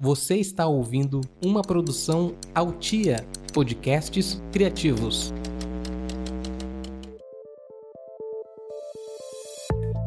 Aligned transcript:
Você 0.00 0.36
está 0.36 0.64
ouvindo 0.64 1.20
uma 1.44 1.60
produção 1.60 2.32
Altia 2.54 3.26
Podcasts 3.52 4.40
Criativos. 4.52 5.34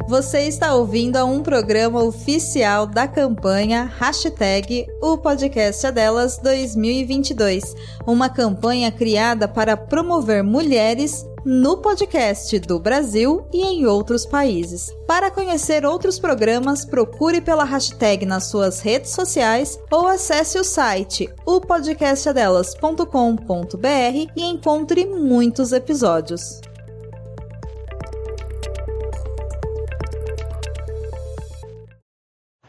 Você 0.07 0.47
está 0.47 0.73
ouvindo 0.75 1.17
a 1.17 1.25
um 1.25 1.43
programa 1.43 2.01
oficial 2.01 2.88
da 2.88 3.05
campanha 3.05 3.83
Hashtag 3.83 4.88
O 5.01 5.17
Podcast 5.17 5.85
é 5.85 5.92
Delas 5.92 6.37
2022, 6.37 7.76
uma 8.08 8.29
campanha 8.29 8.89
criada 8.94 9.46
para 9.46 9.76
promover 9.76 10.42
mulheres 10.42 11.26
no 11.46 11.78
podcast 11.78 12.60
do 12.60 12.79
Brasil 12.79 13.46
e 13.51 13.63
em 13.63 13.85
outros 13.85 14.26
países. 14.26 14.91
Para 15.08 15.31
conhecer 15.31 15.85
outros 15.85 16.20
programas, 16.20 16.85
procure 16.85 17.41
pela 17.41 17.63
hashtag 17.63 18.26
nas 18.26 18.45
suas 18.45 18.80
redes 18.80 19.12
sociais 19.12 19.80
ou 19.90 20.08
acesse 20.08 20.59
o 20.59 20.63
site 20.63 21.30
opodcastadelas.com.br 21.45 24.31
e 24.36 24.44
encontre 24.44 25.05
muitos 25.05 25.72
episódios. 25.72 26.62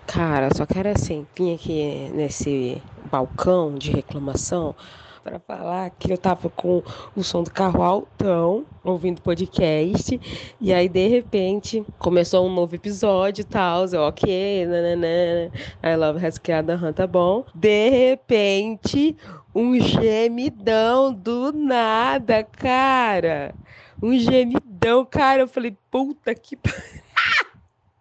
Cara, 0.07 0.51
só 0.55 0.67
quero 0.67 0.91
assim, 0.91 1.27
vim 1.35 1.55
aqui 1.55 2.11
nesse 2.15 2.83
balcão 3.11 3.75
de 3.75 3.91
reclamação 3.91 4.75
para 5.23 5.39
falar 5.39 5.91
que 5.91 6.13
eu 6.13 6.19
tava 6.19 6.51
com 6.51 6.83
o 7.15 7.23
som 7.23 7.43
do 7.43 7.51
carro 7.51 7.83
altão, 7.83 8.67
ouvindo 8.83 9.23
podcast, 9.23 10.21
e 10.61 10.73
aí 10.73 10.89
de 10.89 11.07
repente 11.09 11.85
começou 11.99 12.47
um 12.47 12.53
novo 12.53 12.75
episódio 12.75 13.43
e 13.43 13.45
tal, 13.45 13.87
eu, 13.87 14.03
ok, 14.03 14.67
nananana, 14.67 15.53
I 15.83 15.97
love 15.97 16.25
Haskeada 16.25 16.75
Han, 16.75 16.93
tá 16.93 17.07
bom. 17.07 17.45
De 17.55 17.89
repente, 17.89 19.17
um 19.55 19.79
gemidão 19.81 21.13
do 21.13 21.53
nada, 21.53 22.43
cara. 22.43 23.55
Um 24.03 24.19
gemidão, 24.19 25.05
cara. 25.05 25.43
Eu 25.43 25.49
falei, 25.49 25.77
puta 25.91 26.35
que 26.35 26.59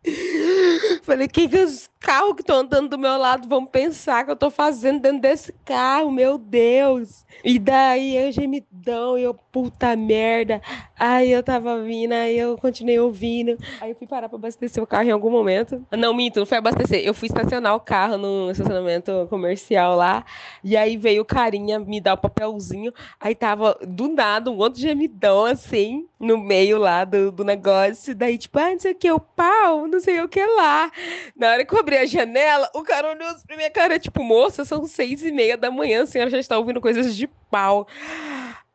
Falei, 1.04 1.28
que, 1.28 1.48
que 1.48 1.91
carros 2.02 2.34
que 2.34 2.42
estão 2.42 2.58
andando 2.58 2.90
do 2.90 2.98
meu 2.98 3.16
lado 3.16 3.48
vão 3.48 3.64
pensar 3.64 4.26
que 4.26 4.32
eu 4.32 4.34
estou 4.34 4.50
fazendo 4.50 5.00
dentro 5.00 5.22
desse 5.22 5.54
carro, 5.64 6.12
meu 6.12 6.38
Deus. 6.38 7.24
E 7.44 7.58
daí 7.58 8.18
eu 8.18 8.32
gemidão, 8.32 9.18
eu, 9.18 9.34
puta 9.34 9.96
merda. 9.96 10.62
Aí 11.00 11.32
eu 11.32 11.42
tava 11.42 11.82
vindo, 11.82 12.14
aí 12.14 12.38
eu 12.38 12.58
continuei 12.58 13.00
ouvindo. 13.00 13.58
Aí 13.80 13.92
eu 13.92 13.96
fui 13.96 14.08
parar 14.08 14.28
pra 14.30 14.38
abastecer 14.38 14.84
o 14.84 14.88
carro 14.88 15.08
em 15.08 15.12
algum 15.12 15.30
momento. 15.30 15.86
Não, 15.92 16.14
minto, 16.14 16.40
não 16.40 16.46
fui 16.46 16.58
abastecer. 16.58 17.04
Eu 17.04 17.14
fui 17.14 17.28
estacionar 17.28 17.76
o 17.76 17.80
carro 17.80 18.18
no 18.18 18.52
estacionamento 18.52 19.28
comercial 19.30 19.96
lá. 19.96 20.26
E 20.64 20.76
aí 20.76 20.98
veio 20.98 21.22
o 21.22 21.26
carinha 21.26 21.80
me 21.80 22.02
dar 22.02 22.14
o 22.14 22.18
papelzinho. 22.18 22.94
Aí 23.20 23.34
tava 23.34 23.78
do 23.88 24.08
nada 24.08 24.52
um 24.52 24.58
outro 24.58 24.80
gemidão 24.80 25.46
assim, 25.46 26.08
no 26.20 26.38
meio 26.38 26.78
lá 26.78 27.06
do, 27.06 27.32
do 27.32 27.44
negócio. 27.44 28.14
Daí, 28.16 28.38
tipo, 28.38 28.60
ah, 28.60 28.72
não 28.72 28.80
sei 28.80 28.92
o 28.92 28.96
que, 28.96 29.12
o 29.12 29.20
pau, 29.20 29.88
não 29.88 30.00
sei 30.00 30.22
o 30.22 30.30
que 30.30 30.46
lá. 30.46 30.92
Na 31.36 31.52
hora 31.52 31.66
que 31.66 31.74
eu 31.74 31.80
abri 31.80 31.91
a 31.98 32.06
janela, 32.06 32.70
o 32.74 32.84
cara 32.84 33.12
olhou 33.12 33.36
pra 33.46 33.56
minha 33.56 33.70
cara, 33.70 34.00
tipo, 34.00 34.24
moça, 34.24 34.66
são 34.66 34.86
seis 34.86 35.24
e 35.24 35.32
meia 35.32 35.58
da 35.58 35.72
manhã, 35.72 36.04
a 36.04 36.08
senhora 36.08 36.30
já 36.30 36.40
está 36.40 36.58
ouvindo 36.58 36.82
coisas 36.82 37.16
de 37.16 37.28
pau. 37.50 37.88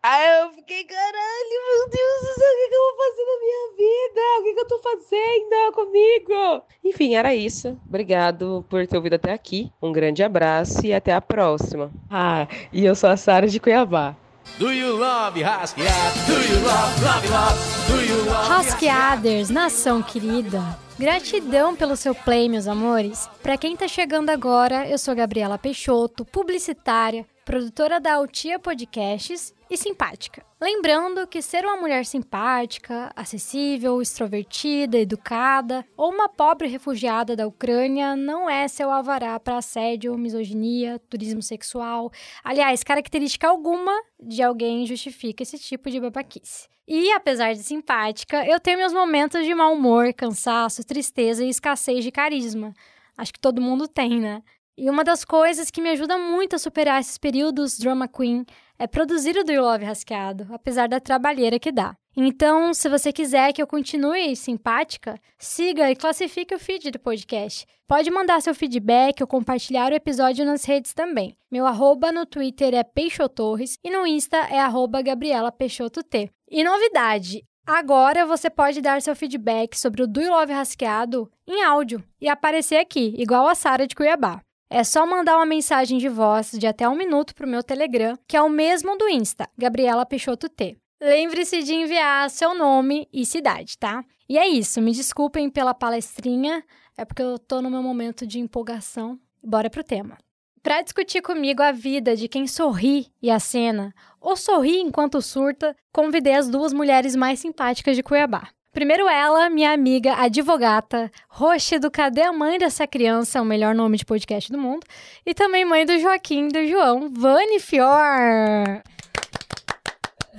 Aí 0.03 0.41
eu 0.41 0.53
fiquei, 0.53 0.85
caralho, 0.85 1.57
meu 1.67 1.89
Deus 1.89 2.21
do 2.21 2.41
céu, 2.41 2.53
o 2.53 2.57
que, 2.57 2.69
que 2.69 2.75
eu 2.75 2.81
vou 2.81 2.97
fazer 2.97 3.25
na 3.25 3.41
minha 3.41 3.77
vida? 3.77 4.21
O 4.39 4.43
que, 4.45 4.55
que 4.55 4.61
eu 4.61 4.69
tô 4.69 4.79
fazendo 4.79 5.73
comigo? 5.75 6.63
Enfim, 6.85 7.17
era 7.17 7.35
isso. 7.35 7.77
Obrigado 7.89 8.65
por 8.69 8.87
ter 8.87 8.97
ouvido 8.97 9.15
até 9.15 9.33
aqui. 9.33 9.73
Um 9.83 9.91
grande 9.91 10.23
abraço 10.23 10.87
e 10.87 10.95
até 10.95 11.13
a 11.13 11.21
próxima. 11.21 11.91
Ah, 12.09 12.47
e 12.73 12.85
eu 12.85 12.95
sou 12.95 13.11
a 13.11 13.17
Sara 13.17 13.49
de 13.49 13.59
Cuiabá. 13.59 14.15
Do 14.61 14.73
you 14.73 14.97
love 14.97 15.43
Rasqueadas? 15.43 16.27
Do 16.27 16.35
you 16.35 16.65
love, 16.65 17.05
love, 17.05 17.29
love? 17.29 17.59
Do 17.89 18.01
you 18.01 18.25
love 18.31 18.49
Rasqueaders, 18.49 19.51
nação 19.51 20.03
querida. 20.03 20.86
Gratidão 20.99 21.77
pelo 21.77 21.95
seu 21.95 22.15
play, 22.15 22.49
meus 22.49 22.67
amores. 22.67 23.29
Para 23.43 23.59
quem 23.59 23.77
tá 23.77 23.87
chegando 23.87 24.31
agora, 24.31 24.89
eu 24.89 24.97
sou 24.97 25.15
Gabriela 25.15 25.59
Peixoto, 25.59 26.25
publicitária, 26.25 27.27
produtora 27.47 28.01
da 28.01 28.15
Altia 28.15 28.59
Podcasts 28.59 29.55
e 29.71 29.77
simpática. 29.77 30.45
Lembrando 30.61 31.29
que 31.29 31.41
ser 31.41 31.65
uma 31.65 31.77
mulher 31.77 32.05
simpática, 32.05 33.13
acessível, 33.15 34.03
extrovertida, 34.03 34.99
educada 34.99 35.87
ou 35.97 36.13
uma 36.13 36.29
pobre 36.29 36.67
refugiada 36.67 37.37
da 37.37 37.47
Ucrânia 37.47 38.17
não 38.17 38.51
é 38.51 38.67
seu 38.67 38.91
alvará 38.91 39.39
para 39.39 39.59
assédio, 39.59 40.19
misoginia, 40.19 40.99
turismo 41.09 41.41
sexual. 41.41 42.11
Aliás, 42.43 42.83
característica 42.83 43.47
alguma 43.47 43.93
de 44.21 44.43
alguém 44.43 44.85
justifica 44.85 45.45
esse 45.45 45.57
tipo 45.57 45.89
de 45.89 46.01
babaquice. 46.01 46.69
E 46.89 47.13
apesar 47.13 47.53
de 47.53 47.63
simpática, 47.63 48.45
eu 48.45 48.59
tenho 48.59 48.79
meus 48.79 48.93
momentos 48.93 49.45
de 49.45 49.55
mau 49.55 49.73
humor, 49.73 50.13
cansaço, 50.13 50.85
tristeza 50.85 51.45
e 51.45 51.49
escassez 51.49 52.03
de 52.03 52.11
carisma. 52.11 52.75
Acho 53.17 53.33
que 53.33 53.41
todo 53.41 53.63
mundo 53.63 53.87
tem, 53.87 54.21
né? 54.21 54.43
E 54.79 54.91
uma 54.91 55.03
das 55.03 55.25
coisas 55.25 55.71
que 55.71 55.81
me 55.81 55.89
ajuda 55.89 56.19
muito 56.19 56.55
a 56.55 56.59
superar 56.59 57.01
esses 57.01 57.17
períodos 57.17 57.79
drama 57.79 58.07
queen 58.07 58.45
é 58.79 58.87
produzir 58.87 59.37
o 59.39 59.43
Do 59.43 59.51
You 59.53 59.63
Love 59.63 59.87
rasqueado, 59.87 60.47
apesar 60.53 60.87
da 60.87 61.01
trabalheira 61.01 61.59
que 61.59 61.73
dá. 61.73 61.97
Então, 62.15 62.75
se 62.75 62.89
você 62.89 63.13
quiser 63.13 63.53
que 63.53 63.63
eu 63.63 63.67
continue 63.67 64.37
simpática, 64.37 65.19
siga 65.39 65.91
e 65.91 65.97
classifique 65.97 66.55
o 66.55 66.59
feed 66.59 66.91
do 66.91 66.99
podcast. 66.99 67.67
Pode 67.89 68.11
mandar 68.11 68.43
seu 68.43 68.55
feedback 68.55 69.23
ou 69.23 69.27
compartilhar 69.27 69.93
o 69.93 69.95
episódio 69.95 70.45
nas 70.45 70.65
redes 70.65 70.93
também. 70.93 71.37
Meu 71.51 71.67
arroba 71.67 72.13
no 72.13 72.27
Twitter 72.27 72.75
é 72.75 72.83
Peixotorres 72.83 73.79
e 73.83 73.91
no 73.91 74.07
Insta 74.07 74.37
é 74.37 74.61
arroba 74.61 75.01
Gabriela 75.01 75.51
Peixoto 75.51 76.03
T. 76.03 76.31
E 76.51 76.63
novidade, 76.63 77.43
Agora 77.69 78.25
você 78.25 78.49
pode 78.49 78.81
dar 78.81 79.03
seu 79.03 79.17
feedback 79.17 79.77
sobre 79.77 80.01
o 80.01 80.07
Do 80.07 80.21
You 80.21 80.31
Love 80.31 80.53
Rasqueado 80.53 81.29
em 81.45 81.65
áudio 81.65 82.01
e 82.21 82.29
aparecer 82.29 82.77
aqui, 82.77 83.13
igual 83.19 83.49
a 83.49 83.57
Sara 83.57 83.89
de 83.89 83.95
Cuiabá. 83.97 84.41
É 84.69 84.83
só 84.83 85.07
mandar 85.07 85.37
uma 85.37 85.47
mensagem 85.47 85.97
de 85.97 86.09
voz 86.09 86.51
de 86.51 86.67
até 86.67 86.89
um 86.89 86.97
minuto 86.97 87.35
para 87.37 87.47
o 87.47 87.49
meu 87.49 87.63
Telegram, 87.63 88.19
que 88.27 88.37
é 88.37 88.43
o 88.43 88.49
mesmo 88.49 88.99
do 88.99 89.09
Insta, 89.09 89.49
Gabriela 89.57 90.05
Peixoto 90.05 90.49
T. 90.49 90.77
Lembre-se 91.01 91.63
de 91.63 91.73
enviar 91.73 92.29
seu 92.31 92.53
nome 92.53 93.09
e 93.13 93.25
cidade, 93.25 93.79
tá? 93.79 94.05
E 94.29 94.37
é 94.37 94.49
isso, 94.49 94.83
me 94.83 94.91
desculpem 94.91 95.49
pela 95.49 95.73
palestrinha, 95.73 96.65
é 96.97 97.05
porque 97.05 97.23
eu 97.23 97.39
tô 97.39 97.63
no 97.63 97.71
meu 97.71 97.81
momento 97.81 98.27
de 98.27 98.41
empolgação. 98.41 99.21
Bora 99.41 99.71
pro 99.71 99.85
tema. 99.85 100.19
Para 100.65 100.83
discutir 100.83 101.23
comigo 101.23 101.63
a 101.63 101.71
vida 101.71 102.17
de 102.17 102.27
quem 102.27 102.49
sorri 102.49 103.07
e 103.23 103.31
acena, 103.31 103.95
ou 104.21 104.35
sorri 104.35 104.81
enquanto 104.81 105.23
surta, 105.23 105.77
convidei 105.93 106.35
as 106.35 106.49
duas 106.49 106.73
mulheres 106.73 107.15
mais 107.15 107.39
simpáticas 107.39 107.95
de 107.95 108.03
Cuiabá. 108.03 108.49
Primeiro 108.77 109.09
ela, 109.09 109.49
minha 109.49 109.73
amiga 109.73 110.13
advogata, 110.17 111.11
host 111.31 111.79
do 111.79 111.91
Cadê 111.91 112.21
a 112.21 112.31
Mãe 112.31 112.59
dessa 112.59 112.87
Criança, 112.87 113.41
o 113.41 113.45
melhor 113.45 113.75
nome 113.75 113.97
de 113.97 114.05
podcast 114.05 114.53
do 114.53 114.59
mundo, 114.59 114.87
e 115.25 115.33
também 115.33 115.65
mãe 115.65 115.87
do 115.87 115.99
Joaquim 115.99 116.49
do 116.49 116.63
João, 116.67 117.11
Vani 117.11 117.59
Fior. 117.59 118.83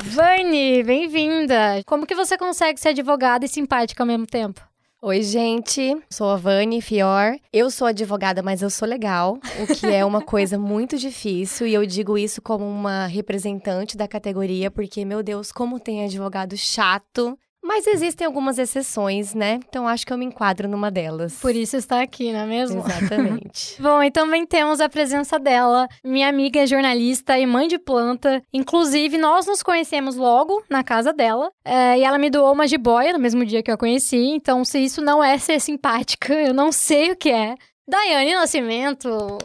Vani, 0.03 0.83
bem-vinda! 0.83 1.81
Como 1.83 2.05
que 2.05 2.13
você 2.13 2.37
consegue 2.37 2.79
ser 2.79 2.89
advogada 2.89 3.43
e 3.43 3.49
simpática 3.49 4.03
ao 4.03 4.07
mesmo 4.07 4.27
tempo? 4.27 4.61
Oi, 5.01 5.23
gente. 5.23 5.97
Sou 6.07 6.29
a 6.29 6.35
Vani 6.35 6.79
Fior. 6.79 7.37
Eu 7.51 7.71
sou 7.71 7.87
advogada, 7.87 8.43
mas 8.43 8.61
eu 8.61 8.69
sou 8.69 8.87
legal, 8.87 9.39
o 9.63 9.75
que 9.75 9.87
é 9.87 10.05
uma 10.05 10.21
coisa 10.25 10.59
muito 10.59 10.95
difícil. 10.95 11.65
E 11.65 11.73
eu 11.73 11.83
digo 11.87 12.15
isso 12.19 12.39
como 12.39 12.65
uma 12.65 13.07
representante 13.07 13.97
da 13.97 14.07
categoria, 14.07 14.69
porque, 14.69 15.03
meu 15.03 15.23
Deus, 15.23 15.51
como 15.51 15.79
tem 15.79 16.05
advogado 16.05 16.55
chato 16.55 17.35
mas 17.67 17.87
existem 17.87 18.25
algumas 18.25 18.57
exceções, 18.57 19.33
né? 19.33 19.59
Então 19.67 19.87
acho 19.87 20.05
que 20.05 20.13
eu 20.13 20.17
me 20.17 20.25
enquadro 20.25 20.69
numa 20.69 20.91
delas. 20.91 21.33
Por 21.41 21.55
isso 21.55 21.75
está 21.75 22.01
aqui, 22.01 22.31
não 22.31 22.41
é 22.41 22.45
mesmo? 22.45 22.83
Exatamente. 22.85 23.75
Bom, 23.81 24.01
então 24.03 24.27
também 24.27 24.45
temos 24.45 24.81
a 24.81 24.89
presença 24.89 25.39
dela, 25.39 25.87
minha 26.03 26.27
amiga 26.27 26.67
jornalista 26.67 27.39
e 27.39 27.45
mãe 27.45 27.65
de 27.65 27.79
planta. 27.79 28.43
Inclusive, 28.51 29.17
nós 29.17 29.47
nos 29.47 29.63
conhecemos 29.63 30.17
logo 30.17 30.61
na 30.69 30.83
casa 30.83 31.13
dela. 31.13 31.49
É, 31.63 31.97
e 31.97 32.03
ela 32.03 32.17
me 32.17 32.29
doou 32.29 32.51
uma 32.51 32.67
jiboia 32.67 33.13
no 33.13 33.19
mesmo 33.19 33.45
dia 33.45 33.63
que 33.63 33.71
eu 33.71 33.75
a 33.75 33.77
conheci. 33.77 34.17
Então, 34.17 34.65
se 34.65 34.79
isso 34.79 35.01
não 35.01 35.23
é 35.23 35.37
ser 35.37 35.61
simpática, 35.61 36.33
eu 36.33 36.53
não 36.53 36.73
sei 36.73 37.11
o 37.11 37.15
que 37.15 37.29
é. 37.29 37.55
Daiane 37.87 38.33
Nascimento. 38.33 39.07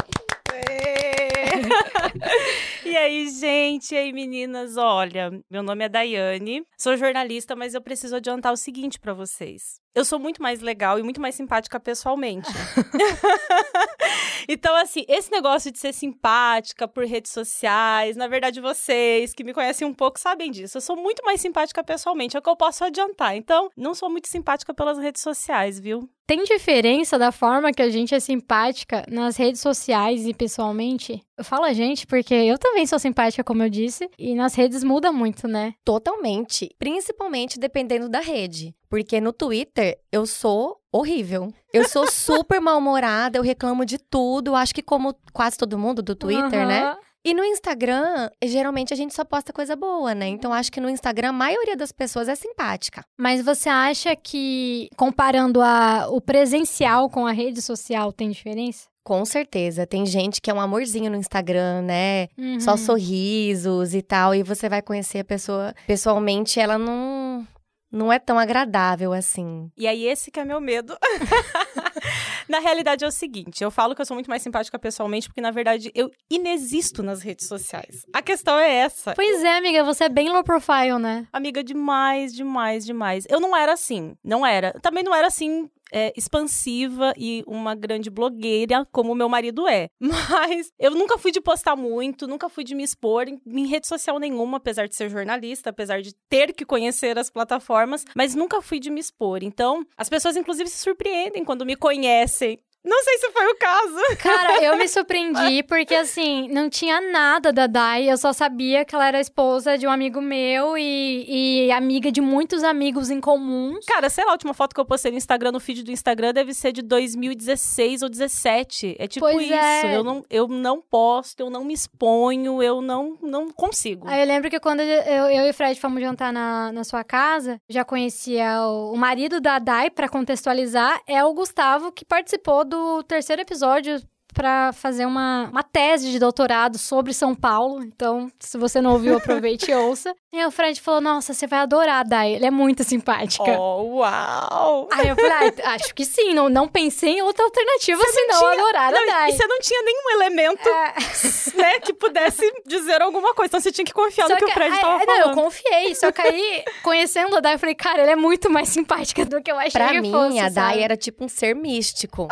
E 2.85 2.97
aí, 2.97 3.29
gente, 3.29 3.95
e 3.95 3.97
aí, 3.97 4.13
meninas, 4.13 4.77
olha, 4.77 5.31
meu 5.49 5.63
nome 5.63 5.85
é 5.85 5.89
Daiane, 5.89 6.67
sou 6.77 6.97
jornalista, 6.97 7.55
mas 7.55 7.75
eu 7.75 7.81
preciso 7.81 8.17
adiantar 8.17 8.53
o 8.53 8.57
seguinte 8.57 8.99
para 8.99 9.15
vocês. 9.15 9.81
Eu 9.95 10.07
sou 10.07 10.19
muito 10.19 10.43
mais 10.43 10.61
legal 10.61 10.99
e 10.99 11.03
muito 11.03 11.21
mais 11.21 11.35
simpática 11.35 11.79
pessoalmente. 11.79 12.49
então, 14.49 14.75
assim, 14.77 15.05
esse 15.07 15.31
negócio 15.31 15.71
de 15.71 15.79
ser 15.79 15.93
simpática 15.93 16.89
por 16.89 17.05
redes 17.05 17.31
sociais, 17.31 18.17
na 18.17 18.27
verdade, 18.27 18.59
vocês 18.59 19.35
que 19.35 19.45
me 19.45 19.53
conhecem 19.53 19.87
um 19.87 19.93
pouco 19.93 20.19
sabem 20.19 20.51
disso. 20.51 20.79
Eu 20.79 20.81
sou 20.81 20.97
muito 20.97 21.23
mais 21.25 21.43
simpática 21.43 21.85
pessoalmente, 21.85 22.37
é 22.37 22.41
o 22.41 22.43
que 22.43 22.49
eu 22.49 22.57
posso 22.57 22.85
adiantar. 22.85 23.37
Então, 23.37 23.69
não 23.77 23.95
sou 23.95 24.09
muito 24.09 24.29
simpática 24.29 24.73
pelas 24.73 24.99
redes 24.99 25.21
sociais, 25.21 25.79
viu? 25.79 26.09
Tem 26.27 26.43
diferença 26.45 27.19
da 27.19 27.31
forma 27.31 27.73
que 27.73 27.83
a 27.83 27.91
gente 27.91 28.15
é 28.15 28.21
simpática 28.21 29.05
nas 29.11 29.37
redes 29.37 29.61
sociais 29.61 30.27
e 30.27 30.33
pessoalmente? 30.33 31.21
Eu 31.37 31.45
falo 31.45 31.65
a 31.65 31.75
gente 31.75 32.07
porque 32.07 32.33
eu 32.33 32.57
também 32.57 32.72
sou 32.87 32.99
simpática, 32.99 33.45
como 33.45 33.63
eu 33.63 33.71
disse, 33.71 34.09
e 34.19 34.35
nas 34.35 34.55
redes 34.55 34.83
muda 34.83 35.13
muito, 35.13 35.47
né? 35.47 35.75
Totalmente. 35.85 36.71
Principalmente 36.79 37.59
dependendo 37.59 38.09
da 38.09 38.21
rede. 38.21 38.75
Porque 38.89 39.21
no 39.21 39.33
Twitter 39.33 39.99
eu 40.11 40.27
sou 40.27 40.81
horrível. 40.93 41.53
Eu 41.73 41.89
sou 41.89 42.07
super 42.11 42.61
mal-humorada, 42.61 43.39
eu 43.39 43.43
reclamo 43.43 43.85
de 43.85 43.99
tudo. 43.99 44.55
Acho 44.55 44.75
que 44.75 44.83
como 44.83 45.15
quase 45.33 45.57
todo 45.57 45.79
mundo 45.79 46.03
do 46.03 46.15
Twitter, 46.15 46.61
uhum. 46.61 46.67
né? 46.67 46.97
E 47.25 47.33
no 47.35 47.45
Instagram, 47.45 48.29
geralmente 48.45 48.93
a 48.93 48.97
gente 48.97 49.15
só 49.15 49.25
posta 49.25 49.53
coisa 49.53 49.77
boa, 49.77 50.13
né? 50.13 50.27
Então 50.27 50.53
acho 50.53 50.73
que 50.73 50.81
no 50.81 50.91
Instagram 50.91 51.29
a 51.29 51.33
maioria 51.33 51.77
das 51.77 51.93
pessoas 51.93 52.29
é 52.29 52.35
simpática. 52.35 53.05
Mas 53.17 53.45
você 53.45 53.69
acha 53.69 54.17
que 54.17 54.89
comparando 54.97 55.63
a, 55.63 56.09
o 56.11 56.21
presencial 56.21 57.09
com 57.09 57.25
a 57.25 57.31
rede 57.31 57.63
social 57.63 58.13
tem 58.13 58.29
diferença? 58.29 58.92
Com 59.05 59.25
certeza. 59.25 59.87
Tem 59.87 60.07
gente 60.07 60.41
que 60.41 60.51
é 60.51 60.55
um 60.55 60.61
amorzinho 60.61 61.11
no 61.11 61.17
Instagram, 61.17 61.83
né? 61.83 62.29
Uhum. 62.39 62.61
Só 62.61 62.77
sorrisos 62.77 63.95
e 63.95 64.03
tal. 64.03 64.35
E 64.35 64.43
você 64.43 64.69
vai 64.69 64.81
conhecer 64.81 65.21
a 65.21 65.25
pessoa 65.25 65.75
pessoalmente, 65.87 66.61
ela 66.61 66.79
não 66.79 67.47
não 67.93 68.11
é 68.11 68.19
tão 68.19 68.39
agradável 68.39 69.13
assim. 69.13 69.71
E 69.77 69.87
aí, 69.87 70.07
esse 70.07 70.31
que 70.31 70.41
é 70.41 70.45
meu 70.45 70.61
medo. 70.61 70.97
na 72.49 72.59
realidade, 72.59 73.05
é 73.05 73.07
o 73.07 73.11
seguinte: 73.11 73.63
eu 73.63 73.71
falo 73.71 73.95
que 73.95 74.01
eu 74.01 74.07
sou 74.07 74.15
muito 74.15 74.31
mais 74.31 74.43
simpática 74.43 74.79
pessoalmente, 74.79 75.29
porque, 75.29 75.43
na 75.43 75.51
verdade, 75.51 75.93
eu 75.95 76.11
inexisto 76.31 77.03
nas 77.03 77.21
redes 77.21 77.47
sociais. 77.47 78.07
A 78.13 78.23
questão 78.23 78.59
é 78.59 78.73
essa. 78.77 79.15
Pois 79.15 79.45
é, 79.45 79.59
amiga, 79.59 79.85
você 79.85 80.05
é 80.05 80.09
bem 80.09 80.31
low 80.31 80.43
profile, 80.43 80.99
né? 80.99 81.27
Amiga, 81.33 81.63
demais, 81.63 82.35
demais, 82.35 82.87
demais. 82.87 83.27
Eu 83.29 83.39
não 83.39 83.55
era 83.55 83.75
assim. 83.75 84.17
Não 84.25 84.47
era. 84.47 84.73
Também 84.81 85.05
não 85.05 85.15
era 85.15 85.27
assim 85.27 85.69
é, 85.93 86.13
expansiva 86.17 87.13
e 87.17 87.45
uma 87.47 87.75
grande 87.75 88.11
blogueira, 88.11 88.87
como 88.91 89.15
meu 89.15 89.29
marido 89.29 89.69
é. 89.69 89.89
Mas 90.01 90.73
eu 90.79 90.93
nunca 90.93 91.19
fui 91.19 91.31
de 91.31 91.41
postar 91.41 91.77
muito, 91.77 92.27
nunca 92.27 92.49
fui 92.49 92.65
de 92.65 92.75
me 92.75 92.83
expor 92.83 93.29
em, 93.29 93.41
em 93.47 93.67
rede 93.67 93.87
social 93.87 94.19
nenhuma, 94.19 94.57
apesar 94.57 94.89
de 94.89 94.97
ser 94.97 95.11
jornalista, 95.11 95.71
apesar 95.71 96.01
de 96.01 96.15
ter 96.29 96.53
que 96.53 96.65
conhecer 96.65 97.19
as 97.19 97.31
plataformas, 97.31 98.05
mas 98.15 98.35
nunca 98.35 98.63
fui 98.63 98.81
de 98.81 98.91
me 98.91 99.01
expor. 99.01 99.43
Então, 99.43 99.87
as 99.97 100.09
pessoas, 100.09 100.37
inclusive, 100.37 100.69
se 100.69 100.79
surpreendem 100.79 101.45
quando 101.45 101.67
me 101.67 101.77
conhecem 101.77 102.59
não 102.85 103.03
sei 103.05 103.19
se 103.19 103.31
foi 103.31 103.47
o 103.47 103.57
caso. 103.57 104.17
Cara, 104.19 104.65
eu 104.65 104.77
me 104.77 104.87
surpreendi 104.89 105.63
porque, 105.63 105.95
assim, 105.95 106.49
não 106.49 106.69
tinha 106.69 107.01
nada 107.01 107.53
da 107.53 107.67
Dai. 107.67 108.11
Eu 108.11 108.17
só 108.17 108.33
sabia 108.33 108.85
que 108.85 108.95
ela 108.95 109.07
era 109.07 109.21
esposa 109.21 109.79
de 109.79 109.87
um 109.87 109.91
amigo 109.91 110.21
meu 110.21 110.77
e, 110.77 111.67
e 111.67 111.73
amiga 111.73 112.11
de 112.11 112.21
muitos 112.21 112.65
amigos 112.65 113.09
em 113.09 113.21
comum. 113.21 113.79
Cara, 113.87 114.11
sei 114.11 114.25
lá, 114.25 114.31
a 114.31 114.33
última 114.33 114.53
foto 114.53 114.75
que 114.75 114.81
eu 114.81 114.85
postei 114.85 115.13
no 115.13 115.17
Instagram, 115.17 115.53
no 115.53 115.61
feed 115.61 115.85
do 115.85 115.93
Instagram, 115.93 116.33
deve 116.33 116.53
ser 116.53 116.73
de 116.73 116.83
2016 116.83 118.03
ou 118.03 118.09
17. 118.09 118.97
É 118.99 119.07
tipo 119.07 119.25
pois 119.25 119.47
isso. 119.47 119.55
É. 119.55 119.97
Eu, 119.97 120.03
não, 120.03 120.25
eu 120.29 120.49
não 120.49 120.81
posto, 120.81 121.41
eu 121.41 121.51
não 121.51 121.65
me 121.65 121.75
exponho, 121.75 122.61
eu 122.63 122.81
não, 122.81 123.17
não 123.23 123.51
consigo. 123.51 124.09
Aí 124.09 124.21
eu 124.21 124.27
lembro 124.27 124.51
que 124.51 124.59
quando 124.59 124.81
eu, 124.81 125.03
eu 125.31 125.47
e 125.47 125.51
o 125.51 125.55
Fred 125.55 125.81
fomos 125.81 126.01
jantar 126.01 126.33
na, 126.33 126.73
na 126.73 126.83
sua 126.83 127.05
casa, 127.05 127.61
já 127.69 127.85
conhecia 127.85 128.61
o, 128.67 128.93
o 128.93 128.97
marido 128.97 129.41
da 129.41 129.59
Dai, 129.59 129.89
para 129.89 130.09
contextualizar, 130.09 131.01
é 131.07 131.25
o 131.25 131.33
Gustavo 131.33 131.93
que 131.93 132.05
participou 132.05 132.65
do 132.73 133.03
terceiro 133.03 133.43
episódio 133.43 134.01
para 134.33 134.73
fazer 134.73 135.07
uma, 135.07 135.49
uma 135.51 135.63
tese 135.63 136.11
de 136.11 136.19
doutorado 136.19 136.79
sobre 136.79 137.13
São 137.13 137.35
Paulo. 137.35 137.83
Então, 137.83 138.31
se 138.39 138.59
você 138.59 138.81
não 138.81 138.93
ouviu, 138.93 139.17
aproveite 139.17 139.71
e 139.71 139.75
ouça. 139.75 140.15
E 140.35 140.39
aí 140.39 140.47
o 140.47 140.51
Fred 140.51 140.81
falou: 140.81 140.99
Nossa, 140.99 141.35
você 141.35 141.47
vai 141.47 141.59
adorar 141.59 142.01
a 142.01 142.03
Dai, 142.03 142.37
ela 142.37 142.47
é 142.47 142.51
muito 142.51 142.83
simpática. 142.83 143.53
Oh, 143.61 143.99
uau! 143.99 144.89
Aí 144.91 145.09
eu 145.09 145.15
falei: 145.15 145.53
ah, 145.63 145.75
Acho 145.75 145.95
que 145.95 146.07
sim, 146.07 146.33
não, 146.33 146.49
não 146.49 146.67
pensei 146.67 147.19
em 147.19 147.23
outra 147.23 147.45
alternativa 147.45 148.03
você 148.03 148.13
senão 148.13 148.39
tinha... 148.39 148.53
adorar 148.53 148.93
não, 148.93 149.03
a 149.03 149.07
Dai. 149.13 149.29
E 149.29 149.33
você 149.35 149.47
não 149.47 149.61
tinha 149.61 149.83
nenhum 149.83 150.11
elemento 150.13 150.67
é... 150.67 150.95
né, 151.55 151.81
que 151.81 151.93
pudesse 151.93 152.51
dizer 152.67 153.03
alguma 153.03 153.35
coisa. 153.35 153.49
Então 153.49 153.61
você 153.61 153.71
tinha 153.71 153.85
que 153.85 153.93
confiar 153.93 154.27
só 154.27 154.33
no 154.33 154.39
que, 154.39 154.47
que 154.47 154.51
o 154.51 154.55
Fred 154.55 154.75
estava 154.75 155.03
é, 155.03 155.05
falando. 155.05 155.21
Não, 155.21 155.29
eu 155.29 155.35
confiei. 155.35 155.95
Só 155.95 156.11
que 156.11 156.23
aí, 156.23 156.65
conhecendo 156.83 157.37
a 157.37 157.41
Dai, 157.41 157.57
eu 157.57 157.59
falei: 157.59 157.75
Cara, 157.75 158.01
ela 158.01 158.13
é 158.13 158.17
muito 158.17 158.49
mais 158.49 158.71
simpática 158.71 159.27
do 159.27 159.43
que 159.43 159.53
eu 159.53 159.59
achei 159.59 159.73
pra 159.73 159.89
que 159.89 160.01
mim, 160.01 160.11
fosse. 160.11 160.29
Pra 160.29 160.29
mim, 160.31 160.41
a 160.41 160.49
Dai 160.49 160.83
era 160.83 160.97
tipo 160.97 161.27
um 161.27 161.29
ser 161.29 161.55
místico. 161.55 162.27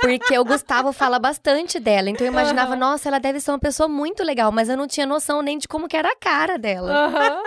Porque 0.00 0.38
o 0.38 0.44
Gustavo 0.44 0.92
fala 0.92 1.18
bastante 1.18 1.80
dela. 1.80 2.10
Então 2.10 2.26
eu 2.26 2.32
imaginava, 2.32 2.72
uhum. 2.72 2.78
nossa, 2.78 3.08
ela 3.08 3.18
deve 3.18 3.40
ser 3.40 3.50
uma 3.50 3.58
pessoa 3.58 3.88
muito 3.88 4.22
legal, 4.22 4.52
mas 4.52 4.68
eu 4.68 4.76
não 4.76 4.86
tinha 4.86 5.06
noção 5.06 5.42
nem 5.42 5.58
de 5.58 5.66
como 5.66 5.88
que 5.88 5.96
era 5.96 6.08
a 6.08 6.16
cara 6.16 6.58
dela. 6.58 7.08
Uhum. 7.08 7.42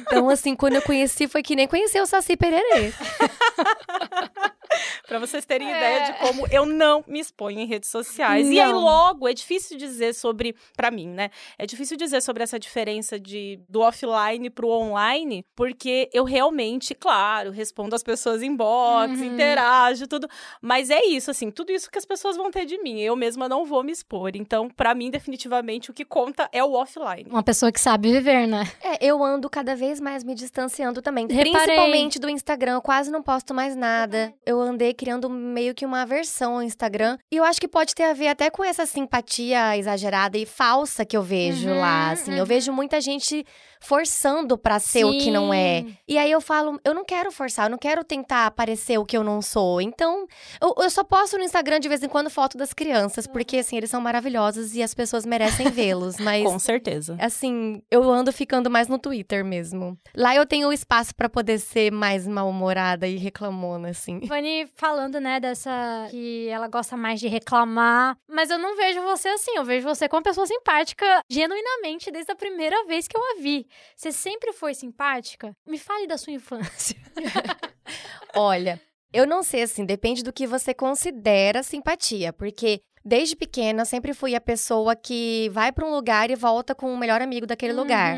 Então, 0.00 0.28
assim, 0.28 0.54
quando 0.54 0.76
eu 0.76 0.82
conheci, 0.82 1.28
foi 1.28 1.42
que 1.42 1.56
nem 1.56 1.66
conhecer 1.66 2.00
o 2.00 2.06
Saci 2.06 2.36
Pererê. 2.36 2.92
para 5.06 5.18
vocês 5.18 5.44
terem 5.44 5.72
é. 5.72 5.76
ideia 5.76 6.04
de 6.06 6.12
como 6.18 6.46
eu 6.48 6.66
não 6.66 7.04
me 7.06 7.20
exponho 7.20 7.60
em 7.60 7.66
redes 7.66 7.90
sociais. 7.90 8.46
Não. 8.46 8.52
E 8.52 8.60
aí 8.60 8.72
logo 8.72 9.28
é 9.28 9.34
difícil 9.34 9.76
dizer 9.76 10.14
sobre, 10.14 10.54
para 10.76 10.90
mim, 10.90 11.08
né? 11.08 11.30
É 11.58 11.66
difícil 11.66 11.96
dizer 11.96 12.20
sobre 12.20 12.42
essa 12.42 12.58
diferença 12.58 13.18
de 13.18 13.60
do 13.68 13.80
offline 13.80 14.50
pro 14.50 14.68
online, 14.68 15.44
porque 15.54 16.08
eu 16.12 16.24
realmente, 16.24 16.94
claro, 16.94 17.50
respondo 17.50 17.94
as 17.94 18.02
pessoas 18.02 18.42
em 18.42 18.54
box, 18.54 19.18
uhum. 19.18 19.24
interajo 19.24 20.06
tudo, 20.06 20.28
mas 20.60 20.90
é 20.90 21.04
isso 21.04 21.30
assim, 21.30 21.50
tudo 21.50 21.72
isso 21.72 21.90
que 21.90 21.98
as 21.98 22.04
pessoas 22.04 22.36
vão 22.36 22.50
ter 22.50 22.64
de 22.64 22.78
mim, 22.82 23.00
eu 23.00 23.16
mesma 23.16 23.48
não 23.48 23.64
vou 23.64 23.82
me 23.82 23.92
expor. 23.92 24.32
Então, 24.34 24.68
para 24.68 24.94
mim 24.94 25.10
definitivamente 25.10 25.90
o 25.90 25.94
que 25.94 26.04
conta 26.04 26.48
é 26.52 26.62
o 26.62 26.72
offline. 26.72 27.28
Uma 27.28 27.42
pessoa 27.42 27.72
que 27.72 27.80
sabe 27.80 28.12
viver, 28.12 28.46
né? 28.46 28.70
É, 28.82 29.04
eu 29.04 29.22
ando 29.22 29.48
cada 29.48 29.74
vez 29.74 30.00
mais 30.00 30.24
me 30.24 30.34
distanciando 30.34 31.02
também, 31.02 31.26
Reparei. 31.26 31.52
principalmente 31.52 32.18
do 32.18 32.28
Instagram, 32.28 32.74
eu 32.74 32.82
quase 32.82 33.10
não 33.10 33.22
posto 33.22 33.54
mais 33.54 33.74
nada. 33.76 34.32
Eu 34.44 34.60
andei 34.62 34.94
criando 34.94 35.28
meio 35.28 35.74
que 35.74 35.84
uma 35.84 36.02
aversão 36.02 36.54
ao 36.54 36.62
Instagram. 36.62 37.18
E 37.30 37.36
eu 37.36 37.44
acho 37.44 37.60
que 37.60 37.68
pode 37.68 37.94
ter 37.94 38.04
a 38.04 38.14
ver 38.14 38.28
até 38.28 38.50
com 38.50 38.64
essa 38.64 38.86
simpatia 38.86 39.76
exagerada 39.76 40.38
e 40.38 40.46
falsa 40.46 41.04
que 41.04 41.16
eu 41.16 41.22
vejo 41.22 41.68
uhum, 41.68 41.80
lá. 41.80 42.10
Assim, 42.10 42.32
uhum. 42.32 42.38
eu 42.38 42.46
vejo 42.46 42.72
muita 42.72 43.00
gente 43.00 43.44
forçando 43.82 44.56
para 44.56 44.78
ser 44.78 45.00
Sim. 45.00 45.04
o 45.04 45.18
que 45.18 45.30
não 45.30 45.52
é. 45.52 45.84
E 46.06 46.16
aí 46.16 46.30
eu 46.30 46.40
falo, 46.40 46.80
eu 46.84 46.94
não 46.94 47.04
quero 47.04 47.32
forçar, 47.32 47.66
eu 47.66 47.70
não 47.70 47.78
quero 47.78 48.04
tentar 48.04 48.50
parecer 48.52 48.96
o 48.96 49.04
que 49.04 49.16
eu 49.16 49.24
não 49.24 49.42
sou. 49.42 49.80
Então, 49.80 50.26
eu, 50.60 50.74
eu 50.78 50.88
só 50.88 51.02
posto 51.02 51.36
no 51.36 51.42
Instagram 51.42 51.80
de 51.80 51.88
vez 51.88 52.02
em 52.02 52.08
quando 52.08 52.30
foto 52.30 52.56
das 52.56 52.72
crianças, 52.72 53.26
porque 53.26 53.58
assim, 53.58 53.76
eles 53.76 53.90
são 53.90 54.00
maravilhosos 54.00 54.74
e 54.76 54.82
as 54.82 54.94
pessoas 54.94 55.26
merecem 55.26 55.68
vê-los. 55.70 56.16
Mas. 56.18 56.44
Com 56.44 56.58
certeza. 56.58 57.16
Assim, 57.20 57.82
eu 57.90 58.08
ando 58.08 58.32
ficando 58.32 58.70
mais 58.70 58.86
no 58.86 58.98
Twitter 58.98 59.44
mesmo. 59.44 59.98
Lá 60.16 60.34
eu 60.34 60.46
tenho 60.46 60.72
espaço 60.72 61.14
para 61.14 61.28
poder 61.28 61.58
ser 61.58 61.90
mais 61.90 62.26
mal-humorada 62.26 63.08
e 63.08 63.16
reclamona, 63.16 63.90
assim. 63.90 64.24
Fanny 64.28 64.68
falando, 64.76 65.18
né, 65.18 65.40
dessa. 65.40 66.06
que 66.10 66.46
ela 66.48 66.68
gosta 66.68 66.96
mais 66.96 67.18
de 67.18 67.26
reclamar. 67.26 68.16
Mas 68.28 68.48
eu 68.48 68.58
não 68.58 68.76
vejo 68.76 69.02
você 69.02 69.28
assim. 69.28 69.56
Eu 69.56 69.64
vejo 69.64 69.86
você 69.86 70.08
como 70.08 70.18
uma 70.18 70.24
pessoa 70.24 70.46
simpática, 70.46 71.04
genuinamente, 71.28 72.12
desde 72.12 72.30
a 72.30 72.36
primeira 72.36 72.84
vez 72.84 73.08
que 73.08 73.16
eu 73.16 73.22
a 73.22 73.40
vi. 73.40 73.66
Você 73.96 74.12
sempre 74.12 74.52
foi 74.52 74.74
simpática? 74.74 75.56
Me 75.66 75.78
fale 75.78 76.06
da 76.06 76.16
sua 76.16 76.32
infância. 76.32 76.96
Olha, 78.34 78.80
eu 79.12 79.26
não 79.26 79.42
sei 79.42 79.62
assim, 79.62 79.84
depende 79.84 80.22
do 80.22 80.32
que 80.32 80.46
você 80.46 80.72
considera 80.72 81.62
simpatia, 81.62 82.32
porque 82.32 82.80
desde 83.04 83.36
pequena 83.36 83.84
sempre 83.84 84.14
fui 84.14 84.34
a 84.34 84.40
pessoa 84.40 84.94
que 84.96 85.50
vai 85.52 85.72
para 85.72 85.86
um 85.86 85.94
lugar 85.94 86.30
e 86.30 86.36
volta 86.36 86.74
com 86.74 86.92
o 86.92 86.98
melhor 86.98 87.20
amigo 87.20 87.46
daquele 87.46 87.72
uhum. 87.72 87.80
lugar. 87.80 88.16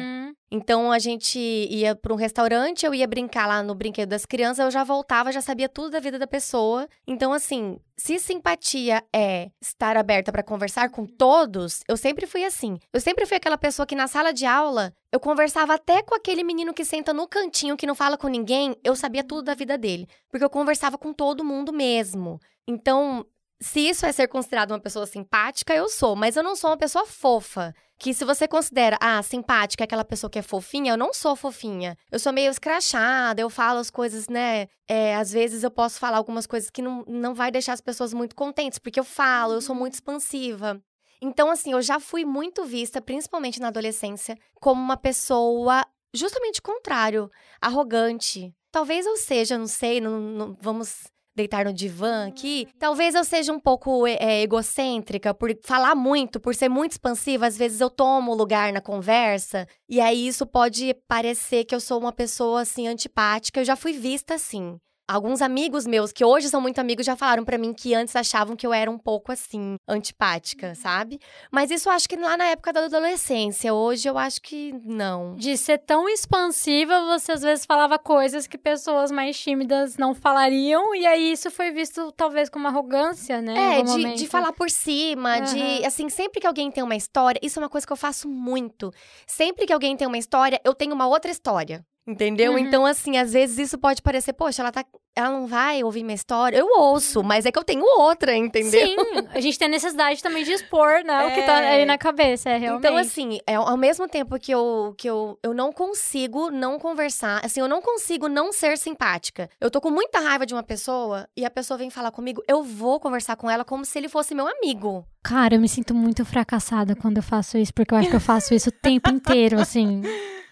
Então 0.51 0.93
a 0.93 1.01
gente 1.01 1.39
ia 1.39 1.97
para 1.97 2.13
um 2.13 2.17
restaurante, 2.17 2.87
eu 2.87 2.95
ia 2.95 3.09
brincar 3.09 3.49
lá 3.49 3.61
no 3.61 3.75
brinquedo 3.75 4.11
das 4.11 4.25
crianças, 4.25 4.65
eu 4.65 4.71
já 4.71 4.85
voltava, 4.85 5.33
já 5.33 5.41
sabia 5.41 5.69
tudo 5.69 5.91
da 5.91 5.99
vida 5.99 6.17
da 6.17 6.29
pessoa. 6.29 6.87
Então 7.07 7.33
assim, 7.33 7.77
se 7.97 8.21
simpatia 8.21 9.03
é 9.13 9.51
estar 9.61 9.97
aberta 9.97 10.31
para 10.31 10.45
conversar 10.45 10.91
com 10.91 11.07
todos, 11.07 11.81
eu 11.89 11.97
sempre 11.97 12.25
fui 12.25 12.45
assim. 12.45 12.79
Eu 12.93 13.01
sempre 13.01 13.27
fui 13.27 13.37
aquela 13.37 13.59
pessoa 13.59 13.85
que 13.85 13.97
na 13.97 14.07
sala 14.07 14.33
de 14.33 14.47
aula 14.47 14.93
eu 15.11 15.19
conversava 15.19 15.75
até 15.75 16.03
com 16.03 16.15
aquele 16.15 16.45
menino 16.45 16.73
que 16.73 16.85
senta 16.85 17.13
no 17.13 17.27
cantinho 17.27 17.77
que 17.77 17.87
não 17.87 17.95
fala 17.97 18.17
com 18.17 18.29
ninguém, 18.29 18.77
eu 18.85 18.95
sabia 18.95 19.25
tudo 19.25 19.43
da 19.43 19.55
vida 19.55 19.77
dele, 19.77 20.07
porque 20.31 20.45
eu 20.45 20.51
conversava 20.51 20.97
com 20.97 21.13
todo 21.13 21.45
mundo 21.45 21.73
mesmo. 21.73 22.39
Então, 22.67 23.27
se 23.61 23.81
isso 23.81 24.05
é 24.05 24.13
ser 24.13 24.29
considerado 24.29 24.73
uma 24.73 24.81
pessoa 24.81 25.07
simpática, 25.07 25.75
eu 25.75 25.89
sou, 25.89 26.15
mas 26.17 26.37
eu 26.37 26.43
não 26.43 26.57
sou 26.57 26.71
uma 26.71 26.77
pessoa 26.77 27.07
fofa. 27.07 27.75
Que 27.97 28.13
se 28.13 28.25
você 28.25 28.49
considera, 28.49 28.99
ah, 29.01 29.23
simpática 29.23 29.85
é 29.85 29.87
aquela 29.87 30.05
pessoa 30.05 30.29
que 30.29 30.39
é 30.39 30.43
fofinha, 30.43 30.93
eu 30.93 30.97
não 30.97 31.15
sou 31.15 31.37
fofinha. 31.37 31.97
Eu 32.11 32.19
sou 32.19 32.33
meio 32.33 32.51
escrachada, 32.51 33.41
eu 33.41 33.49
falo 33.49 33.79
as 33.79 33.89
coisas, 33.89 34.29
né? 34.29 34.69
É, 34.89 35.15
às 35.15 35.33
vezes 35.33 35.63
eu 35.63 35.71
posso 35.71 36.01
falar 36.01 36.17
algumas 36.17 36.47
coisas 36.47 36.71
que 36.71 36.83
não, 36.83 37.05
não 37.07 37.35
vai 37.35 37.53
deixar 37.53 37.73
as 37.73 37.81
pessoas 37.81 38.13
muito 38.13 38.35
contentes, 38.35 38.81
porque 38.81 38.99
eu 38.99 39.05
falo, 39.05 39.55
eu 39.55 39.61
sou 39.61 39.75
muito 39.75 39.95
expansiva. 39.95 40.83
Então, 41.23 41.51
assim, 41.51 41.73
eu 41.73 41.81
já 41.81 42.01
fui 42.01 42.25
muito 42.25 42.65
vista, 42.65 43.01
principalmente 43.01 43.61
na 43.61 43.69
adolescência, 43.69 44.37
como 44.61 44.83
uma 44.83 44.97
pessoa 44.97 45.87
justamente 46.13 46.61
contrário, 46.61 47.31
arrogante. 47.61 48.55
Talvez 48.71 49.07
eu 49.07 49.17
seja, 49.17 49.57
não 49.57 49.67
sei, 49.67 50.01
não, 50.01 50.21
não 50.21 50.57
vamos 50.61 51.05
deitar 51.35 51.65
no 51.65 51.73
divã 51.73 52.29
aqui, 52.29 52.69
talvez 52.79 53.15
eu 53.15 53.25
seja 53.25 53.53
um 53.53 53.59
pouco 53.59 54.07
é, 54.07 54.43
egocêntrica 54.43 55.35
por 55.35 55.51
falar 55.63 55.95
muito, 55.95 56.39
por 56.39 56.55
ser 56.55 56.69
muito 56.69 56.93
expansiva. 56.93 57.47
Às 57.47 57.57
vezes 57.57 57.81
eu 57.81 57.91
tomo 57.91 58.35
lugar 58.35 58.73
na 58.73 58.81
conversa 58.81 59.67
e 59.89 60.01
aí 60.01 60.27
isso 60.27 60.47
pode 60.47 60.95
parecer 61.09 61.65
que 61.65 61.75
eu 61.75 61.81
sou 61.81 61.99
uma 61.99 62.13
pessoa 62.13 62.63
assim 62.63 62.87
antipática. 62.87 63.61
Eu 63.61 63.65
já 63.65 63.77
fui 63.77 63.93
vista 63.93 64.35
assim. 64.35 64.79
Alguns 65.07 65.43
amigos 65.43 65.87
meus, 65.87 66.13
que 66.13 66.25
hoje 66.25 66.49
são 66.49 66.63
muito 66.63 66.79
amigos, 66.79 67.05
já 67.05 67.15
falaram 67.15 67.45
para 67.45 67.59
mim 67.59 67.75
que 67.75 67.95
antes 67.95 68.17
achavam 68.17 68.57
que 68.57 68.67
eu 68.67 68.73
era 68.73 68.91
um 68.91 68.97
pouco 68.97 69.31
assim, 69.31 69.77
antipática, 69.87 70.69
uhum. 70.69 70.75
sabe? 70.75 71.21
Mas 71.53 71.71
isso 71.71 71.91
eu 71.91 71.93
acho 71.93 72.09
que 72.09 72.17
lá 72.17 72.39
na 72.39 72.47
época 72.47 72.73
da 72.73 72.87
adolescência. 72.87 73.75
Hoje 73.75 74.09
eu 74.09 74.17
acho 74.17 74.41
que 74.41 74.73
não. 74.83 75.37
De 75.37 75.59
ser 75.59 75.79
tão 75.79 76.09
expansiva, 76.09 77.03
você 77.03 77.33
às 77.33 77.43
vezes 77.43 77.67
falava 77.67 77.99
coisas 77.99 78.47
que 78.47 78.57
pessoas 78.57 79.11
mais 79.11 79.39
tímidas 79.39 79.99
não 79.99 80.15
falariam, 80.15 80.95
e 80.95 81.07
aí 81.07 81.33
isso 81.33 81.51
foi 81.51 81.71
visto 81.71 82.11
talvez 82.13 82.49
como 82.49 82.67
arrogância, 82.67 83.43
né? 83.43 83.81
É, 83.81 83.83
de, 83.83 84.15
de, 84.15 84.27
falar 84.27 84.53
por 84.53 84.71
cima, 84.71 85.37
uhum. 85.37 85.45
de. 85.45 85.85
Assim, 85.85 86.09
sempre 86.09 86.41
que 86.41 86.47
alguém 86.47 86.71
tem 86.71 86.83
uma 86.83 86.97
história, 86.97 87.39
isso 87.43 87.59
é 87.59 87.63
uma 87.63 87.69
coisa 87.69 87.87
que 87.87 87.93
eu 87.93 87.97
faço 87.97 88.27
muito. 88.27 88.91
Sempre 89.27 89.67
que 89.67 89.73
alguém 89.73 89.95
tem 89.99 90.09
uma 90.09 90.19
história, 90.19 90.59
eu 90.65 90.75
tenho 90.75 90.95
uma 90.95 91.07
outra 91.07 91.31
história. 91.31 91.85
Entendeu? 92.07 92.53
Uhum. 92.53 92.59
Então, 92.59 92.85
assim, 92.85 93.17
às 93.17 93.33
vezes 93.33 93.59
isso 93.59 93.79
pode 93.79 94.03
parecer, 94.03 94.35
poxa, 94.35 94.63
ela 94.63 94.71
tá. 94.71 94.85
Ela 95.17 95.31
não 95.31 95.47
vai 95.47 95.83
ouvir 95.85 96.03
minha 96.03 96.15
história. 96.15 96.59
Eu 96.59 96.67
ouço, 96.77 97.23
mas 97.23 97.47
é 97.47 97.53
que 97.53 97.59
eu 97.59 97.63
tenho 97.63 97.85
outra, 98.01 98.37
entendeu? 98.37 98.85
Sim, 98.85 98.97
a 99.33 99.41
gente 99.41 99.57
tem 99.57 99.69
a 99.69 99.71
necessidade 99.71 100.21
também 100.21 100.43
de 100.43 100.53
expor, 100.53 101.05
né? 101.05 101.23
É... 101.23 101.27
O 101.29 101.35
que 101.35 101.43
tá 101.43 101.57
aí 101.57 101.85
na 101.85 101.97
cabeça, 101.97 102.51
é 102.51 102.59
realmente. 102.59 102.85
Então, 102.85 102.97
assim, 102.97 103.39
é, 103.47 103.55
ao 103.55 103.77
mesmo 103.77 104.09
tempo 104.09 104.37
que, 104.41 104.53
eu, 104.53 104.93
que 104.99 105.09
eu, 105.09 105.39
eu 105.41 105.55
não 105.55 105.73
consigo 105.73 106.51
não 106.51 106.81
conversar, 106.81 107.41
assim, 107.45 107.61
eu 107.61 107.69
não 107.69 107.81
consigo 107.81 108.29
não 108.29 108.53
ser 108.53 108.77
simpática. 108.77 109.49
Eu 109.61 109.71
tô 109.71 109.81
com 109.81 109.89
muita 109.91 110.19
raiva 110.19 110.45
de 110.45 110.53
uma 110.53 110.65
pessoa 110.65 111.29
e 111.37 111.45
a 111.45 111.51
pessoa 111.51 111.79
vem 111.79 111.91
falar 111.91 112.11
comigo, 112.11 112.43
eu 112.49 112.65
vou 112.65 112.99
conversar 112.99 113.37
com 113.37 113.49
ela 113.49 113.65
como 113.65 113.85
se 113.85 113.97
ele 113.97 114.09
fosse 114.09 114.35
meu 114.35 114.49
amigo. 114.49 115.07
Cara, 115.23 115.55
eu 115.55 115.61
me 115.61 115.69
sinto 115.69 115.95
muito 115.95 116.25
fracassada 116.25 116.97
quando 116.97 117.19
eu 117.19 117.23
faço 117.23 117.57
isso, 117.57 117.73
porque 117.73 117.95
eu 117.95 117.99
acho 117.99 118.11
que 118.11 118.17
eu 118.17 118.21
faço 118.21 118.53
isso 118.53 118.69
o 118.69 118.73
tempo 118.73 119.09
inteiro, 119.11 119.61
assim. 119.61 120.03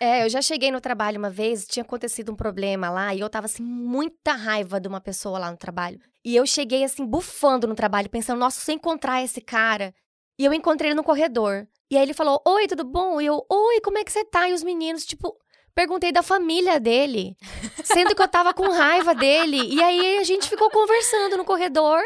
É, 0.05 0.25
eu 0.25 0.29
já 0.29 0.43
cheguei 0.43 0.73
no 0.73 0.81
trabalho 0.81 1.17
uma 1.17 1.31
vez, 1.31 1.65
tinha 1.65 1.85
acontecido 1.85 2.33
um 2.33 2.35
problema 2.35 2.91
lá 2.91 3.15
e 3.15 3.21
eu 3.21 3.31
tava 3.31 3.47
assim, 3.47 3.63
muita 3.63 4.33
raiva 4.33 4.81
de 4.81 4.89
uma 4.89 5.01
pessoa 5.01 5.39
lá 5.39 5.49
no 5.49 5.57
trabalho. 5.57 6.01
E 6.25 6.35
eu 6.35 6.45
cheguei 6.45 6.83
assim, 6.83 7.07
bufando 7.07 7.69
no 7.69 7.75
trabalho, 7.77 8.11
pensando, 8.11 8.41
nossa, 8.41 8.59
se 8.59 8.73
eu 8.73 8.75
encontrar 8.75 9.23
esse 9.23 9.41
cara. 9.41 9.95
E 10.37 10.45
eu 10.45 10.53
encontrei 10.53 10.91
ele 10.91 10.97
no 10.97 11.05
corredor. 11.05 11.69
E 11.89 11.97
aí 11.97 12.03
ele 12.03 12.15
falou: 12.15 12.43
Oi, 12.45 12.67
tudo 12.67 12.83
bom? 12.83 13.21
E 13.21 13.27
eu, 13.27 13.47
Oi, 13.49 13.81
como 13.81 13.97
é 13.97 14.03
que 14.03 14.11
você 14.11 14.25
tá? 14.25 14.49
E 14.49 14.53
os 14.53 14.65
meninos, 14.65 15.07
tipo, 15.07 15.37
perguntei 15.73 16.11
da 16.11 16.21
família 16.21 16.81
dele, 16.81 17.37
sendo 17.85 18.13
que 18.13 18.23
eu 18.23 18.27
tava 18.27 18.53
com 18.53 18.73
raiva 18.73 19.15
dele. 19.15 19.73
E 19.73 19.81
aí 19.81 20.19
a 20.19 20.25
gente 20.25 20.49
ficou 20.49 20.69
conversando 20.69 21.37
no 21.37 21.45
corredor 21.45 22.03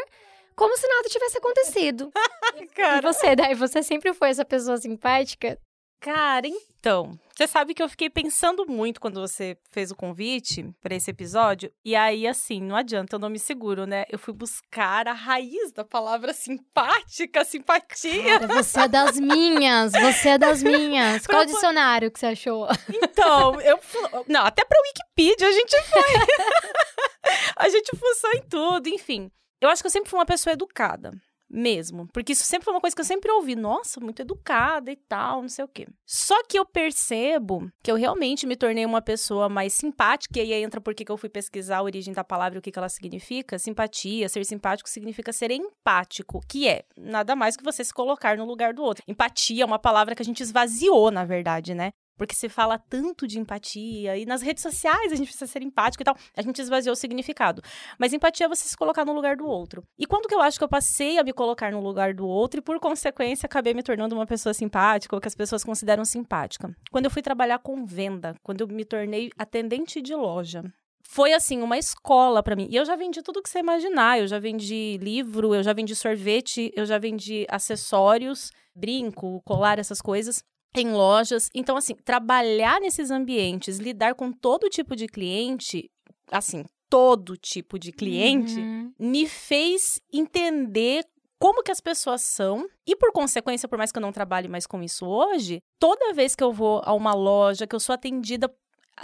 como 0.55 0.77
se 0.77 0.87
nada 0.87 1.09
tivesse 1.09 1.39
acontecido. 1.39 2.11
Cara. 2.75 2.97
E 2.99 3.01
você, 3.01 3.35
daí 3.35 3.55
você 3.55 3.81
sempre 3.81 4.13
foi 4.13 4.29
essa 4.29 4.45
pessoa 4.45 4.77
simpática? 4.77 5.57
Cara, 5.99 6.47
então, 6.47 7.17
você 7.35 7.47
sabe 7.47 7.73
que 7.73 7.81
eu 7.81 7.89
fiquei 7.89 8.09
pensando 8.09 8.65
muito 8.67 9.01
quando 9.01 9.19
você 9.19 9.57
fez 9.71 9.91
o 9.91 9.95
convite 9.95 10.69
para 10.81 10.95
esse 10.95 11.09
episódio, 11.09 11.71
e 11.83 11.95
aí 11.95 12.27
assim, 12.27 12.61
não 12.61 12.75
adianta, 12.75 13.15
eu 13.15 13.19
não 13.19 13.29
me 13.29 13.39
seguro, 13.39 13.85
né? 13.85 14.05
Eu 14.09 14.19
fui 14.19 14.33
buscar 14.33 15.07
a 15.07 15.13
raiz 15.13 15.71
da 15.73 15.83
palavra 15.83 16.33
simpática, 16.33 17.43
simpatia. 17.43 18.23
Cara, 18.23 18.47
você 18.47 18.81
é 18.81 18.87
das 18.87 19.19
minhas, 19.19 19.91
você 19.91 20.29
é 20.29 20.37
das 20.37 20.61
minhas. 20.61 21.25
Qual 21.27 21.43
pra... 21.43 21.51
dicionário 21.51 22.11
que 22.11 22.19
você 22.19 22.27
achou? 22.27 22.67
Então, 22.93 23.59
eu 23.61 23.79
não, 24.27 24.45
até 24.45 24.63
para 24.63 24.79
Wikipedia 24.81 25.47
a 25.47 25.51
gente 25.51 25.81
foi. 25.83 26.01
a 27.57 27.69
gente 27.69 27.91
fuçou 27.97 28.31
em 28.33 28.41
tudo, 28.43 28.87
enfim. 28.87 29.31
Eu 29.59 29.69
acho 29.69 29.81
que 29.81 29.87
eu 29.87 29.91
sempre 29.91 30.09
fui 30.09 30.19
uma 30.19 30.25
pessoa 30.25 30.53
educada 30.53 31.11
mesmo. 31.49 32.07
Porque 32.13 32.33
isso 32.33 32.43
sempre 32.43 32.65
foi 32.65 32.73
uma 32.73 32.81
coisa 32.81 32.95
que 32.95 33.01
eu 33.01 33.05
sempre 33.05 33.31
ouvi. 33.31 33.55
Nossa, 33.55 33.99
muito 33.99 34.21
educada 34.21 34.91
e 34.91 34.95
tal, 34.95 35.41
não 35.41 35.49
sei 35.49 35.65
o 35.65 35.67
quê. 35.67 35.87
Só 36.05 36.43
que 36.43 36.57
eu 36.57 36.65
percebo 36.65 37.69
que 37.81 37.91
eu 37.91 37.95
realmente 37.95 38.45
me 38.45 38.55
tornei 38.55 38.85
uma 38.85 39.01
pessoa 39.01 39.49
mais 39.49 39.73
simpática. 39.73 40.39
E 40.39 40.53
aí 40.53 40.63
entra 40.63 40.81
porque 40.81 41.05
que 41.05 41.11
eu 41.11 41.17
fui 41.17 41.29
pesquisar 41.29 41.77
a 41.77 41.83
origem 41.83 42.13
da 42.13 42.23
palavra 42.23 42.57
e 42.57 42.59
o 42.59 42.61
que, 42.61 42.71
que 42.71 42.79
ela 42.79 42.89
significa. 42.89 43.57
Simpatia, 43.57 44.29
ser 44.29 44.45
simpático 44.45 44.89
significa 44.89 45.31
ser 45.31 45.51
empático, 45.51 46.41
que 46.47 46.67
é 46.67 46.83
nada 46.97 47.35
mais 47.35 47.55
que 47.55 47.63
você 47.63 47.83
se 47.83 47.93
colocar 47.93 48.37
no 48.37 48.45
lugar 48.45 48.73
do 48.73 48.83
outro. 48.83 49.03
Empatia 49.07 49.63
é 49.63 49.65
uma 49.65 49.79
palavra 49.79 50.15
que 50.15 50.21
a 50.21 50.25
gente 50.25 50.41
esvaziou, 50.41 51.11
na 51.11 51.25
verdade, 51.25 51.73
né? 51.73 51.91
Porque 52.17 52.35
se 52.35 52.49
fala 52.49 52.77
tanto 52.77 53.27
de 53.27 53.39
empatia 53.39 54.17
e 54.17 54.25
nas 54.25 54.41
redes 54.41 54.63
sociais 54.63 55.11
a 55.11 55.15
gente 55.15 55.27
precisa 55.27 55.47
ser 55.49 55.61
empático 55.61 56.01
e 56.01 56.05
tal. 56.05 56.17
A 56.35 56.41
gente 56.41 56.59
esvaziou 56.61 56.93
o 56.93 56.95
significado. 56.95 57.61
Mas 57.97 58.13
empatia 58.13 58.47
é 58.47 58.49
você 58.49 58.67
se 58.67 58.75
colocar 58.75 59.05
no 59.05 59.13
lugar 59.13 59.35
do 59.37 59.45
outro. 59.45 59.83
E 59.97 60.05
quando 60.05 60.27
que 60.27 60.35
eu 60.35 60.41
acho 60.41 60.57
que 60.57 60.63
eu 60.63 60.69
passei 60.69 61.17
a 61.17 61.23
me 61.23 61.31
colocar 61.31 61.71
no 61.71 61.79
lugar 61.79 62.13
do 62.13 62.27
outro 62.27 62.59
e 62.59 62.63
por 62.63 62.79
consequência 62.79 63.45
acabei 63.45 63.73
me 63.73 63.83
tornando 63.83 64.15
uma 64.15 64.25
pessoa 64.25 64.53
simpática 64.53 65.15
ou 65.15 65.21
que 65.21 65.27
as 65.27 65.35
pessoas 65.35 65.63
consideram 65.63 66.03
simpática? 66.03 66.75
Quando 66.91 67.05
eu 67.05 67.11
fui 67.11 67.21
trabalhar 67.21 67.59
com 67.59 67.85
venda, 67.85 68.35
quando 68.41 68.61
eu 68.61 68.67
me 68.67 68.83
tornei 68.83 69.29
atendente 69.37 70.01
de 70.01 70.15
loja 70.15 70.63
foi 71.09 71.31
assim 71.31 71.61
uma 71.61 71.77
escola 71.77 72.43
para 72.43 72.55
mim. 72.55 72.67
E 72.69 72.75
eu 72.75 72.83
já 72.83 72.97
vendi 72.97 73.21
tudo 73.21 73.41
que 73.41 73.49
você 73.49 73.59
imaginar. 73.59 74.19
Eu 74.19 74.27
já 74.27 74.39
vendi 74.39 74.97
livro, 74.97 75.55
eu 75.55 75.63
já 75.63 75.71
vendi 75.71 75.95
sorvete, 75.95 76.71
eu 76.75 76.85
já 76.85 76.97
vendi 76.97 77.45
acessórios, 77.49 78.51
brinco, 78.75 79.41
colar, 79.45 79.79
essas 79.79 80.01
coisas 80.01 80.43
em 80.81 80.91
lojas. 80.91 81.49
Então, 81.53 81.77
assim, 81.77 81.95
trabalhar 81.95 82.79
nesses 82.79 83.11
ambientes, 83.11 83.77
lidar 83.77 84.15
com 84.15 84.31
todo 84.31 84.69
tipo 84.69 84.95
de 84.95 85.07
cliente, 85.07 85.89
assim, 86.31 86.65
todo 86.89 87.35
tipo 87.37 87.77
de 87.77 87.91
cliente, 87.91 88.59
uhum. 88.59 88.93
me 88.99 89.27
fez 89.27 90.01
entender 90.11 91.05
como 91.39 91.61
que 91.61 91.71
as 91.71 91.81
pessoas 91.81 92.21
são 92.21 92.67
e 92.85 92.95
por 92.95 93.11
consequência, 93.11 93.67
por 93.67 93.77
mais 93.77 93.91
que 93.91 93.97
eu 93.97 94.01
não 94.01 94.11
trabalhe 94.11 94.47
mais 94.47 94.65
com 94.65 94.81
isso 94.81 95.05
hoje, 95.05 95.59
toda 95.79 96.13
vez 96.13 96.35
que 96.35 96.43
eu 96.43 96.51
vou 96.51 96.81
a 96.83 96.93
uma 96.93 97.13
loja, 97.13 97.67
que 97.67 97.75
eu 97.75 97.79
sou 97.79 97.93
atendida 97.93 98.51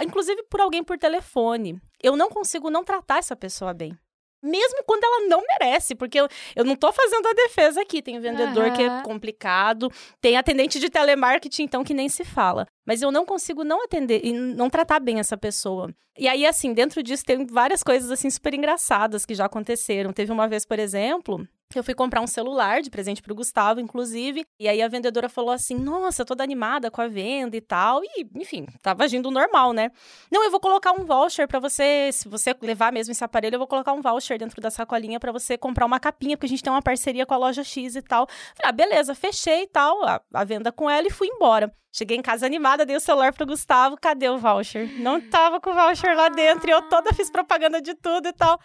inclusive 0.00 0.42
por 0.50 0.60
alguém 0.60 0.82
por 0.82 0.98
telefone, 0.98 1.80
eu 2.02 2.16
não 2.16 2.28
consigo 2.28 2.68
não 2.70 2.82
tratar 2.82 3.18
essa 3.18 3.36
pessoa 3.36 3.72
bem 3.72 3.96
mesmo 4.44 4.84
quando 4.86 5.04
ela 5.04 5.26
não 5.26 5.42
merece, 5.46 5.94
porque 5.94 6.20
eu, 6.20 6.28
eu 6.54 6.64
não 6.64 6.76
tô 6.76 6.92
fazendo 6.92 7.26
a 7.26 7.32
defesa 7.32 7.80
aqui. 7.80 8.02
Tem 8.02 8.20
vendedor 8.20 8.66
uhum. 8.66 8.72
que 8.72 8.82
é 8.82 9.02
complicado, 9.02 9.90
tem 10.20 10.36
atendente 10.36 10.78
de 10.78 10.90
telemarketing, 10.90 11.62
então, 11.62 11.82
que 11.82 11.94
nem 11.94 12.08
se 12.08 12.24
fala. 12.24 12.66
Mas 12.86 13.00
eu 13.00 13.10
não 13.10 13.24
consigo 13.24 13.64
não 13.64 13.82
atender 13.84 14.20
e 14.22 14.32
não 14.32 14.68
tratar 14.68 15.00
bem 15.00 15.18
essa 15.18 15.36
pessoa. 15.36 15.90
E 16.16 16.28
aí, 16.28 16.46
assim, 16.46 16.72
dentro 16.72 17.02
disso 17.02 17.24
tem 17.24 17.44
várias 17.46 17.82
coisas, 17.82 18.10
assim, 18.10 18.30
super 18.30 18.54
engraçadas 18.54 19.26
que 19.26 19.34
já 19.34 19.46
aconteceram. 19.46 20.12
Teve 20.12 20.30
uma 20.30 20.46
vez, 20.46 20.64
por 20.64 20.78
exemplo, 20.78 21.46
eu 21.78 21.84
fui 21.84 21.94
comprar 21.94 22.20
um 22.20 22.26
celular 22.26 22.82
de 22.82 22.90
presente 22.90 23.22
pro 23.22 23.34
Gustavo, 23.34 23.80
inclusive. 23.80 24.44
E 24.58 24.68
aí 24.68 24.82
a 24.82 24.88
vendedora 24.88 25.28
falou 25.28 25.50
assim: 25.50 25.74
Nossa, 25.74 26.24
toda 26.24 26.42
animada 26.42 26.90
com 26.90 27.00
a 27.00 27.08
venda 27.08 27.56
e 27.56 27.60
tal. 27.60 28.02
E, 28.04 28.26
enfim, 28.36 28.66
tava 28.82 29.04
agindo 29.04 29.30
normal, 29.30 29.72
né? 29.72 29.90
Não, 30.30 30.44
eu 30.44 30.50
vou 30.50 30.60
colocar 30.60 30.92
um 30.92 31.04
voucher 31.04 31.46
para 31.48 31.58
você. 31.58 32.10
Se 32.12 32.28
você 32.28 32.54
levar 32.60 32.92
mesmo 32.92 33.12
esse 33.12 33.24
aparelho, 33.24 33.54
eu 33.54 33.58
vou 33.58 33.68
colocar 33.68 33.92
um 33.92 34.00
voucher 34.00 34.38
dentro 34.38 34.60
da 34.60 34.70
sacolinha 34.70 35.18
para 35.18 35.32
você 35.32 35.56
comprar 35.56 35.86
uma 35.86 36.00
capinha, 36.00 36.36
porque 36.36 36.46
a 36.46 36.48
gente 36.48 36.62
tem 36.62 36.72
uma 36.72 36.82
parceria 36.82 37.26
com 37.26 37.34
a 37.34 37.38
loja 37.38 37.64
X 37.64 37.96
e 37.96 38.02
tal. 38.02 38.26
Falei, 38.26 38.70
ah, 38.70 38.72
beleza, 38.72 39.14
fechei 39.14 39.62
e 39.62 39.66
tal, 39.66 40.04
a, 40.04 40.20
a 40.32 40.44
venda 40.44 40.70
com 40.72 40.88
ela 40.88 41.06
e 41.06 41.10
fui 41.10 41.28
embora. 41.28 41.74
Cheguei 41.92 42.16
em 42.16 42.22
casa 42.22 42.44
animada, 42.44 42.84
dei 42.84 42.96
o 42.96 43.00
celular 43.00 43.32
pro 43.32 43.46
Gustavo, 43.46 43.96
cadê 43.96 44.28
o 44.28 44.36
voucher? 44.36 44.90
Não 44.98 45.20
tava 45.20 45.60
com 45.60 45.70
o 45.70 45.74
voucher 45.74 46.16
lá 46.16 46.28
dentro 46.28 46.68
e 46.68 46.72
eu 46.72 46.82
toda 46.88 47.12
fiz 47.12 47.30
propaganda 47.30 47.80
de 47.80 47.94
tudo 47.94 48.26
e 48.26 48.32
tal. 48.32 48.58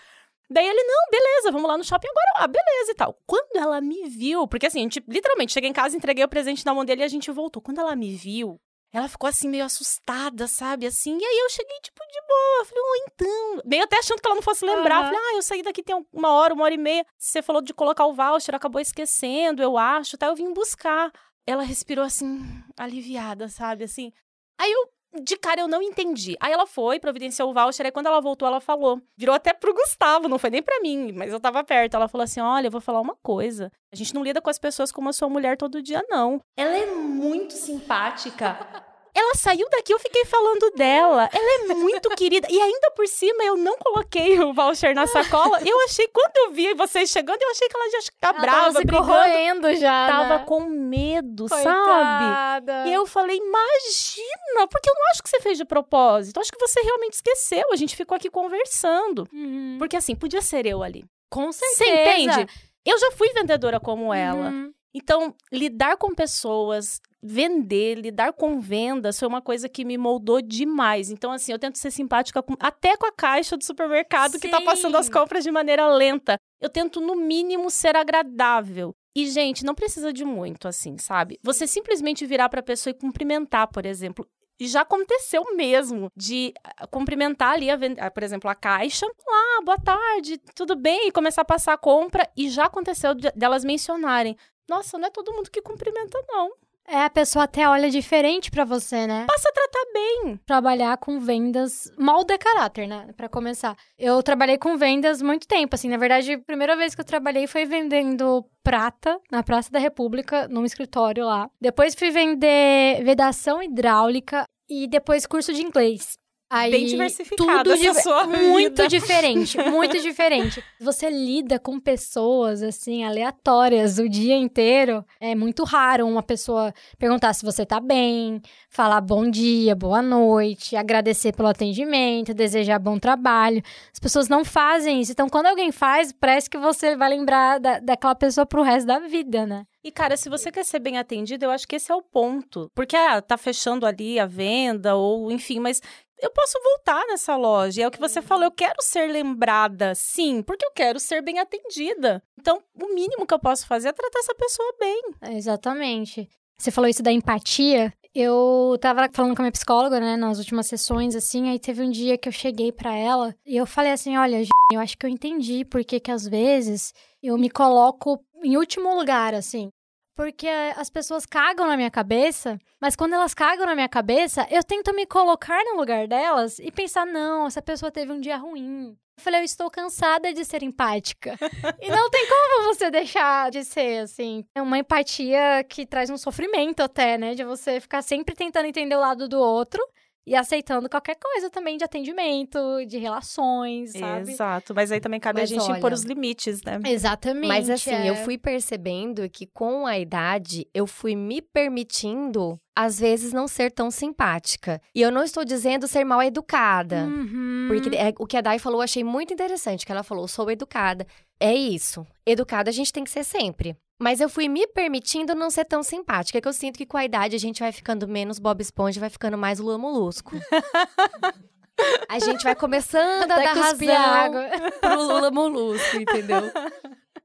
Daí 0.52 0.68
ele, 0.68 0.84
não, 0.84 1.10
beleza, 1.12 1.52
vamos 1.52 1.70
lá 1.70 1.78
no 1.78 1.84
shopping 1.84 2.08
agora. 2.08 2.44
Ah, 2.44 2.48
beleza 2.48 2.92
e 2.92 2.96
tal. 2.96 3.16
Quando 3.26 3.56
ela 3.56 3.80
me 3.80 4.10
viu, 4.10 4.48
porque 4.48 4.66
assim, 4.66 4.80
a 4.80 4.84
gente 4.84 5.04
literalmente 5.08 5.54
cheguei 5.54 5.70
em 5.70 5.74
casa, 5.74 5.96
entreguei 5.96 6.24
o 6.24 6.30
presente 6.30 6.66
na 6.66 6.74
mão 6.74 6.84
dele 6.84 7.02
e 7.02 7.04
a 7.06 7.08
gente 7.08 7.30
voltou. 7.30 7.62
Quando 7.62 7.80
ela 7.80 7.96
me 7.96 8.16
viu, 8.16 8.60
ela 8.92 9.08
ficou 9.08 9.28
assim, 9.28 9.48
meio 9.48 9.64
assustada, 9.64 10.48
sabe? 10.48 10.88
Assim, 10.88 11.16
e 11.16 11.24
aí 11.24 11.40
eu 11.40 11.50
cheguei, 11.52 11.80
tipo, 11.82 12.02
de 12.12 12.22
boa. 12.28 12.66
Falei, 12.66 12.84
oh, 12.84 13.06
então. 13.08 13.62
Meio 13.64 13.84
até 13.84 14.00
achando 14.00 14.20
que 14.20 14.28
ela 14.28 14.36
não 14.36 14.42
fosse 14.42 14.66
lembrar. 14.66 15.02
Uhum. 15.02 15.06
Falei, 15.06 15.20
ah, 15.20 15.36
eu 15.36 15.42
saí 15.44 15.62
daqui 15.62 15.84
tem 15.84 16.04
uma 16.12 16.34
hora, 16.34 16.54
uma 16.54 16.64
hora 16.64 16.74
e 16.74 16.78
meia. 16.78 17.06
Você 17.16 17.44
falou 17.44 17.62
de 17.62 17.74
colocar 17.74 18.08
o 18.08 18.14
voucher, 18.14 18.56
acabou 18.56 18.82
esquecendo, 18.82 19.62
eu 19.62 19.78
acho, 19.78 20.18
tá? 20.18 20.28
Eu 20.28 20.36
vim 20.36 20.52
buscar. 20.52 21.12
Ela 21.46 21.62
respirou 21.62 22.04
assim, 22.04 22.40
aliviada, 22.76 23.48
sabe? 23.48 23.84
Assim. 23.84 24.12
Aí 24.58 24.72
eu 24.72 24.90
de 25.24 25.38
cara 25.38 25.62
eu 25.62 25.68
não 25.68 25.82
entendi. 25.82 26.36
Aí 26.40 26.52
ela 26.52 26.66
foi, 26.66 27.00
providenciou 27.00 27.50
o 27.50 27.54
voucher, 27.54 27.86
aí 27.86 27.92
quando 27.92 28.08
ela 28.08 28.22
voltou, 28.22 28.48
ela 28.48 28.60
falou. 28.60 29.02
Virou 29.18 29.36
até 29.36 29.54
pro 29.54 29.74
Gustavo, 29.74 30.28
não 30.28 30.40
foi 30.40 30.50
nem 30.50 30.62
para 30.62 30.80
mim, 30.82 31.12
mas 31.12 31.32
eu 31.32 31.40
tava 31.40 31.64
perto. 31.64 31.96
Ela 31.96 32.08
falou 32.08 32.24
assim: 32.24 32.40
olha, 32.40 32.68
eu 32.68 32.72
vou 32.72 32.82
falar 32.82 33.02
uma 33.02 33.16
coisa. 33.22 33.72
A 33.92 33.96
gente 33.96 34.14
não 34.14 34.24
lida 34.24 34.42
com 34.42 34.50
as 34.50 34.60
pessoas 34.60 34.92
como 34.92 35.10
a 35.10 35.14
sua 35.14 35.30
mulher 35.30 35.58
todo 35.58 35.82
dia, 35.82 36.04
não. 36.10 36.42
Ela 36.58 36.78
é 36.78 36.86
muito 36.86 37.54
simpática. 37.54 38.84
Ela 39.14 39.36
saiu 39.36 39.68
daqui, 39.70 39.94
eu 39.94 40.00
fiquei 40.00 40.26
falando 40.26 40.72
dela. 40.72 41.30
Ela 41.34 41.72
é 41.72 41.74
muito 41.74 42.10
querida. 42.12 42.48
E 42.50 42.62
ainda 42.62 42.92
por 42.92 43.08
cima, 43.08 43.44
eu 43.44 43.58
não 43.58 43.78
coloquei 43.78 44.40
o 44.40 44.54
voucher 44.54 44.94
na 44.94 45.08
sacola. 45.08 45.60
Eu 45.66 45.80
achei, 45.86 46.08
quando 46.08 46.36
eu 46.38 46.52
vi 46.52 46.74
vocês 46.74 47.10
chegando, 47.10 47.42
eu 47.42 47.50
achei 47.52 47.68
que 47.68 47.76
ela 47.76 47.90
já 47.92 48.02
ficava 48.02 48.38
Ela 48.38 48.42
brava, 48.42 48.66
tava 48.66 48.80
se 48.80 48.86
brigando. 48.86 49.76
já, 49.76 50.08
Tava 50.08 50.38
né? 50.40 50.44
com 50.46 50.62
medo, 50.62 51.48
sabe? 51.48 51.64
Coitada. 51.64 52.88
E 52.88 52.94
eu 52.94 53.06
falei, 53.06 53.38
imagina, 53.38 54.68
porque 54.70 54.90
eu 54.90 54.94
não 54.96 55.10
acho 55.12 55.24
que 55.24 55.30
você 55.30 55.40
fez 55.40 55.58
de 55.58 55.66
propósito. 55.66 56.38
Eu 56.38 56.42
acho 56.42 56.52
que 56.52 56.60
você 56.60 56.82
realmente 56.82 57.14
esqueceu. 57.14 57.66
A 57.72 57.76
gente 57.76 57.96
ficou 57.96 58.16
aqui 58.16 58.30
conversando. 58.30 59.28
Uhum. 59.34 59.76
Porque 59.80 59.96
assim, 59.96 60.16
podia 60.16 60.42
ser 60.42 60.66
eu 60.66 60.84
ali. 60.84 61.06
Com 61.30 61.52
certeza. 61.52 61.78
Você 61.78 61.90
entende? 62.22 62.48
Eu 62.86 62.98
já 62.98 63.12
fui 63.12 63.30
vendedora 63.34 63.80
como 63.80 64.14
ela. 64.14 64.50
Uhum. 64.50 64.74
Então, 64.94 65.36
lidar 65.52 65.98
com 65.98 66.16
pessoas, 66.16 67.00
vender, 67.22 67.96
lidar 67.96 68.34
com 68.34 68.60
vendas 68.60 69.20
foi 69.20 69.28
uma 69.28 69.42
coisa 69.42 69.70
que 69.70 69.86
me 69.86 69.98
moldou 69.98 70.42
demais. 70.42 71.10
Então, 71.12 71.32
assim, 71.32 71.52
eu 71.52 71.60
tento 71.60 71.78
ser 71.78 71.92
simpática 71.92 72.42
com- 72.42 72.56
até 72.60 72.98
com 72.98 73.06
a 73.06 73.12
caixa 73.12 73.56
do 73.56 73.64
supermercado 73.64 74.40
que 74.40 74.50
tá 74.50 74.58
Sim. 74.58 74.66
passando 74.66 74.98
as 74.98 75.10
compras 75.10 75.44
de 75.44 75.52
maneira 75.52 75.88
lenta. 75.94 76.38
Eu 76.60 76.70
tento, 76.70 77.00
no 77.00 77.16
mínimo, 77.16 77.70
ser 77.70 77.96
agradável. 77.96 78.94
E, 79.16 79.28
gente, 79.28 79.64
não 79.66 79.76
precisa 79.76 80.14
de 80.14 80.24
muito, 80.26 80.68
assim, 80.68 80.98
sabe? 80.98 81.40
Você 81.44 81.68
simplesmente 81.68 82.26
virar 82.26 82.50
pra 82.50 82.64
pessoa 82.64 82.92
e 82.92 83.00
cumprimentar, 83.00 83.68
por 83.68 83.86
exemplo. 83.86 84.26
E 84.60 84.68
já 84.68 84.82
aconteceu 84.82 85.56
mesmo 85.56 86.12
de 86.16 86.54
ah, 86.64 86.86
cumprimentar 86.88 87.54
ali, 87.54 87.70
a 87.70 87.78
ah, 88.00 88.12
por 88.12 88.24
exemplo, 88.24 88.50
a 88.50 88.56
caixa. 88.56 89.06
Olá, 89.26 89.62
boa 89.64 89.78
tarde, 89.80 90.38
tudo 90.54 90.76
bem? 90.76 91.08
E 91.08 91.12
começar 91.12 91.42
a 91.44 91.46
passar 91.46 91.74
a 91.74 91.78
compra. 91.78 92.30
E 92.36 92.50
já 92.50 92.66
aconteceu 92.66 93.14
de- 93.16 93.32
delas 93.32 93.64
mencionarem. 93.64 94.36
Nossa, 94.70 94.98
não 94.98 95.08
é 95.08 95.12
todo 95.12 95.34
mundo 95.34 95.50
que 95.50 95.62
cumprimenta, 95.62 96.18
não. 96.28 96.52
É, 96.88 97.04
a 97.04 97.10
pessoa 97.10 97.44
até 97.44 97.70
olha 97.70 97.90
diferente 97.90 98.50
pra 98.50 98.66
você, 98.66 99.06
né? 99.06 99.26
Passa 99.28 99.50
a 99.50 99.52
tratar 99.52 99.86
bem. 99.94 100.40
Trabalhar 100.46 100.98
com 100.98 101.20
vendas 101.20 101.92
molda 102.00 102.36
caráter, 102.36 102.88
né? 102.88 103.10
Pra 103.16 103.30
começar. 103.30 103.78
Eu 103.98 104.24
trabalhei 104.24 104.58
com 104.58 104.76
vendas 104.76 105.22
muito 105.22 105.48
tempo, 105.48 105.76
assim. 105.76 105.88
Na 105.88 105.98
verdade, 105.98 106.34
a 106.34 106.40
primeira 106.40 106.76
vez 106.76 106.96
que 106.96 107.02
eu 107.02 107.06
trabalhei 107.06 107.46
foi 107.46 107.66
vendendo 107.66 108.44
prata 108.64 109.20
na 109.32 109.44
Praça 109.44 109.72
da 109.72 109.78
República, 109.78 110.48
num 110.48 110.66
escritório 110.66 111.26
lá. 111.26 111.48
Depois 111.62 111.94
fui 111.94 112.10
vender 112.10 113.04
vedação 113.04 113.62
hidráulica 113.62 114.46
e 114.68 114.88
depois 114.88 115.28
curso 115.28 115.54
de 115.54 115.62
inglês. 115.62 116.18
Aí, 116.50 116.72
Bem 116.72 116.86
diversificada 116.88 117.64
tudo 117.64 117.74
essa 117.74 118.02
sua 118.02 118.26
muito 118.28 118.82
vida. 118.82 118.88
diferente, 118.88 119.58
muito 119.70 119.98
diferente. 120.02 120.64
Você 120.80 121.08
lida 121.08 121.60
com 121.60 121.80
pessoas 121.80 122.64
assim 122.64 123.04
aleatórias 123.04 124.00
o 124.00 124.10
dia 124.10 124.36
inteiro. 124.36 125.06
É 125.20 125.36
muito 125.36 125.64
raro 125.64 126.08
uma 126.08 126.24
pessoa 126.24 126.74
perguntar 126.98 127.34
se 127.34 127.46
você 127.46 127.66
tá 127.68 127.80
bem, 127.80 128.42
falar 128.68 129.00
bom 129.00 129.30
dia, 129.30 129.76
boa 129.76 130.02
noite, 130.02 130.76
agradecer 130.76 131.36
pelo 131.36 131.50
atendimento, 131.50 132.34
desejar 132.34 132.80
bom 132.80 132.98
trabalho. 132.98 133.62
As 133.94 134.00
pessoas 134.00 134.28
não 134.28 134.44
fazem 134.44 135.02
isso. 135.02 135.12
Então, 135.12 135.30
quando 135.30 135.46
alguém 135.46 135.72
faz, 135.72 136.12
parece 136.12 136.50
que 136.50 136.58
você 136.58 136.96
vai 136.96 137.10
lembrar 137.10 137.60
da, 137.60 137.80
daquela 137.80 138.16
pessoa 138.16 138.46
pro 138.46 138.64
resto 138.64 138.88
da 138.88 138.98
vida, 138.98 139.46
né? 139.46 139.66
E, 139.84 139.92
cara, 139.92 140.18
se 140.18 140.30
você 140.30 140.52
quer 140.52 140.66
ser 140.66 140.80
bem 140.80 140.98
atendido, 140.98 141.46
eu 141.46 141.52
acho 141.52 141.66
que 141.68 141.78
esse 141.78 141.90
é 141.92 141.96
o 141.96 142.02
ponto. 142.02 142.70
Porque, 142.76 142.98
ah, 142.98 143.22
tá 143.22 143.38
fechando 143.38 143.86
ali 143.86 144.20
a 144.20 144.26
venda, 144.26 144.96
ou 144.96 145.32
enfim, 145.32 145.60
mas 145.60 145.82
eu 146.22 146.32
posso 146.32 146.60
voltar 146.64 147.06
nessa 147.08 147.36
loja. 147.36 147.84
É 147.84 147.88
o 147.88 147.92
que 147.92 148.00
você 148.00 148.22
falou, 148.22 148.46
eu 148.46 148.52
quero 148.52 148.82
ser 148.82 149.08
lembrada, 149.08 149.94
sim, 149.96 150.42
porque 150.42 150.66
eu 150.66 150.72
quero 150.72 151.00
ser 151.00 151.22
bem 151.22 151.40
atendida. 151.40 152.22
Então, 152.40 152.62
o 152.82 152.94
mínimo 152.94 153.26
que 153.26 153.34
eu 153.34 153.40
posso 153.40 153.66
fazer 153.68 153.90
é 153.90 153.94
tratar 153.94 154.20
essa 154.20 154.36
pessoa 154.36 154.74
bem. 154.80 155.02
É, 155.22 155.34
Exatamente. 155.34 156.28
Você 156.58 156.72
falou 156.72 156.90
isso 156.90 157.02
da 157.02 157.12
empatia. 157.12 157.94
Eu 158.14 158.78
tava 158.82 159.08
falando 159.14 159.34
com 159.34 159.42
a 159.42 159.44
minha 159.44 159.52
psicóloga, 159.52 160.00
né, 160.00 160.18
nas 160.18 160.40
últimas 160.40 160.68
sessões, 160.68 161.16
assim, 161.16 161.50
aí 161.50 161.58
teve 161.58 161.82
um 161.82 161.90
dia 161.90 162.18
que 162.18 162.28
eu 162.28 162.34
cheguei 162.34 162.72
pra 162.72 162.94
ela 162.94 163.34
e 163.46 163.56
eu 163.56 163.66
falei 163.66 163.94
assim: 163.94 164.18
olha, 164.18 164.44
eu 164.72 164.80
acho 164.80 164.98
que 164.98 165.06
eu 165.06 165.10
entendi 165.10 165.64
porque 165.64 166.00
que 166.00 166.12
às 166.12 166.28
vezes 166.28 166.92
eu 167.24 167.38
me 167.38 167.50
coloco 167.50 168.20
em 168.44 168.58
último 168.58 168.94
lugar, 168.94 169.34
assim. 169.34 169.70
Porque 170.16 170.48
as 170.76 170.90
pessoas 170.90 171.26
cagam 171.26 171.68
na 171.68 171.78
minha 171.78 171.90
cabeça, 171.90 172.60
mas 172.82 172.96
quando 172.96 173.14
elas 173.14 173.34
cagam 173.34 173.66
na 173.66 173.76
minha 173.76 173.88
cabeça, 173.88 174.46
eu 174.52 174.64
tento 174.64 174.94
me 174.94 175.06
colocar 175.06 175.64
no 175.64 175.78
lugar 175.78 176.08
delas 176.08 176.60
e 176.60 176.72
pensar: 176.72 177.06
não, 177.06 177.48
essa 177.48 177.62
pessoa 177.62 177.92
teve 177.92 178.12
um 178.12 178.20
dia 178.20 178.38
ruim. 178.38 178.98
Eu 179.18 179.24
falei, 179.24 179.42
eu 179.42 179.44
estou 179.46 179.70
cansada 179.70 180.34
de 180.34 180.46
ser 180.46 180.64
empática. 180.64 181.38
e 181.82 181.90
não 181.90 182.10
tem 182.10 182.26
como 182.26 182.74
você 182.74 182.90
deixar 182.90 183.52
de 183.52 183.66
ser, 183.66 184.04
assim. 184.04 184.46
É 184.56 184.62
uma 184.62 184.78
empatia 184.78 185.62
que 185.68 185.86
traz 185.86 186.10
um 186.10 186.18
sofrimento 186.18 186.82
até, 186.82 187.18
né? 187.18 187.36
De 187.36 187.44
você 187.44 187.82
ficar 187.82 188.02
sempre 188.02 188.34
tentando 188.34 188.68
entender 188.68 188.96
o 188.96 189.02
lado 189.02 189.28
do 189.28 189.38
outro 189.38 189.86
e 190.26 190.36
aceitando 190.36 190.90
qualquer 190.90 191.16
coisa 191.16 191.50
também 191.50 191.78
de 191.78 191.84
atendimento, 191.84 192.60
de 192.86 192.98
relações, 192.98 193.94
sabe? 193.94 194.32
Exato. 194.32 194.74
Mas 194.76 194.92
aí 194.92 195.00
também 195.00 195.20
cabe 195.20 195.42
Mas 195.42 195.52
a 195.52 195.54
gente 195.54 195.70
olha, 195.70 195.78
impor 195.78 195.92
os 195.92 196.04
limites, 196.04 196.62
né? 196.64 196.80
Exatamente. 196.86 197.48
Mas 197.48 197.70
assim, 197.70 197.92
é. 197.92 198.10
eu 198.10 198.16
fui 198.18 198.38
percebendo 198.38 199.28
que 199.30 199.48
com 199.48 199.88
a 199.88 199.98
idade 199.98 200.68
eu 200.74 200.86
fui 200.86 201.16
me 201.16 201.42
permitindo, 201.42 202.60
às 202.76 203.00
vezes, 203.00 203.34
não 203.34 203.48
ser 203.48 203.72
tão 203.72 203.90
simpática. 203.90 204.82
E 204.94 205.02
eu 205.02 205.12
não 205.12 205.24
estou 205.24 205.44
dizendo 205.44 205.88
ser 205.88 206.04
mal 206.04 206.22
educada. 206.22 207.06
Uhum. 207.06 207.66
Porque 207.68 207.96
é, 207.96 208.14
o 208.20 208.26
que 208.26 208.38
a 208.38 208.42
Dai 208.42 208.60
falou 208.60 208.80
eu 208.80 208.84
achei 208.84 209.04
muito 209.04 209.34
interessante, 209.34 209.86
que 209.86 209.92
ela 209.92 210.04
falou, 210.04 210.28
sou 210.28 210.50
educada. 210.52 211.06
É 211.40 211.54
isso. 211.54 212.06
Educada 212.26 212.70
a 212.70 212.74
gente 212.74 212.94
tem 212.94 213.04
que 213.04 213.10
ser 213.10 213.24
sempre. 213.24 213.76
Mas 214.00 214.22
eu 214.22 214.30
fui 214.30 214.48
me 214.48 214.66
permitindo 214.66 215.36
não 215.36 215.50
ser 215.50 215.66
tão 215.66 215.84
simpática, 215.84 216.40
que 216.40 216.48
eu 216.48 216.54
sinto 216.54 216.78
que 216.78 216.86
com 216.86 216.96
a 216.96 217.04
idade 217.04 217.36
a 217.36 217.40
gente 217.40 217.60
vai 217.60 217.72
ficando 217.72 218.08
menos 218.08 218.40
Bob 218.40 218.62
Esponja 218.62 218.98
e 218.98 219.02
vai 219.02 219.10
ficando 219.10 219.38
mais 219.38 219.60
Lula 219.60 219.78
Molusco. 219.78 220.32
a 222.08 222.18
gente 222.20 222.44
vai 222.44 222.56
começando 222.56 223.30
a 223.30 223.36
Até 223.36 223.44
dar 223.44 223.54
razão 223.54 223.96
água. 223.96 224.50
pro 224.80 225.02
Lula 225.02 225.32
Molusco, 225.32 225.98
entendeu? 225.98 226.50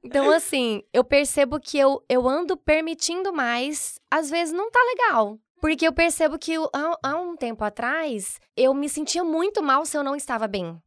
Então, 0.02 0.30
assim, 0.32 0.82
eu 0.92 1.04
percebo 1.04 1.60
que 1.60 1.78
eu, 1.78 2.04
eu 2.08 2.28
ando 2.28 2.56
permitindo 2.56 3.32
mais, 3.32 4.00
às 4.10 4.28
vezes 4.28 4.52
não 4.52 4.70
tá 4.70 4.80
legal. 4.80 5.38
Porque 5.60 5.86
eu 5.86 5.92
percebo 5.94 6.38
que 6.38 6.56
há, 6.56 6.98
há 7.02 7.16
um 7.20 7.36
tempo 7.36 7.64
atrás, 7.64 8.38
eu 8.54 8.74
me 8.74 8.88
sentia 8.88 9.24
muito 9.24 9.62
mal 9.62 9.86
se 9.86 9.96
eu 9.96 10.04
não 10.04 10.14
estava 10.14 10.46
bem. 10.46 10.78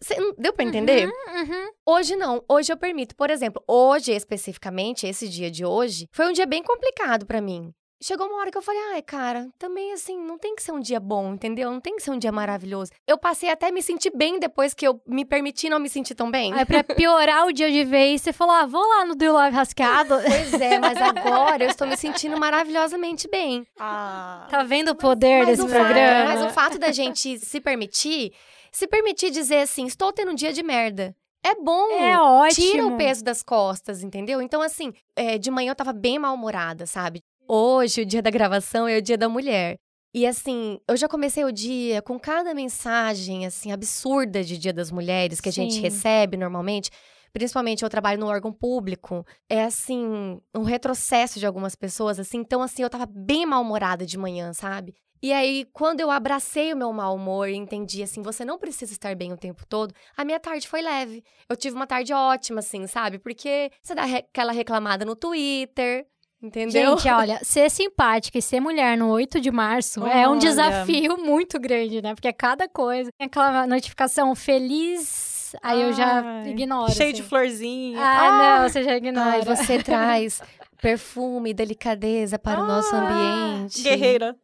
Cê- 0.00 0.16
deu 0.38 0.52
pra 0.52 0.64
entender? 0.64 1.06
Uhum. 1.08 1.70
Hoje 1.86 2.14
não, 2.16 2.42
hoje 2.48 2.72
eu 2.72 2.76
permito. 2.76 3.16
Por 3.16 3.30
exemplo, 3.30 3.62
hoje 3.66 4.12
especificamente, 4.12 5.06
esse 5.06 5.28
dia 5.28 5.50
de 5.50 5.64
hoje, 5.64 6.06
foi 6.12 6.28
um 6.28 6.32
dia 6.32 6.46
bem 6.46 6.62
complicado 6.62 7.26
pra 7.26 7.40
mim. 7.40 7.72
Chegou 8.04 8.26
uma 8.26 8.38
hora 8.38 8.50
que 8.50 8.58
eu 8.58 8.62
falei, 8.62 8.80
ai, 8.94 9.00
cara, 9.02 9.46
também 9.60 9.92
assim, 9.92 10.18
não 10.20 10.36
tem 10.36 10.56
que 10.56 10.62
ser 10.64 10.72
um 10.72 10.80
dia 10.80 10.98
bom, 10.98 11.34
entendeu? 11.34 11.70
Não 11.70 11.80
tem 11.80 11.94
que 11.94 12.02
ser 12.02 12.10
um 12.10 12.18
dia 12.18 12.32
maravilhoso. 12.32 12.90
Eu 13.06 13.16
passei 13.16 13.48
até 13.48 13.68
a 13.68 13.72
me 13.72 13.80
sentir 13.80 14.10
bem 14.12 14.40
depois 14.40 14.74
que 14.74 14.84
eu 14.84 15.00
me 15.06 15.24
permiti 15.24 15.68
não 15.68 15.78
me 15.78 15.88
sentir 15.88 16.16
tão 16.16 16.28
bem. 16.28 16.52
Aí, 16.52 16.64
pra 16.66 16.82
piorar 16.82 17.46
o 17.46 17.52
dia 17.52 17.70
de 17.70 17.84
vez, 17.84 18.20
você 18.20 18.32
falou: 18.32 18.56
ah, 18.56 18.66
vou 18.66 18.82
lá 18.84 19.04
no 19.04 19.14
Do 19.14 19.32
Love 19.32 19.54
Rascado. 19.54 20.16
Pois 20.26 20.60
é, 20.60 20.80
mas 20.80 20.98
agora 21.00 21.62
eu 21.62 21.70
estou 21.70 21.86
me 21.86 21.96
sentindo 21.96 22.36
maravilhosamente 22.40 23.28
bem. 23.28 23.64
Ah. 23.78 24.48
Tá 24.50 24.64
vendo 24.64 24.88
o 24.90 24.96
poder 24.96 25.44
Mas 25.44 25.58
desse 25.58 25.62
o, 25.62 25.68
fato, 25.68 25.84
programa? 25.84 26.24
mas 26.24 26.42
o 26.42 26.50
fato 26.50 26.78
da 26.80 26.90
gente 26.90 27.38
se 27.38 27.60
permitir, 27.60 28.32
se 28.72 28.86
permitir 28.88 29.30
dizer 29.30 29.58
assim, 29.60 29.86
estou 29.86 30.12
tendo 30.12 30.32
um 30.32 30.34
dia 30.34 30.52
de 30.52 30.62
merda. 30.62 31.14
É 31.44 31.54
bom. 31.54 31.90
É 31.90 32.18
ótimo. 32.18 32.70
Tira 32.70 32.86
o 32.86 32.96
peso 32.96 33.22
das 33.22 33.42
costas, 33.42 34.02
entendeu? 34.02 34.40
Então, 34.40 34.62
assim, 34.62 34.92
é, 35.14 35.36
de 35.38 35.50
manhã 35.50 35.72
eu 35.72 35.76
tava 35.76 35.92
bem 35.92 36.18
mal-humorada, 36.18 36.86
sabe? 36.86 37.20
Hoje, 37.48 38.02
o 38.02 38.06
dia 38.06 38.22
da 38.22 38.30
gravação 38.30 38.86
é 38.86 38.96
o 38.96 39.02
dia 39.02 39.18
da 39.18 39.28
mulher. 39.28 39.76
E 40.14 40.26
assim, 40.26 40.78
eu 40.86 40.96
já 40.96 41.08
comecei 41.08 41.42
o 41.44 41.50
dia 41.50 42.02
com 42.02 42.18
cada 42.18 42.54
mensagem, 42.54 43.46
assim, 43.46 43.72
absurda 43.72 44.44
de 44.44 44.58
Dia 44.58 44.72
das 44.72 44.90
Mulheres 44.90 45.40
que 45.40 45.48
a 45.48 45.52
gente 45.52 45.74
Sim. 45.74 45.80
recebe 45.80 46.36
normalmente. 46.36 46.90
Principalmente 47.32 47.82
eu 47.82 47.88
trabalho 47.88 48.20
no 48.20 48.26
órgão 48.26 48.52
público. 48.52 49.24
É 49.48 49.64
assim, 49.64 50.38
um 50.54 50.64
retrocesso 50.64 51.38
de 51.38 51.46
algumas 51.46 51.74
pessoas, 51.74 52.20
assim. 52.20 52.38
Então, 52.38 52.60
assim, 52.60 52.82
eu 52.82 52.90
tava 52.90 53.06
bem 53.06 53.46
mal-humorada 53.46 54.04
de 54.04 54.18
manhã, 54.18 54.52
sabe? 54.52 54.94
E 55.22 55.32
aí, 55.32 55.66
quando 55.72 56.00
eu 56.00 56.10
abracei 56.10 56.72
o 56.72 56.76
meu 56.76 56.92
mau 56.92 57.14
humor 57.14 57.48
e 57.48 57.54
entendi, 57.54 58.02
assim, 58.02 58.22
você 58.22 58.44
não 58.44 58.58
precisa 58.58 58.92
estar 58.92 59.14
bem 59.14 59.32
o 59.32 59.36
tempo 59.36 59.64
todo, 59.66 59.94
a 60.16 60.24
minha 60.24 60.40
tarde 60.40 60.66
foi 60.66 60.82
leve. 60.82 61.22
Eu 61.48 61.56
tive 61.56 61.76
uma 61.76 61.86
tarde 61.86 62.12
ótima, 62.12 62.58
assim, 62.58 62.86
sabe? 62.88 63.18
Porque 63.18 63.70
você 63.82 63.94
dá 63.94 64.02
re- 64.04 64.26
aquela 64.28 64.50
reclamada 64.50 65.04
no 65.04 65.14
Twitter, 65.14 66.06
entendeu? 66.42 66.98
Gente, 66.98 67.08
olha, 67.08 67.38
ser 67.44 67.70
simpática 67.70 68.36
e 68.36 68.42
ser 68.42 68.58
mulher 68.58 68.98
no 68.98 69.08
8 69.10 69.40
de 69.40 69.52
março 69.52 70.04
é 70.04 70.26
um 70.26 70.32
Olha. 70.32 70.40
desafio 70.40 71.16
muito 71.24 71.60
grande, 71.60 72.02
né? 72.02 72.14
Porque 72.16 72.26
é 72.26 72.32
cada 72.32 72.68
coisa. 72.68 73.08
Tem 73.16 73.26
aquela 73.28 73.64
notificação 73.64 74.34
feliz, 74.34 75.54
aí 75.62 75.82
eu 75.82 75.92
já 75.92 76.20
Ai, 76.20 76.48
ignoro. 76.48 76.90
Cheio 76.92 77.12
assim. 77.12 77.22
de 77.22 77.28
florzinha. 77.28 77.98
Ah, 78.00 78.58
não, 78.60 78.68
você 78.68 78.82
já 78.82 78.96
ignora. 78.96 79.30
Ai, 79.36 79.42
você 79.42 79.78
traz 79.84 80.40
perfume 80.82 81.50
e 81.50 81.54
delicadeza 81.54 82.40
para 82.40 82.60
o 82.60 82.66
nosso 82.66 82.92
Ah, 82.92 82.98
ambiente. 82.98 83.82
Guerreira. 83.84 84.36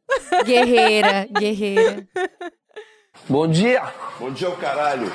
Guerreira, 0.46 1.26
guerreira. 1.36 2.08
Bom 3.28 3.48
dia! 3.48 3.82
Bom 4.20 4.30
dia, 4.30 4.48
o 4.48 4.56
caralho! 4.56 5.08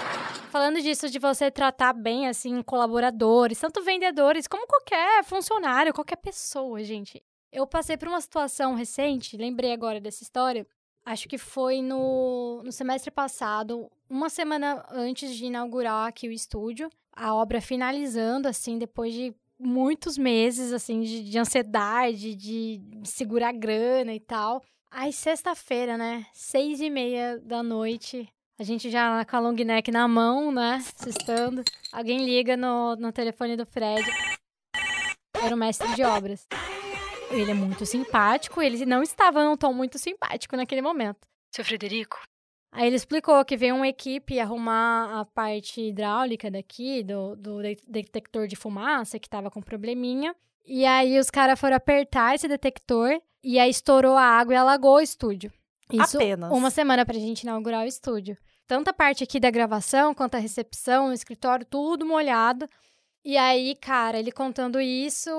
Falando 0.52 0.82
disso, 0.82 1.10
de 1.10 1.18
você 1.18 1.50
tratar 1.50 1.94
bem, 1.94 2.28
assim, 2.28 2.62
colaboradores, 2.62 3.58
tanto 3.58 3.82
vendedores 3.82 4.48
como 4.48 4.68
qualquer 4.68 5.24
funcionário, 5.24 5.94
qualquer 5.94 6.18
pessoa, 6.18 6.84
gente. 6.84 7.24
Eu 7.54 7.66
passei 7.66 7.96
por 7.96 8.10
uma 8.10 8.20
situação 8.20 8.76
recente, 8.76 9.38
lembrei 9.38 9.72
agora 9.72 10.02
dessa 10.02 10.24
história, 10.24 10.68
acho 11.06 11.30
que 11.30 11.38
foi 11.38 11.82
no, 11.82 12.62
no 12.66 12.72
semestre 12.72 13.10
passado, 13.10 13.90
uma 14.10 14.30
semana 14.30 14.86
antes 14.92 15.34
de 15.36 15.46
inaugurar 15.46 16.08
aqui 16.10 16.28
o 16.28 16.32
estúdio, 16.32 16.90
a 17.16 17.34
obra 17.34 17.62
finalizando, 17.62 18.48
assim, 18.48 18.78
depois 18.78 19.14
de 19.14 19.34
muitos 19.60 20.18
meses, 20.18 20.72
assim, 20.72 21.02
de, 21.02 21.24
de 21.24 21.38
ansiedade, 21.38 22.36
de 22.36 22.82
segurar 23.04 23.52
grana 23.52 24.14
e 24.14 24.20
tal. 24.20 24.62
Aí, 24.92 25.12
sexta-feira, 25.12 25.98
né? 25.98 26.26
Seis 26.34 26.80
e 26.80 26.90
meia 26.90 27.40
da 27.40 27.64
noite, 27.64 28.28
a 28.60 28.64
gente 28.64 28.90
já 28.90 29.26
com 29.26 29.36
a 29.36 29.40
long 29.40 29.54
neck 29.54 29.92
na 29.92 30.08
mão, 30.08 30.52
né? 30.52 30.76
Assistando. 30.76 31.64
Alguém 31.92 32.24
liga 32.24 32.56
no, 32.56 32.96
no 32.96 33.12
telefone 33.12 33.58
do 33.58 33.66
Fred. 33.66 34.04
Era 35.44 35.56
o 35.56 35.58
mestre 35.58 35.94
de 35.96 36.04
obras. 36.04 36.48
Ele 37.32 37.50
é 37.50 37.54
muito 37.56 37.86
simpático, 37.86 38.62
ele 38.62 38.86
não 38.86 39.02
estava 39.02 39.44
num 39.44 39.58
tom 39.58 39.74
muito 39.74 39.98
simpático 39.98 40.56
naquele 40.56 40.82
momento. 40.82 41.28
Seu 41.52 41.66
Frederico? 41.66 42.22
Aí 42.74 42.88
ele 42.88 42.96
explicou 42.96 43.46
que 43.46 43.56
veio 43.56 43.76
uma 43.76 43.88
equipe 43.88 44.40
arrumar 44.40 45.22
a 45.22 45.26
parte 45.26 45.80
hidráulica 45.80 46.50
daqui, 46.50 47.04
do, 47.04 47.36
do 47.36 47.58
detector 47.88 48.48
de 48.48 48.56
fumaça, 48.56 49.20
que 49.20 49.28
estava 49.28 49.52
com 49.52 49.62
probleminha. 49.62 50.36
E 50.66 50.86
aí 50.86 51.20
os 51.20 51.30
caras 51.30 51.60
foram 51.60 51.78
apertar 51.78 52.34
esse 52.34 52.48
detector 52.48 53.22
e 53.44 53.60
aí 53.60 53.70
estourou 53.70 54.16
a 54.18 54.24
água 54.24 54.54
e 54.54 54.58
alagou 54.58 54.96
o 54.96 55.02
estúdio. 55.02 55.52
Isso 55.92 56.18
Apenas. 56.18 56.52
uma 56.52 56.72
semana 56.72 57.06
pra 57.06 57.14
gente 57.14 57.42
inaugurar 57.42 57.84
o 57.84 57.88
estúdio. 57.88 58.36
Tanto 58.66 58.88
a 58.88 58.94
parte 58.94 59.24
aqui 59.24 59.40
da 59.40 59.52
gravação, 59.52 60.14
quanto 60.14 60.36
a 60.36 60.40
recepção, 60.40 61.10
o 61.10 61.14
escritório, 61.14 61.66
tudo 61.66 62.06
molhado. 62.06 62.68
E 63.26 63.38
aí, 63.38 63.74
cara, 63.76 64.20
ele 64.20 64.34
contando 64.34 64.82
isso, 64.82 65.32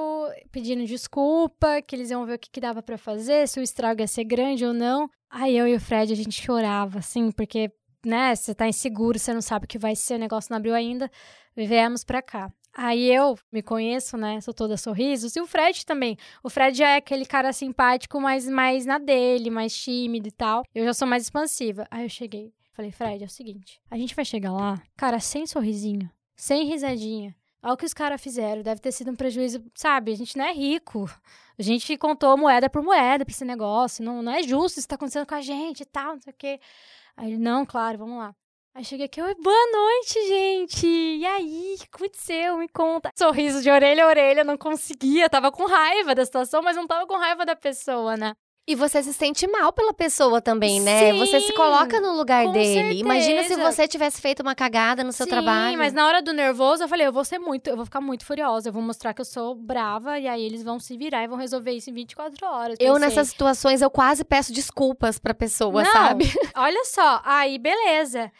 pedindo 0.51 0.87
desculpa, 0.87 1.83
que 1.83 1.94
eles 1.94 2.11
iam 2.11 2.25
ver 2.25 2.35
o 2.35 2.38
que, 2.38 2.51
que 2.51 2.61
dava 2.61 2.83
para 2.83 2.97
fazer, 2.97 3.47
se 3.47 3.61
o 3.61 3.62
estrago 3.62 4.01
ia 4.01 4.07
ser 4.07 4.25
grande 4.25 4.64
ou 4.64 4.73
não. 4.73 5.11
Aí 5.29 5.55
eu 5.57 5.68
e 5.68 5.75
o 5.75 5.81
Fred, 5.81 6.11
a 6.12 6.16
gente 6.16 6.40
chorava, 6.40 7.01
assim, 7.01 7.31
porque, 7.31 7.70
né, 8.05 8.35
você 8.35 8.55
tá 8.55 8.66
inseguro, 8.66 9.18
você 9.18 9.35
não 9.35 9.42
sabe 9.42 9.66
o 9.66 9.68
que 9.68 9.79
vai 9.79 9.94
ser, 9.94 10.14
o 10.14 10.18
negócio 10.18 10.51
não 10.51 10.57
abriu 10.57 10.75
ainda. 10.75 11.11
Viemos 11.55 12.05
pra 12.05 12.23
cá. 12.23 12.51
Aí 12.77 13.12
eu 13.12 13.38
me 13.53 13.62
conheço, 13.62 14.16
né? 14.16 14.40
Sou 14.40 14.53
toda 14.53 14.77
sorrisos. 14.77 15.37
E 15.37 15.40
o 15.40 15.47
Fred 15.47 15.87
também. 15.87 16.16
O 16.42 16.51
Fred 16.51 16.77
já 16.77 16.88
é 16.88 16.97
aquele 16.97 17.25
cara 17.25 17.53
simpático, 17.53 18.20
mas 18.20 18.49
mais 18.49 18.85
na 18.85 18.99
dele, 18.99 19.49
mais 19.49 19.77
tímido 19.77 20.27
e 20.27 20.33
tal. 20.33 20.64
Eu 20.75 20.85
já 20.85 20.92
sou 20.92 21.07
mais 21.07 21.23
expansiva. 21.23 21.87
Aí 21.88 22.05
eu 22.05 22.09
cheguei. 22.09 22.53
Falei, 22.73 22.90
Fred, 22.90 23.23
é 23.23 23.27
o 23.27 23.31
seguinte: 23.31 23.81
a 23.88 23.97
gente 23.97 24.16
vai 24.16 24.25
chegar 24.25 24.53
lá, 24.53 24.83
cara, 24.97 25.20
sem 25.20 25.47
sorrisinho, 25.47 26.11
sem 26.35 26.64
risadinha. 26.64 27.37
Olha 27.64 27.72
o 27.72 27.77
que 27.79 27.87
os 27.87 27.94
caras 27.94 28.20
fizeram. 28.20 28.61
Deve 28.61 28.79
ter 28.79 28.92
sido 28.92 29.11
um 29.11 29.16
prejuízo, 29.16 29.64
sabe? 29.74 30.12
A 30.12 30.16
gente 30.16 30.37
não 30.37 30.44
é 30.44 30.53
rico. 30.53 31.09
A 31.59 31.62
gente 31.62 31.96
contou 31.96 32.37
moeda 32.37 32.68
por 32.68 32.83
moeda 32.83 33.24
pra 33.24 33.33
esse 33.33 33.44
negócio. 33.44 34.05
Não, 34.05 34.22
não 34.22 34.33
é 34.33 34.42
justo 34.42 34.79
isso 34.79 34.87
tá 34.87 34.96
acontecendo 34.96 35.27
com 35.27 35.35
a 35.35 35.40
gente 35.40 35.81
e 35.81 35.87
tal, 35.87 36.12
não 36.12 36.20
sei 36.20 36.31
o 36.31 36.37
quê. 36.37 36.61
Aí 37.16 37.31
ele, 37.31 37.38
não, 37.38 37.64
claro, 37.64 37.96
vamos 37.96 38.18
lá. 38.18 38.35
Aí 38.74 38.85
cheguei 38.85 39.07
aqui, 39.07 39.22
oi, 39.22 39.35
boa 39.37 39.72
noite, 39.72 40.29
gente! 40.29 40.87
E 40.87 41.24
aí, 41.24 41.77
o 41.77 41.79
que 41.79 41.88
aconteceu? 41.94 42.59
Me 42.59 42.68
conta. 42.68 43.11
Sorriso 43.16 43.62
de 43.62 43.70
orelha 43.70 44.05
a 44.05 44.09
orelha, 44.09 44.44
não 44.44 44.59
conseguia, 44.59 45.31
tava 45.31 45.50
com 45.53 45.64
raiva 45.64 46.14
da 46.14 46.24
situação, 46.24 46.61
mas 46.61 46.77
não 46.77 46.87
tava 46.87 47.07
com 47.07 47.16
raiva 47.16 47.46
da 47.46 47.55
pessoa, 47.55 48.16
né? 48.16 48.35
E 48.66 48.74
você 48.74 49.03
se 49.03 49.12
sente 49.12 49.46
mal 49.46 49.74
pela 49.74 49.92
pessoa 49.92 50.40
também, 50.40 50.81
né? 50.81 51.12
Sim, 51.12 51.18
você 51.18 51.38
se 51.40 51.53
coloca 51.53 52.00
no 52.00 52.16
lugar 52.16 52.50
dele. 52.50 52.81
certeza. 52.81 52.98
Imagina 52.98 53.44
se 53.44 53.57
você 53.57 53.87
tivesse 53.87 54.22
feito 54.22 54.40
uma 54.40 54.55
cagada 54.55 55.05
no 55.05 55.12
seu 55.12 55.24
Sim, 55.24 55.31
trabalho. 55.31 55.77
mas 55.77 55.92
na 55.92 56.07
hora 56.07 56.22
do 56.22 56.33
nervoso, 56.33 56.83
eu 56.83 56.88
falei, 56.88 57.07
eu 57.07 57.12
vou 57.12 57.27
ser 57.27 57.38
muito, 57.38 57.68
eu 57.68 57.77
vou 57.77 57.85
ficar 57.85 58.00
muito 58.00 58.24
furiosa, 58.24 58.70
eu 58.70 58.72
vou 58.72 58.81
mostrar 58.83 59.12
que 59.12 59.20
eu 59.20 59.24
sou 59.24 59.55
brava, 59.55 60.18
e 60.18 60.27
aí 60.27 60.42
eles 60.42 60.62
vão 60.62 60.81
se 60.81 60.96
virar 60.96 61.22
e 61.22 61.29
vão 61.29 61.37
resolver 61.37 61.72
isso 61.72 61.90
em 61.90 61.92
24 61.92 62.46
horas. 62.46 62.79
Eu, 62.81 62.94
Pensei, 62.94 63.09
nessas 63.09 63.29
situações, 63.29 63.83
eu 63.83 63.90
quase 63.90 64.24
peço 64.24 64.50
desculpas 64.50 65.18
pra 65.18 65.35
pessoa, 65.35 65.83
Não, 65.83 65.92
sabe? 65.92 66.24
Olha 66.57 66.85
só, 66.87 67.20
aí 67.22 67.59
beleza. 67.59 68.33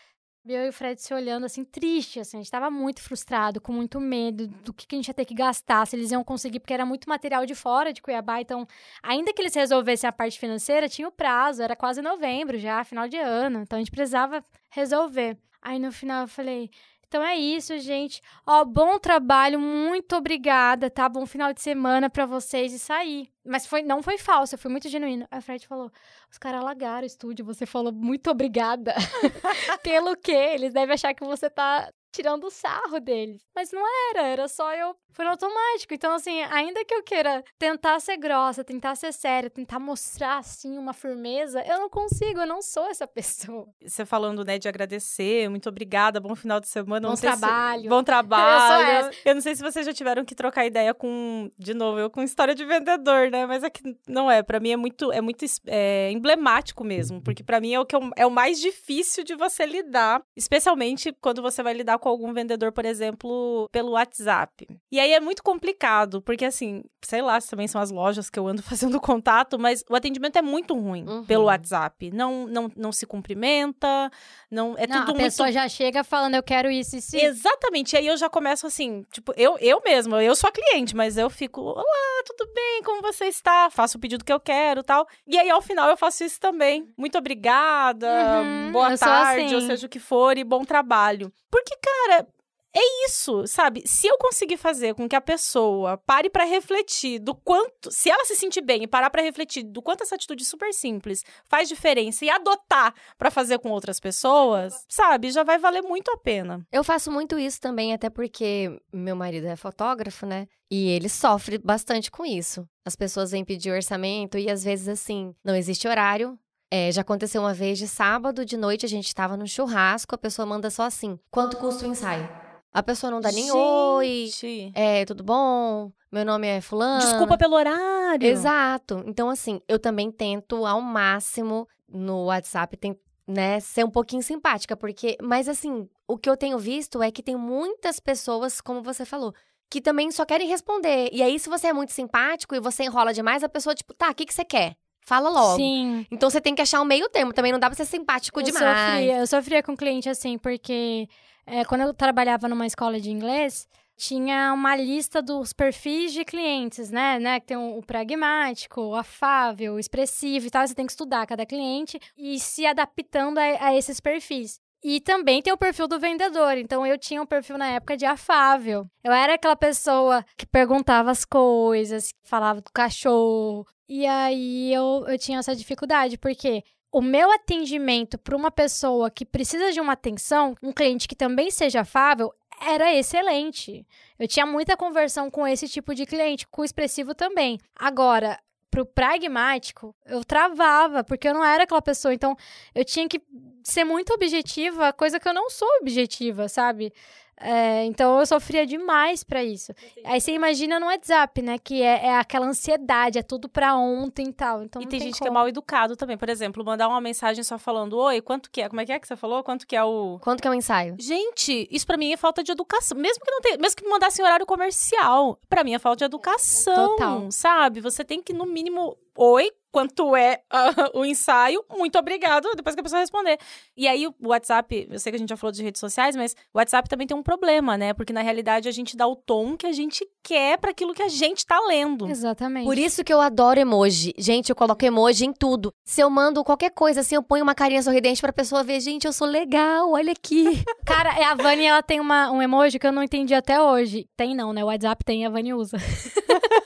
Eu 0.47 0.67
e 0.67 0.69
o 0.69 0.73
Fred 0.75 1.01
se 1.01 1.15
olhando 1.15 1.47
assim, 1.47 1.65
triste, 1.65 2.21
assim, 2.21 2.37
a 2.37 2.41
gente 2.41 2.51
tava 2.51 2.71
muito 2.71 3.01
frustrado, 3.01 3.63
com 3.63 3.73
muito 3.73 3.99
medo 3.99 4.47
do 4.47 4.75
que, 4.75 4.87
que 4.87 4.95
a 4.95 4.99
gente 4.99 5.09
ia 5.09 5.15
ter 5.15 5.25
que 5.25 5.33
gastar, 5.33 5.87
se 5.87 5.97
eles 5.97 6.11
iam 6.11 6.23
conseguir, 6.23 6.61
porque 6.61 6.75
era 6.75 6.85
muito 6.85 7.09
material 7.09 7.47
de 7.47 7.55
fora 7.55 7.95
de 7.95 8.03
Cuiabá, 8.03 8.43
então, 8.43 8.69
ainda 9.03 9.33
que 9.33 9.41
eles 9.41 9.55
resolvessem 9.55 10.07
a 10.07 10.13
parte 10.13 10.39
financeira, 10.39 10.87
tinha 10.87 11.09
o 11.09 11.13
prazo, 11.13 11.63
era 11.63 11.75
quase 11.75 12.03
novembro 12.03 12.59
já, 12.59 12.85
final 12.85 13.09
de 13.09 13.17
ano, 13.17 13.63
então 13.63 13.79
a 13.79 13.81
gente 13.81 13.91
precisava 13.91 14.45
resolver. 14.69 15.39
Aí 15.63 15.79
no 15.79 15.91
final 15.91 16.25
eu 16.25 16.29
falei, 16.29 16.71
então 17.07 17.23
é 17.23 17.37
isso, 17.37 17.79
gente. 17.79 18.21
Ó, 18.47 18.64
bom 18.64 18.99
trabalho, 18.99 19.59
muito 19.61 20.17
obrigada, 20.17 20.90
tá? 20.90 21.09
Bom 21.09 21.27
final 21.27 21.53
de 21.53 21.61
semana 21.61 22.11
pra 22.11 22.27
vocês 22.27 22.73
e 22.73 22.79
sair. 22.79 23.31
Mas 23.45 23.67
foi, 23.67 23.83
não 23.83 24.03
foi 24.03 24.19
falso, 24.19 24.57
foi 24.57 24.71
muito 24.71 24.88
genuíno. 24.88 25.27
A 25.31 25.40
Fred 25.40 25.67
falou: 25.67 25.90
os 26.31 26.38
caras 26.38 26.61
alagaram 26.61 27.03
o 27.03 27.07
estúdio, 27.07 27.45
você 27.45 27.67
falou 27.67 27.93
muito 27.93 28.31
obrigada. 28.31 28.95
Pelo 29.83 30.17
quê? 30.17 30.33
Eles 30.33 30.73
devem 30.73 30.95
achar 30.95 31.14
que 31.14 31.25
você 31.25 31.51
tá 31.51 31.90
tirando 32.14 32.44
o 32.44 32.50
sarro 32.50 33.00
deles. 33.00 33.42
Mas 33.55 33.72
não 33.72 33.83
era, 34.11 34.27
era 34.29 34.48
só 34.48 34.72
eu. 34.74 34.94
Foi 35.12 35.24
no 35.24 35.31
automático. 35.31 35.94
Então, 35.94 36.12
assim, 36.14 36.42
ainda 36.42 36.85
que 36.85 36.92
eu 36.94 37.03
queira 37.03 37.44
tentar 37.59 38.00
ser 38.00 38.16
grossa, 38.16 38.64
tentar 38.64 38.96
ser 38.96 39.12
séria, 39.12 39.48
tentar 39.48 39.79
mostrar, 39.79 40.38
assim, 40.38 40.77
uma 40.77 40.92
firmeza, 40.92 41.62
eu 41.66 41.79
não 41.79 41.88
consigo, 41.88 42.40
eu 42.40 42.46
não 42.46 42.61
sou 42.61 42.87
essa 42.88 43.07
pessoa. 43.07 43.68
Você 43.85 44.05
falando, 44.05 44.44
né, 44.44 44.59
de 44.59 44.66
agradecer, 44.68 45.48
muito 45.48 45.68
obrigada, 45.68 46.18
bom 46.18 46.35
final 46.35 46.59
de 46.59 46.66
semana. 46.68 47.09
Bom 47.09 47.14
sei 47.16 47.31
se- 47.31 47.38
trabalho. 47.38 47.88
Bom 47.88 48.03
trabalho. 48.05 49.07
Eu 49.24 49.31
Eu 49.31 49.35
não 49.37 49.40
sei 49.40 49.55
se 49.55 49.62
vocês 49.62 49.87
já 49.87 49.92
tiveram 49.92 50.24
que 50.24 50.35
trocar 50.35 50.66
ideia 50.66 50.92
com, 50.92 51.48
de 51.57 51.74
novo, 51.74 51.98
eu 52.00 52.11
com 52.11 52.22
história 52.22 52.55
de 52.55 52.64
vendedor, 52.64 53.31
né? 53.31 53.46
Mas 53.46 53.62
é 53.62 53.70
que 53.70 53.83
não 54.09 54.29
é. 54.31 54.42
Pra 54.42 54.59
mim 54.59 54.70
é 54.72 54.77
muito, 54.77 55.12
é 55.12 55.20
muito 55.20 55.44
é, 55.68 56.11
emblemático 56.11 56.83
mesmo, 56.83 57.22
porque 57.22 57.42
pra 57.44 57.61
mim 57.61 57.72
é 57.72 57.79
o 57.79 57.87
que 57.87 57.94
eu- 57.94 58.11
é 58.16 58.27
o 58.27 58.31
mais 58.31 58.61
difícil 58.61 59.22
de 59.22 59.37
você 59.37 59.64
lidar, 59.64 60.22
especialmente 60.37 61.12
quando 61.20 61.40
você 61.40 61.62
vai 61.62 61.72
lidar 61.72 61.98
com 61.98 62.04
algum 62.09 62.33
vendedor, 62.33 62.73
por 62.73 62.85
exemplo, 62.85 63.69
pelo 63.73 63.93
WhatsApp. 63.93 64.67
E 64.90 64.99
aí 65.01 65.12
é 65.12 65.21
muito 65.21 65.43
complicado, 65.43 66.21
porque 66.23 66.45
assim, 66.45 66.83
sei 67.05 67.23
lá 67.23 67.40
se 67.40 67.49
também 67.51 67.67
são 67.69 67.81
as 67.81 67.90
lojas 67.90 68.29
que 68.31 68.38
eu 68.38 68.47
ando 68.47 68.62
fazendo 68.64 69.01
contato, 69.01 69.59
mas 69.59 69.85
o 69.88 69.95
atendimento 69.97 70.37
é 70.37 70.43
muito 70.43 70.75
ruim 70.75 71.05
Uhum. 71.09 71.25
pelo 71.25 71.45
WhatsApp. 71.45 72.11
Não, 72.11 72.47
não, 72.47 72.71
não 72.77 72.93
se 72.93 73.07
cumprimenta, 73.07 74.11
não 74.51 74.75
é 74.79 74.87
não, 74.87 75.01
tudo 75.01 75.11
a 75.11 75.12
muito 75.14 75.25
pessoa 75.25 75.51
já 75.53 75.69
chega 75.69 76.03
falando, 76.05 76.35
eu 76.35 76.43
quero 76.43 76.71
isso 76.71 76.97
e 76.97 76.99
isso. 76.99 77.17
Exatamente. 77.17 77.95
E 77.95 77.99
aí 77.99 78.07
eu 78.07 78.17
já 78.17 78.29
começo 78.29 78.67
assim, 78.67 79.05
tipo, 79.12 79.33
eu, 79.37 79.57
eu 79.61 79.81
mesma, 79.85 80.23
eu 80.23 80.35
sou 80.35 80.49
a 80.49 80.53
cliente, 80.53 80.95
mas 80.97 81.17
eu 81.17 81.29
fico, 81.29 81.61
olá, 81.61 82.23
tudo 82.27 82.51
bem? 82.55 82.83
Como 82.83 83.03
você 83.03 83.27
está? 83.27 83.69
Faço 83.71 83.99
o 83.99 84.01
pedido 84.01 84.25
que 84.25 84.33
eu 84.33 84.40
quero 84.40 84.83
tal. 84.83 85.07
E 85.27 85.38
aí, 85.38 85.51
ao 85.51 85.61
final, 85.62 85.88
eu 85.90 85.97
faço 85.97 86.25
isso 86.25 86.40
também. 86.40 86.88
Muito 86.97 87.19
obrigada, 87.19 88.43
Uhum, 88.43 88.73
boa 88.73 88.97
tarde, 88.97 89.53
ou 89.55 89.59
assim. 89.59 89.67
seja 89.67 89.87
o 89.87 89.90
que 89.90 89.99
for, 89.99 90.37
e 90.38 90.45
bom 90.45 90.64
trabalho. 90.64 91.33
Porque, 91.51 91.77
cara. 91.95 92.29
É 92.77 93.07
isso, 93.07 93.47
sabe? 93.47 93.85
Se 93.87 94.09
eu 94.09 94.19
conseguir 94.19 94.57
fazer 94.57 94.97
com 94.97 95.09
que 95.09 95.15
a 95.15 95.21
pessoa 95.21 95.97
pare 95.97 96.29
pra 96.29 96.43
refletir 96.43 97.21
do 97.21 97.33
quanto, 97.33 97.89
se 97.89 98.11
ela 98.11 98.25
se 98.25 98.35
sentir 98.35 98.63
bem 98.63 98.83
e 98.83 98.89
parar 98.89 99.11
pra 99.11 99.23
refletir 99.23 99.63
do 99.63 99.81
quanto 99.81 100.03
essa 100.03 100.17
atitude 100.17 100.45
super 100.45 100.75
simples 100.75 101.23
faz 101.49 101.69
diferença 101.69 102.25
e 102.25 102.31
adotar 102.31 102.93
pra 103.17 103.31
fazer 103.31 103.61
com 103.61 103.71
outras 103.71 104.01
pessoas, 104.01 104.85
sabe? 104.89 105.31
Já 105.31 105.45
vai 105.45 105.57
valer 105.57 105.83
muito 105.83 106.11
a 106.11 106.17
pena. 106.17 106.67
Eu 106.73 106.83
faço 106.83 107.13
muito 107.13 107.39
isso 107.39 107.61
também, 107.61 107.95
até 107.95 108.11
porque 108.11 108.77
meu 108.93 109.15
marido 109.15 109.47
é 109.47 109.55
fotógrafo, 109.55 110.27
né? 110.27 110.49
E 110.69 110.89
ele 110.89 111.09
sofre 111.09 111.59
bastante 111.59 112.11
com 112.11 112.27
isso. 112.27 112.69
As 112.85 112.97
pessoas 112.97 113.31
vêm 113.31 113.45
pedir 113.45 113.71
orçamento 113.71 114.37
e 114.37 114.51
às 114.51 114.65
vezes, 114.65 114.89
assim, 114.89 115.33
não 115.45 115.55
existe 115.55 115.87
horário. 115.87 116.37
É, 116.77 116.91
já 116.91 117.03
aconteceu 117.03 117.41
uma 117.41 117.55
vez 117.55 117.79
de 117.79 117.87
sábado 117.87 118.45
de 118.45 118.57
noite, 118.57 118.85
a 118.85 118.89
gente 118.89 119.15
tava 119.15 119.37
no 119.37 119.47
churrasco, 119.47 120.13
a 120.13 120.19
pessoa 120.19 120.45
manda 120.45 120.69
só 120.71 120.83
assim: 120.83 121.17
quanto 121.31 121.57
custa 121.57 121.87
o 121.87 121.89
ensaio? 121.89 122.29
A 122.73 122.83
pessoa 122.83 123.13
não 123.13 123.21
dá 123.21 123.31
nem 123.31 123.49
oi. 123.53 124.27
Gente. 124.27 124.73
É, 124.75 125.05
tudo 125.05 125.23
bom? 125.23 125.93
Meu 126.11 126.25
nome 126.25 126.49
é 126.49 126.61
Fulano. 126.61 127.01
Desculpa 127.01 127.39
pelo 127.39 127.55
horário. 127.55 128.27
Exato. 128.27 129.05
Então, 129.07 129.31
assim, 129.31 129.61
eu 129.69 129.79
também 129.79 130.11
tento 130.11 130.67
ao 130.67 130.81
máximo 130.81 131.69
no 131.89 132.25
WhatsApp 132.25 132.77
tem, 132.77 132.99
né, 133.25 133.61
ser 133.61 133.85
um 133.85 133.91
pouquinho 133.91 134.25
simpática, 134.25 134.77
porque. 134.77 135.17
Mas 135.23 135.49
assim, 135.49 135.89
o 136.09 136.19
que 136.19 136.29
eu 136.29 136.37
tenho 136.37 136.59
visto 136.59 137.01
é 137.01 137.13
que 137.13 137.23
tem 137.23 137.37
muitas 137.37 138.01
pessoas, 138.01 138.61
como 138.61 138.83
você 138.83 139.05
falou, 139.05 139.33
que 139.71 139.81
também 139.81 140.11
só 140.11 140.25
querem 140.25 140.49
responder. 140.49 141.09
E 141.13 141.23
aí, 141.23 141.39
se 141.39 141.49
você 141.49 141.69
é 141.69 141.73
muito 141.73 141.93
simpático 141.93 142.53
e 142.53 142.59
você 142.59 142.83
enrola 142.83 143.15
demais, 143.15 143.45
a 143.45 143.49
pessoa, 143.49 143.77
tipo, 143.77 143.95
tá, 143.95 144.11
o 144.11 144.15
que, 144.17 144.27
que 144.27 144.35
você 144.35 144.45
quer? 144.45 144.77
Fala 145.05 145.29
logo. 145.29 145.57
Sim. 145.57 146.07
Então 146.11 146.31
você 146.31 146.40
tem 146.40 146.55
que 146.55 146.62
achar 146.62 146.81
um 146.81 146.85
meio 146.85 147.09
termo. 147.09 147.33
Também 147.33 147.53
não 147.53 147.59
dá 147.59 147.69
pra 147.69 147.77
ser 147.77 147.85
simpático 147.85 148.40
eu 148.40 148.45
demais. 148.45 148.90
Sofria, 148.90 149.17
eu 149.19 149.27
sofria 149.27 149.62
com 149.62 149.77
cliente 149.77 150.09
assim, 150.09 150.38
porque 150.38 151.07
é, 151.47 151.64
quando 151.64 151.83
eu 151.83 151.93
trabalhava 151.93 152.49
numa 152.49 152.67
escola 152.67 152.99
de 152.99 153.11
inglês, 153.11 153.69
tinha 153.97 154.53
uma 154.53 154.75
lista 154.75 155.21
dos 155.21 155.53
perfis 155.53 156.12
de 156.12 156.25
clientes, 156.25 156.90
né? 156.90 157.19
né? 157.19 157.38
Que 157.38 157.47
tem 157.47 157.57
o, 157.57 157.79
o 157.79 157.83
pragmático, 157.83 158.81
o 158.81 158.95
afável, 158.95 159.75
o 159.75 159.79
expressivo 159.79 160.47
e 160.47 160.51
tal. 160.51 160.67
Você 160.67 160.75
tem 160.75 160.87
que 160.87 160.93
estudar 160.93 161.27
cada 161.27 161.45
cliente 161.45 162.01
e 162.17 162.40
se 162.40 162.67
adaptando 162.67 163.38
a, 163.38 163.43
a 163.43 163.77
esses 163.77 164.01
perfis. 164.01 164.59
E 164.83 165.01
também 165.01 165.40
tem 165.40 165.51
o 165.51 165.57
perfil 165.57 165.88
do 165.88 165.99
vendedor. 165.99 166.59
Então, 166.59 166.87
eu 166.87 166.99
tinha 166.99 167.23
um 167.23 167.27
perfil 167.27 167.57
na 167.57 167.69
época 167.69 167.97
de 167.97 168.05
afável. 168.05 168.87
Eu 169.03 169.12
era 169.12 169.35
aquela 169.35 169.57
pessoa 169.57 170.23
que 170.37 170.45
perguntava 170.45 171.11
as 171.11 171.25
coisas, 171.25 172.11
falava 172.23 172.61
do 172.61 172.71
cachorro. 172.71 173.67
E 173.88 174.07
aí, 174.07 174.73
eu, 174.73 175.05
eu 175.07 175.18
tinha 175.18 175.38
essa 175.38 175.55
dificuldade, 175.55 176.16
porque 176.16 176.64
o 176.90 177.03
meu 177.03 177.31
atendimento 177.33 178.16
para 178.16 178.37
uma 178.37 178.51
pessoa 178.51 179.11
que 179.11 179.25
precisa 179.25 179.73
de 179.73 179.81
uma 179.81 179.92
atenção, 179.94 180.55
um 180.62 180.73
cliente 180.73 181.09
que 181.09 181.16
também 181.16 181.51
seja 181.51 181.81
afável, 181.81 182.33
era 182.62 182.94
excelente. 182.94 183.87
Eu 184.18 184.29
tinha 184.29 184.47
muita 184.47 184.77
conversão 184.77 185.31
com 185.31 185.47
esse 185.47 185.68
tipo 185.68 185.94
de 185.94 186.07
cliente, 186.07 186.47
com 186.47 186.62
o 186.62 186.64
expressivo 186.64 187.14
também. 187.14 187.59
Agora, 187.75 188.38
pro 188.70 188.87
pragmático, 188.87 189.94
eu 190.07 190.25
travava, 190.25 191.05
porque 191.05 191.29
eu 191.29 191.35
não 191.35 191.44
era 191.44 191.64
aquela 191.64 191.83
pessoa. 191.83 192.14
Então, 192.14 192.37
eu 192.75 192.85
tinha 192.85 193.09
que 193.09 193.20
ser 193.62 193.85
muito 193.85 194.12
objetiva, 194.12 194.92
coisa 194.92 195.20
que 195.20 195.29
eu 195.29 195.35
não 195.35 195.49
sou 195.51 195.68
objetiva, 195.81 196.49
sabe? 196.49 196.92
É, 197.40 197.85
então 197.85 198.18
eu 198.20 198.27
sofria 198.27 198.66
demais 198.66 199.25
para 199.25 199.42
isso. 199.42 199.73
Aí 200.05 200.20
você 200.20 200.33
imagina 200.33 200.79
no 200.79 200.87
WhatsApp, 200.87 201.42
né? 201.42 201.59
Que 201.59 201.83
é, 201.83 202.07
é 202.07 202.16
aquela 202.16 202.47
ansiedade, 202.47 203.18
é 203.18 203.23
tudo 203.23 203.49
pra 203.49 203.75
ontem 203.75 204.29
e 204.29 204.33
tal. 204.33 204.62
Então 204.62 204.81
e 204.81 204.87
tem, 204.87 204.99
tem 204.99 205.09
gente 205.09 205.18
como. 205.18 205.25
que 205.25 205.29
é 205.29 205.35
mal 205.35 205.49
educado 205.49 205.97
também. 205.97 206.16
Por 206.16 206.29
exemplo, 206.29 206.64
mandar 206.64 206.88
uma 206.88 207.01
mensagem 207.01 207.42
só 207.42 207.59
falando: 207.59 207.99
Oi, 207.99 208.20
quanto 208.20 208.51
que 208.51 208.61
é? 208.61 208.68
Como 208.68 208.81
é 208.81 208.87
que 208.87 208.92
é 208.92 208.99
que 208.99 209.07
você 209.07 209.16
falou? 209.16 209.42
Quanto 209.42 209.66
que 209.66 209.77
é 209.77 209.83
o. 209.83 210.18
Quanto 210.20 210.40
que 210.40 210.49
é 210.49 210.51
o 210.51 210.55
ensaio? 210.55 210.97
Gente, 210.99 211.68
isso 211.70 211.87
pra 211.87 211.97
mim 211.97 212.12
é 212.12 212.16
falta 212.16 212.42
de 212.42 212.53
educação. 212.53 212.97
Mesmo 212.97 213.25
que 213.25 213.31
não 213.31 213.40
tenha, 213.40 213.59
mesmo 213.59 213.77
que 213.77 213.88
mandasse 213.88 214.20
em 214.20 214.25
horário 214.25 214.47
comercial, 214.47 215.38
pra 215.49 215.64
mim 215.64 215.75
é 215.75 215.79
falta 215.79 215.99
de 215.99 216.05
educação. 216.05 216.90
Total. 216.90 217.31
Sabe? 217.31 217.81
Você 217.81 218.05
tem 218.05 218.23
que, 218.23 218.33
no 218.33 218.47
mínimo, 218.47 218.97
oi, 219.16 219.50
quanto 219.74 220.14
é 220.14 220.40
uh, 220.53 220.96
o 221.00 221.05
ensaio, 221.05 221.64
muito 221.77 221.98
obrigado, 221.98 222.48
depois 222.55 222.77
que 222.77 222.81
a 222.81 222.85
pessoa 222.85 223.00
responder. 223.00 223.37
E 223.77 223.88
aí 223.88 224.07
o 224.07 224.14
WhatsApp, 224.22 224.87
eu 224.88 224.98
sei 225.00 225.11
que 225.11 225.16
a 225.16 225.18
gente 225.18 225.29
já 225.29 225.37
falou 225.37 225.50
de 225.50 225.64
redes 225.64 225.81
sociais, 225.81 226.14
mas 226.14 226.37
o 226.55 226.59
WhatsApp 226.59 226.88
também 226.88 227.09
tem 227.09 227.16
um 227.16 227.22
problema, 227.24 227.77
né? 227.77 227.92
Porque 227.92 228.12
na 228.12 228.22
realidade 228.22 228.68
a 228.68 228.72
gente 228.72 228.96
dá 228.96 229.05
o 229.05 229.16
tom 229.16 229.57
que 229.57 229.66
a 229.66 229.72
gente 229.72 230.07
quer 230.22 230.59
para 230.59 230.70
aquilo 230.70 230.94
que 230.94 231.03
a 231.03 231.09
gente 231.09 231.44
tá 231.44 231.59
lendo. 231.66 232.09
Exatamente. 232.09 232.64
Por 232.64 232.79
isso 232.79 233.03
que 233.03 233.12
eu 233.12 233.20
adoro 233.20 233.59
emoji. 233.59 234.14
Gente, 234.16 234.50
eu 234.50 234.55
coloco 234.55 234.85
emoji 234.85 235.27
em 235.27 235.33
tudo. 235.33 235.74
Se 235.85 236.00
eu 236.00 236.09
mando 236.09 236.44
qualquer 236.44 236.70
coisa, 236.70 237.00
assim, 237.00 237.16
eu 237.16 237.22
ponho 237.22 237.42
uma 237.42 237.55
carinha 237.55 237.83
sorridente 237.83 238.20
pra 238.20 238.33
pessoa 238.33 238.62
ver, 238.62 238.79
gente, 238.79 239.09
eu 239.09 239.12
sou 239.12 239.27
legal, 239.27 239.90
olha 239.90 240.12
aqui. 240.12 240.44
Cara, 240.87 241.18
é, 241.18 241.24
a 241.24 241.35
Vani, 241.35 241.64
ela 241.64 241.83
tem 241.83 241.98
uma, 241.98 242.31
um 242.31 242.40
emoji 242.40 242.79
que 242.79 242.87
eu 242.87 242.92
não 242.92 243.03
entendi 243.03 243.35
até 243.35 243.61
hoje. 243.61 244.07
Tem 244.16 244.37
não, 244.37 244.53
né? 244.53 244.62
O 244.62 244.68
WhatsApp 244.68 245.05
tem, 245.05 245.27
a 245.27 245.31
Vani 245.31 245.53
usa. 245.53 245.79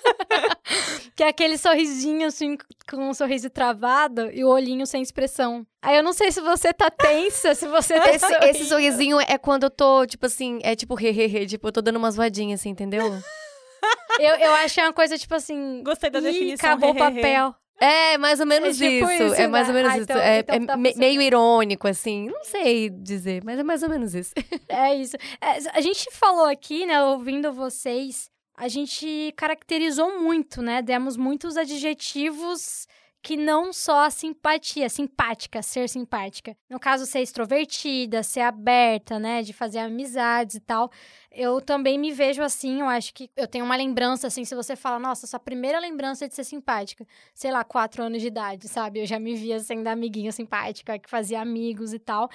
que 1.18 1.24
é 1.24 1.28
aquele 1.30 1.58
sorrisinho, 1.58 2.28
assim, 2.28 2.56
com 2.88 3.10
um 3.10 3.12
sorriso 3.12 3.50
travado 3.50 4.30
e 4.32 4.44
o 4.44 4.48
olhinho 4.48 4.86
sem 4.86 5.02
expressão. 5.02 5.66
Aí 5.82 5.96
eu 5.96 6.02
não 6.04 6.12
sei 6.12 6.30
se 6.30 6.40
você 6.40 6.72
tá 6.72 6.88
tensa, 6.90 7.56
se 7.56 7.66
você 7.66 7.98
tá 8.00 8.10
esse, 8.12 8.34
esse 8.50 8.64
sorrisinho 8.66 9.18
é 9.20 9.36
quando 9.36 9.64
eu 9.64 9.70
tô, 9.70 10.06
tipo 10.06 10.26
assim, 10.26 10.60
é 10.62 10.76
tipo 10.76 10.94
hehehe, 10.94 11.44
tipo, 11.44 11.66
eu 11.66 11.72
tô 11.72 11.82
dando 11.82 11.96
umas 11.96 12.14
voadinhas, 12.14 12.60
assim, 12.60 12.68
entendeu? 12.70 13.02
Eu, 14.20 14.34
eu 14.36 14.52
achei 14.56 14.82
uma 14.82 14.92
coisa, 14.92 15.16
tipo 15.16 15.34
assim... 15.34 15.80
Gostei 15.84 16.10
da 16.10 16.18
"Ih, 16.18 16.22
definição. 16.22 16.70
acabou 16.70 16.90
o 16.90 16.94
hehehe." 16.96 17.14
papel. 17.22 17.54
É, 17.80 18.18
mais 18.18 18.40
ou 18.40 18.46
menos 18.46 18.80
É 18.80 18.88
tipo 18.88 19.10
isso. 19.10 19.22
isso, 19.24 19.34
É 19.34 19.46
mais 19.46 19.68
ou 19.68 19.74
né? 19.74 19.82
menos 19.82 19.92
Ah, 19.92 19.96
isso. 19.96 20.04
então- 20.04 20.20
é 20.22 20.38
então 20.40 20.56
é 20.56 20.66
tá 20.66 20.76
me- 20.76 20.94
meio 20.96 21.22
irônico, 21.22 21.86
assim. 21.86 22.28
Não 22.28 22.42
sei 22.44 22.90
dizer, 22.90 23.42
mas 23.44 23.58
é 23.58 23.62
mais 23.62 23.82
ou 23.84 23.88
menos 23.88 24.14
isso. 24.14 24.32
É 24.68 24.94
isso. 24.96 25.16
É, 25.40 25.58
a 25.72 25.80
gente 25.80 26.08
falou 26.12 26.46
aqui, 26.46 26.84
né, 26.86 27.00
ouvindo 27.04 27.52
vocês, 27.52 28.28
a 28.58 28.66
gente 28.66 29.32
caracterizou 29.36 30.20
muito, 30.20 30.60
né? 30.60 30.82
Demos 30.82 31.16
muitos 31.16 31.56
adjetivos 31.56 32.88
que 33.22 33.36
não 33.36 33.72
só 33.72 34.06
a 34.06 34.10
simpatia, 34.10 34.88
simpática, 34.88 35.60
ser 35.62 35.88
simpática. 35.88 36.56
No 36.68 36.78
caso, 36.78 37.04
ser 37.06 37.20
extrovertida, 37.20 38.22
ser 38.22 38.40
aberta, 38.40 39.18
né? 39.18 39.42
De 39.42 39.52
fazer 39.52 39.78
amizades 39.78 40.56
e 40.56 40.60
tal. 40.60 40.90
Eu 41.30 41.60
também 41.60 41.98
me 41.98 42.10
vejo 42.10 42.42
assim, 42.42 42.80
eu 42.80 42.86
acho 42.86 43.14
que 43.14 43.30
eu 43.36 43.46
tenho 43.46 43.64
uma 43.64 43.76
lembrança, 43.76 44.26
assim, 44.26 44.44
se 44.44 44.54
você 44.54 44.74
fala, 44.74 44.98
nossa, 44.98 45.26
sua 45.26 45.38
primeira 45.38 45.78
lembrança 45.78 46.24
é 46.24 46.28
de 46.28 46.34
ser 46.34 46.44
simpática. 46.44 47.06
Sei 47.34 47.52
lá, 47.52 47.62
quatro 47.62 48.02
anos 48.02 48.20
de 48.20 48.28
idade, 48.28 48.66
sabe? 48.68 49.00
Eu 49.00 49.06
já 49.06 49.18
me 49.18 49.34
via 49.34 49.60
sendo 49.60 49.86
amiguinha 49.88 50.32
simpática, 50.32 50.98
que 50.98 51.10
fazia 51.10 51.40
amigos 51.40 51.92
e 51.92 51.98
tal. 51.98 52.28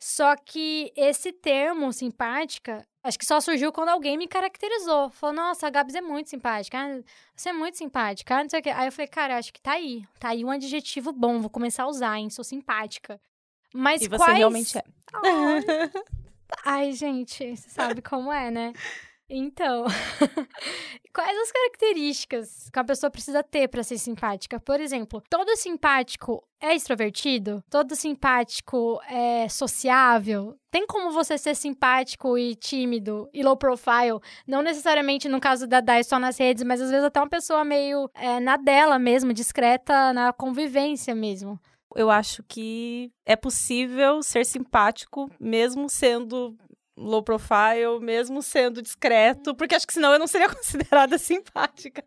Só 0.00 0.34
que 0.34 0.92
esse 0.96 1.30
termo, 1.32 1.92
simpática, 1.92 2.86
acho 3.08 3.18
que 3.18 3.26
só 3.26 3.40
surgiu 3.40 3.72
quando 3.72 3.88
alguém 3.88 4.16
me 4.16 4.28
caracterizou. 4.28 5.10
Falou, 5.10 5.34
nossa, 5.34 5.66
a 5.66 5.70
Gabs 5.70 5.94
é 5.94 6.00
muito 6.00 6.30
simpática. 6.30 6.78
Ah, 6.78 7.02
você 7.34 7.48
é 7.48 7.52
muito 7.52 7.78
simpática. 7.78 8.36
Ah, 8.36 8.42
não 8.42 8.50
sei 8.50 8.60
o 8.60 8.62
quê. 8.62 8.70
Aí 8.70 8.86
eu 8.86 8.92
falei, 8.92 9.08
cara, 9.08 9.38
acho 9.38 9.52
que 9.52 9.60
tá 9.60 9.72
aí. 9.72 10.04
Tá 10.20 10.28
aí 10.28 10.44
um 10.44 10.50
adjetivo 10.50 11.12
bom, 11.12 11.40
vou 11.40 11.50
começar 11.50 11.84
a 11.84 11.88
usar, 11.88 12.18
hein? 12.18 12.30
Sou 12.30 12.44
simpática. 12.44 13.20
Mas 13.74 14.02
E 14.02 14.08
você 14.08 14.16
quais... 14.16 14.38
realmente 14.38 14.78
é. 14.78 14.84
Ai. 15.12 15.64
Ai, 16.64 16.92
gente, 16.92 17.56
você 17.56 17.68
sabe 17.68 18.00
como 18.00 18.32
é, 18.32 18.50
né? 18.50 18.72
Então, 19.30 19.84
quais 21.12 21.38
as 21.38 21.52
características 21.52 22.70
que 22.72 22.78
a 22.78 22.84
pessoa 22.84 23.10
precisa 23.10 23.42
ter 23.42 23.68
para 23.68 23.82
ser 23.82 23.98
simpática? 23.98 24.58
Por 24.58 24.80
exemplo, 24.80 25.22
todo 25.28 25.54
simpático 25.54 26.42
é 26.58 26.74
extrovertido? 26.74 27.62
Todo 27.68 27.94
simpático 27.94 28.98
é 29.06 29.46
sociável? 29.48 30.58
Tem 30.70 30.86
como 30.86 31.10
você 31.10 31.36
ser 31.36 31.54
simpático 31.54 32.38
e 32.38 32.54
tímido 32.54 33.28
e 33.34 33.42
low 33.42 33.56
profile? 33.56 34.18
Não 34.46 34.62
necessariamente 34.62 35.28
no 35.28 35.40
caso 35.40 35.66
da 35.66 35.80
Dai 35.80 36.02
só 36.04 36.18
nas 36.18 36.38
redes, 36.38 36.64
mas 36.64 36.80
às 36.80 36.90
vezes 36.90 37.04
até 37.04 37.20
uma 37.20 37.28
pessoa 37.28 37.64
meio 37.64 38.10
é, 38.14 38.40
na 38.40 38.56
dela 38.56 38.98
mesmo, 38.98 39.34
discreta 39.34 40.12
na 40.14 40.32
convivência 40.32 41.14
mesmo. 41.14 41.60
Eu 41.94 42.10
acho 42.10 42.42
que 42.44 43.10
é 43.26 43.34
possível 43.34 44.22
ser 44.22 44.44
simpático 44.44 45.30
mesmo 45.40 45.88
sendo 45.88 46.56
low 46.98 47.22
profile, 47.22 48.00
mesmo 48.00 48.42
sendo 48.42 48.82
discreto, 48.82 49.54
porque 49.54 49.74
acho 49.74 49.86
que 49.86 49.92
senão 49.92 50.12
eu 50.12 50.18
não 50.18 50.26
seria 50.26 50.48
considerada 50.54 51.16
simpática. 51.18 52.04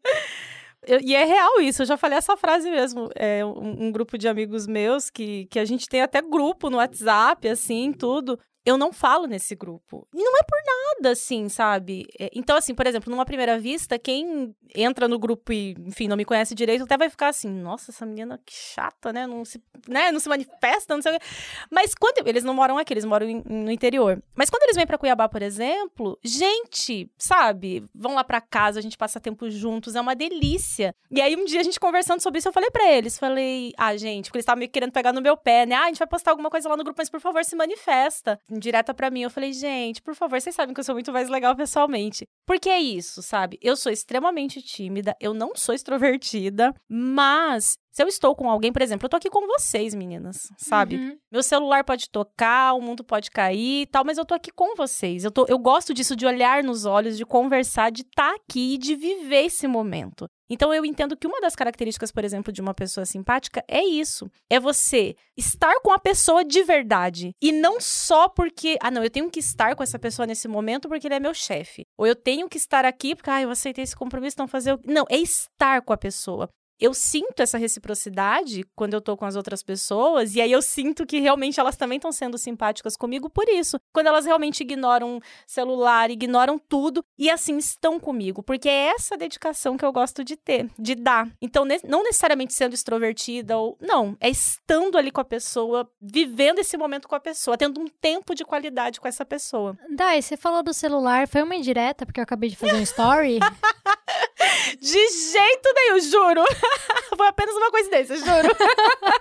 Eu- 0.86 1.00
e 1.02 1.14
é 1.16 1.24
real 1.24 1.62
isso, 1.62 1.84
eu 1.84 1.86
já 1.86 1.96
falei 1.98 2.18
essa 2.18 2.36
frase 2.36 2.70
mesmo. 2.70 3.10
É 3.16 3.46
um, 3.46 3.88
um 3.88 3.92
grupo 3.92 4.18
de 4.18 4.28
amigos 4.28 4.66
meus 4.68 5.10
que, 5.10 5.46
que 5.46 5.60
a 5.60 5.66
gente 5.66 5.88
tem 5.88 6.02
até 6.02 6.22
grupo 6.22 6.70
no 6.70 6.78
WhatsApp, 6.78 7.48
assim, 7.48 7.92
tudo. 7.94 8.40
Eu 8.66 8.78
não 8.78 8.94
falo 8.94 9.26
nesse 9.26 9.56
grupo. 9.56 10.08
E 10.14 10.24
não 10.24 10.38
é 10.38 10.44
por 10.44 10.58
nada, 10.66 11.12
assim, 11.12 11.50
sabe? 11.50 12.06
É, 12.20 12.30
Então, 12.34 12.56
assim, 12.56 12.76
por 12.76 12.86
exemplo, 12.86 13.10
numa 13.10 13.26
primeira 13.26 13.60
vista, 13.60 13.98
quem 13.98 14.56
entra 14.76 15.08
no 15.08 15.18
grupo 15.20 15.52
e, 15.52 15.76
enfim, 15.80 16.08
não 16.08 16.16
me 16.16 16.26
conhece 16.26 16.54
direito, 16.54 16.84
até 16.84 16.98
vai 16.98 17.10
ficar 17.10 17.30
assim, 17.30 17.50
nossa, 17.50 17.92
essa 17.92 18.06
menina 18.06 18.40
que 18.46 18.54
chata, 18.54 19.12
né? 19.12 19.26
Não 19.26 19.44
se, 19.44 19.62
né? 19.88 20.12
não 20.12 20.20
se 20.20 20.30
manifesta, 20.30 20.94
não 20.96 21.02
sei 21.02 21.16
o 21.16 21.20
quê. 21.20 21.26
Mas 21.70 21.94
quando. 21.96 22.28
Eles 22.28 22.44
não 22.44 22.54
moram 22.54 22.78
aqui, 22.78 22.94
eles 22.94 23.04
moram 23.06 23.26
no 23.46 23.72
interior. 23.72 24.22
Mas 24.36 24.50
quando 24.50 24.64
eles 24.64 24.76
vêm 24.76 24.86
pra 24.86 24.98
Cuiabá, 24.98 25.28
por 25.28 25.42
exemplo, 25.42 26.20
gente, 26.24 27.10
sabe? 27.18 27.84
Vão 27.96 28.14
lá 28.14 28.24
pra 28.24 28.40
casa, 28.40 28.80
a 28.80 28.82
gente 28.82 28.98
passa 28.98 29.20
tempo 29.20 29.50
juntos, 29.50 29.96
é 29.96 30.02
uma 30.02 30.16
delícia. 30.16 30.94
E 31.10 31.20
aí, 31.20 31.36
um 31.36 31.46
dia, 31.46 31.60
a 31.60 31.64
gente 31.64 31.80
conversando 31.80 32.22
sobre 32.22 32.40
isso, 32.40 32.48
eu 32.48 32.54
falei 32.54 32.70
pra 32.70 32.92
eles, 32.92 33.18
falei, 33.18 33.74
ah, 33.78 33.96
gente, 33.98 34.26
porque 34.26 34.38
eles 34.38 34.44
estavam 34.44 34.60
meio 34.60 34.70
que 34.70 34.74
querendo 34.74 34.92
pegar 34.92 35.12
no 35.12 35.22
meu 35.22 35.36
pé, 35.36 35.66
né? 35.66 35.76
Ah, 35.76 35.84
a 35.86 35.88
gente 35.88 36.00
vai 36.00 36.08
postar 36.08 36.32
alguma 36.32 36.50
coisa 36.50 36.70
lá 36.70 36.78
no 36.78 36.84
grupo, 36.84 36.98
mas 37.00 37.10
por 37.10 37.20
favor, 37.20 37.44
se 37.44 37.56
manifesta. 37.56 38.40
Direta 38.60 38.94
pra 38.94 39.10
mim, 39.10 39.22
eu 39.22 39.30
falei, 39.30 39.54
gente, 39.54 40.02
por 40.02 40.14
favor, 40.14 40.40
vocês 40.40 40.54
sabem 40.54 40.74
que 40.74 40.80
eu 40.80 40.84
sou 40.84 40.96
muito 40.96 41.12
mais 41.14 41.30
legal 41.30 41.56
pessoalmente. 41.56 42.26
Porque 42.46 42.70
é 42.70 42.80
isso, 42.80 43.22
sabe? 43.22 43.58
Eu 43.62 43.78
sou 43.78 43.92
extremamente 43.92 44.62
tímida, 44.62 45.16
eu 45.20 45.34
não 45.34 45.56
sou 45.56 45.74
extrovertida, 45.74 46.74
mas 46.90 47.78
se 47.92 48.02
eu 48.02 48.08
estou 48.08 48.34
com 48.36 48.50
alguém, 48.50 48.72
por 48.72 48.82
exemplo, 48.82 49.06
eu 49.06 49.10
tô 49.10 49.18
aqui 49.18 49.30
com 49.30 49.46
vocês, 49.48 49.94
meninas, 49.94 50.48
sabe? 50.58 50.96
Uhum. 50.96 51.18
Meu 51.32 51.44
celular 51.44 51.84
pode 51.84 52.10
tocar, 52.10 52.74
o 52.74 52.82
mundo 52.82 53.04
pode 53.04 53.30
cair 53.30 53.82
e 53.82 53.86
tal, 53.86 54.06
mas 54.06 54.18
eu 54.18 54.26
tô 54.26 54.34
aqui 54.34 54.50
com 54.50 54.76
vocês. 54.76 55.26
Eu, 55.26 55.32
tô, 55.32 55.46
eu 55.50 55.60
gosto 55.60 55.94
disso, 55.94 56.16
de 56.16 56.26
olhar 56.26 56.64
nos 56.64 56.86
olhos, 56.86 57.18
de 57.18 57.26
conversar, 57.26 57.92
de 57.92 58.04
estar 58.04 58.34
aqui 58.34 58.76
e 58.76 58.78
de 58.78 58.96
viver 58.96 59.46
esse 59.46 59.68
momento. 59.68 60.26
Então 60.50 60.74
eu 60.74 60.86
entendo 60.86 61.16
que 61.16 61.28
uma 61.28 61.40
das 61.40 61.56
características, 61.56 62.12
por 62.12 62.26
exemplo, 62.26 62.52
de 62.52 62.60
uma 62.60 62.74
pessoa 62.74 63.06
simpática 63.06 63.64
é 63.70 63.82
isso. 63.84 64.30
É 64.50 64.60
você 64.60 65.16
estar 65.38 65.80
com 65.82 65.94
a 65.94 66.00
pessoa 66.00 66.44
de 66.44 66.62
verdade. 66.62 67.32
E 67.42 67.54
não 67.54 67.80
só 67.80 68.28
porque, 68.28 68.78
ah, 68.82 68.92
não, 68.92 69.02
eu 69.02 69.10
tenho 69.10 69.30
que 69.30 69.40
estar 69.40 69.76
com 69.76 69.84
essa 69.84 69.98
pessoa 69.98 70.26
nesse 70.26 70.50
momento 70.50 70.90
porque 70.90 71.08
ele 71.08 71.16
é 71.16 71.20
meu 71.22 71.34
chefe. 71.34 71.86
Ou 71.98 72.06
eu 72.06 72.16
tenho 72.16 72.50
que 72.50 72.58
estar 72.58 72.84
aqui 72.84 73.16
porque, 73.16 73.30
ah, 73.30 73.42
eu 73.42 73.50
aceitei 73.50 73.86
esse 73.86 73.96
compromisso, 73.96 74.36
então 74.36 74.48
fazer 74.48 74.74
o. 74.74 74.80
Não, 74.86 75.06
é 75.10 75.18
estar 75.18 75.82
com 75.84 75.94
a 75.94 75.98
pessoa 75.98 76.50
eu 76.82 76.96
sinto 76.96 77.42
essa 77.42 77.60
reciprocidade 77.60 78.66
quando 78.76 78.96
eu 78.96 79.02
tô 79.02 79.16
com 79.16 79.26
as 79.26 79.36
outras 79.36 79.62
pessoas, 79.62 80.36
e 80.36 80.42
aí 80.42 80.52
eu 80.52 80.62
sinto 80.64 81.06
que 81.06 81.20
realmente 81.20 81.60
elas 81.60 81.78
também 81.78 81.98
estão 81.98 82.12
sendo 82.12 82.40
simpáticas 82.40 82.98
comigo 82.98 83.30
por 83.30 83.48
isso. 83.48 83.80
Quando 83.94 84.08
elas 84.08 84.26
realmente 84.26 84.62
ignoram 84.62 85.20
celular, 85.46 86.10
ignoram 86.10 86.58
tudo, 86.58 87.06
e 87.18 87.30
assim 87.30 87.58
estão 87.58 88.00
comigo, 88.00 88.42
porque 88.42 88.68
é 88.68 88.88
essa 88.96 89.16
dedicação 89.16 89.78
que 89.78 89.86
eu 89.86 89.92
gosto 89.92 90.24
de 90.24 90.36
ter, 90.36 90.68
de 90.80 90.96
dar. 90.96 91.30
Então, 91.40 91.66
não 91.88 92.04
necessariamente 92.04 92.56
sendo 92.56 92.74
extrovertida 92.74 93.56
ou. 93.58 93.78
Não, 93.80 94.18
é 94.20 94.30
estando 94.30 94.98
ali 94.98 95.12
com 95.12 95.22
a 95.22 95.26
pessoa, 95.26 95.88
vivendo 96.02 96.60
esse 96.60 96.76
momento 96.78 97.08
com 97.08 97.16
a 97.16 97.20
pessoa, 97.20 97.58
tendo 97.58 97.80
um 97.80 97.88
tempo 97.88 98.34
de 98.34 98.44
qualidade 98.44 99.00
com 99.00 99.08
essa 99.08 99.24
pessoa. 99.24 99.78
Dai, 99.96 100.22
você 100.22 100.36
falou 100.36 100.64
do 100.64 100.74
celular, 100.74 101.28
foi 101.28 101.44
uma 101.44 101.56
indireta, 101.56 102.06
porque 102.06 102.20
eu 102.20 102.24
acabei 102.24 102.50
de 102.50 102.56
fazer 102.56 102.74
um 102.74 102.82
story. 102.82 103.40
De 104.80 105.10
jeito 105.32 105.74
nenhum, 105.76 106.00
juro! 106.00 106.44
Foi 107.18 107.28
apenas 107.28 107.56
uma 107.56 107.72
coincidência, 107.72 108.16
juro. 108.18 108.56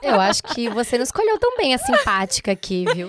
Eu 0.03 0.21
acho 0.21 0.43
que 0.43 0.69
você 0.69 0.97
não 0.97 1.05
escolheu 1.05 1.39
tão 1.39 1.57
bem 1.57 1.75
a 1.75 1.79
simpática 1.79 2.53
aqui, 2.53 2.85
viu? 2.95 3.09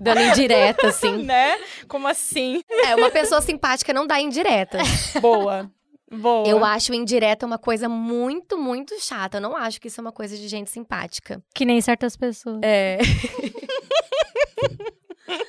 Dando 0.00 0.20
indireta, 0.20 0.88
assim. 0.88 1.22
né? 1.22 1.58
Como 1.88 2.08
assim? 2.08 2.62
É, 2.68 2.96
uma 2.96 3.10
pessoa 3.10 3.40
simpática 3.40 3.92
não 3.92 4.06
dá 4.06 4.20
indireta. 4.20 4.78
Boa. 5.20 5.70
Boa. 6.12 6.46
Eu 6.46 6.62
acho 6.62 6.92
indireta 6.92 7.46
uma 7.46 7.58
coisa 7.58 7.88
muito, 7.88 8.58
muito 8.58 9.00
chata. 9.00 9.38
Eu 9.38 9.40
não 9.40 9.56
acho 9.56 9.80
que 9.80 9.88
isso 9.88 9.98
é 9.98 10.02
uma 10.02 10.12
coisa 10.12 10.36
de 10.36 10.46
gente 10.46 10.70
simpática. 10.70 11.42
Que 11.54 11.64
nem 11.64 11.80
certas 11.80 12.16
pessoas. 12.16 12.60
É. 12.62 12.98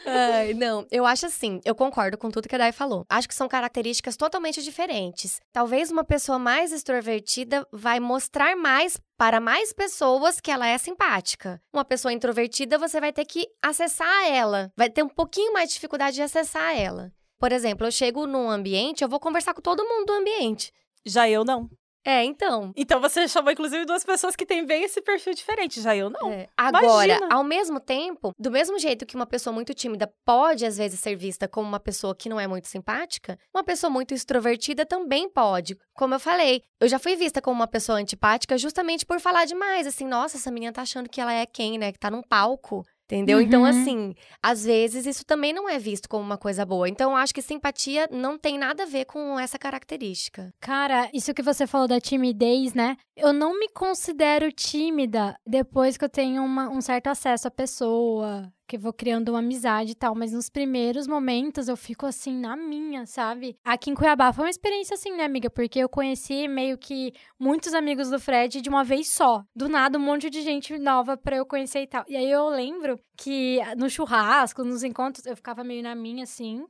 Ai, 0.05 0.53
não, 0.53 0.85
eu 0.91 1.05
acho 1.05 1.25
assim, 1.25 1.59
eu 1.65 1.73
concordo 1.73 2.17
com 2.17 2.29
tudo 2.29 2.47
que 2.47 2.55
a 2.55 2.57
Dai 2.57 2.71
falou. 2.71 3.05
Acho 3.09 3.27
que 3.27 3.35
são 3.35 3.47
características 3.47 4.15
totalmente 4.15 4.61
diferentes. 4.61 5.39
Talvez 5.51 5.91
uma 5.91 6.03
pessoa 6.03 6.37
mais 6.37 6.71
extrovertida 6.71 7.67
vai 7.71 7.99
mostrar 7.99 8.55
mais 8.55 8.99
para 9.17 9.39
mais 9.39 9.73
pessoas 9.73 10.39
que 10.39 10.51
ela 10.51 10.67
é 10.67 10.77
simpática. 10.77 11.61
Uma 11.73 11.85
pessoa 11.85 12.13
introvertida, 12.13 12.77
você 12.77 12.99
vai 12.99 13.13
ter 13.13 13.25
que 13.25 13.47
acessar 13.61 14.27
ela, 14.27 14.71
vai 14.75 14.89
ter 14.89 15.03
um 15.03 15.09
pouquinho 15.09 15.53
mais 15.53 15.69
de 15.69 15.75
dificuldade 15.75 16.15
de 16.15 16.21
acessar 16.21 16.77
ela. 16.77 17.11
Por 17.39 17.51
exemplo, 17.51 17.85
eu 17.87 17.91
chego 17.91 18.25
num 18.25 18.49
ambiente, 18.49 19.03
eu 19.03 19.09
vou 19.09 19.19
conversar 19.19 19.53
com 19.53 19.61
todo 19.61 19.83
mundo 19.83 20.05
do 20.05 20.13
ambiente. 20.13 20.71
Já 21.05 21.29
eu 21.29 21.43
não. 21.43 21.69
É, 22.05 22.23
então. 22.23 22.73
Então 22.75 22.99
você 22.99 23.27
chamou, 23.27 23.51
inclusive, 23.51 23.85
duas 23.85 24.03
pessoas 24.03 24.35
que 24.35 24.45
têm 24.45 24.65
bem 24.65 24.83
esse 24.83 25.01
perfil 25.01 25.33
diferente. 25.33 25.81
Já 25.81 25.95
eu 25.95 26.09
não. 26.09 26.31
É. 26.31 26.47
Agora, 26.57 27.05
Imagina. 27.05 27.27
ao 27.31 27.43
mesmo 27.43 27.79
tempo, 27.79 28.31
do 28.37 28.51
mesmo 28.51 28.77
jeito 28.77 29.05
que 29.05 29.15
uma 29.15 29.25
pessoa 29.25 29.53
muito 29.53 29.73
tímida 29.73 30.11
pode, 30.25 30.65
às 30.65 30.77
vezes, 30.77 30.99
ser 30.99 31.15
vista 31.15 31.47
como 31.47 31.67
uma 31.67 31.79
pessoa 31.79 32.15
que 32.15 32.27
não 32.27 32.39
é 32.39 32.47
muito 32.47 32.67
simpática, 32.67 33.39
uma 33.53 33.63
pessoa 33.63 33.89
muito 33.89 34.13
extrovertida 34.13 34.85
também 34.85 35.29
pode. 35.29 35.77
Como 35.93 36.13
eu 36.13 36.19
falei, 36.19 36.63
eu 36.79 36.87
já 36.87 36.99
fui 36.99 37.15
vista 37.15 37.41
como 37.41 37.55
uma 37.55 37.67
pessoa 37.67 37.99
antipática 37.99 38.57
justamente 38.57 39.05
por 39.05 39.19
falar 39.19 39.45
demais. 39.45 39.87
Assim, 39.87 40.05
nossa, 40.05 40.37
essa 40.37 40.51
menina 40.51 40.73
tá 40.73 40.81
achando 40.81 41.09
que 41.09 41.21
ela 41.21 41.31
é 41.31 41.45
quem, 41.45 41.77
né? 41.77 41.91
Que 41.91 41.99
tá 41.99 42.11
num 42.11 42.21
palco. 42.21 42.83
Entendeu? 43.05 43.41
Então, 43.41 43.61
Uhum. 43.61 43.67
assim, 43.67 44.15
às 44.41 44.63
vezes 44.63 45.05
isso 45.05 45.25
também 45.25 45.51
não 45.53 45.67
é 45.69 45.77
visto 45.77 46.07
como 46.07 46.23
uma 46.23 46.37
coisa 46.37 46.65
boa. 46.65 46.87
Então, 46.87 47.11
eu 47.11 47.17
acho 47.17 47.33
que 47.33 47.41
simpatia 47.41 48.07
não 48.11 48.37
tem 48.37 48.57
nada 48.57 48.83
a 48.83 48.85
ver 48.85 49.05
com 49.05 49.37
essa 49.37 49.59
característica. 49.59 50.53
Cara, 50.59 51.09
isso 51.13 51.33
que 51.33 51.41
você 51.43 51.67
falou 51.67 51.87
da 51.87 51.99
timidez, 51.99 52.73
né? 52.73 52.95
Eu 53.15 53.33
não 53.33 53.59
me 53.59 53.67
considero 53.69 54.51
tímida 54.51 55.35
depois 55.45 55.97
que 55.97 56.05
eu 56.05 56.09
tenho 56.09 56.43
uma- 56.43 56.69
um 56.69 56.79
certo 56.81 57.07
acesso 57.07 57.47
à 57.47 57.51
pessoa, 57.51 58.51
que 58.73 58.77
eu 58.77 58.81
vou 58.81 58.91
criando 58.91 59.29
uma 59.29 59.37
amizade 59.37 59.91
e 59.91 59.95
tal, 59.95 60.15
mas 60.15 60.33
nos 60.33 60.49
primeiros 60.49 61.05
momentos 61.05 61.67
eu 61.67 61.77
fico 61.77 62.07
assim 62.07 62.35
na 62.35 62.57
minha, 62.57 63.05
sabe? 63.05 63.55
Aqui 63.63 63.91
em 63.91 63.93
Cuiabá 63.93 64.33
foi 64.33 64.45
uma 64.45 64.49
experiência 64.49 64.95
assim, 64.95 65.15
né, 65.15 65.23
amiga? 65.23 65.47
Porque 65.47 65.77
eu 65.77 65.87
conheci 65.87 66.47
meio 66.47 66.75
que 66.75 67.13
muitos 67.39 67.75
amigos 67.75 68.09
do 68.09 68.19
Fred 68.19 68.61
de 68.61 68.69
uma 68.69 68.83
vez 68.83 69.09
só. 69.09 69.43
Do 69.55 69.69
nada, 69.69 69.99
um 69.99 70.01
monte 70.01 70.27
de 70.27 70.41
gente 70.41 70.75
nova 70.79 71.15
pra 71.15 71.35
eu 71.35 71.45
conhecer 71.45 71.83
e 71.83 71.87
tal. 71.87 72.03
E 72.07 72.17
aí 72.17 72.31
eu 72.31 72.49
lembro 72.49 72.99
que 73.15 73.59
no 73.77 73.87
churrasco, 73.87 74.63
nos 74.63 74.83
encontros, 74.83 75.23
eu 75.27 75.35
ficava 75.35 75.63
meio 75.63 75.83
na 75.83 75.93
minha 75.93 76.23
assim. 76.23 76.65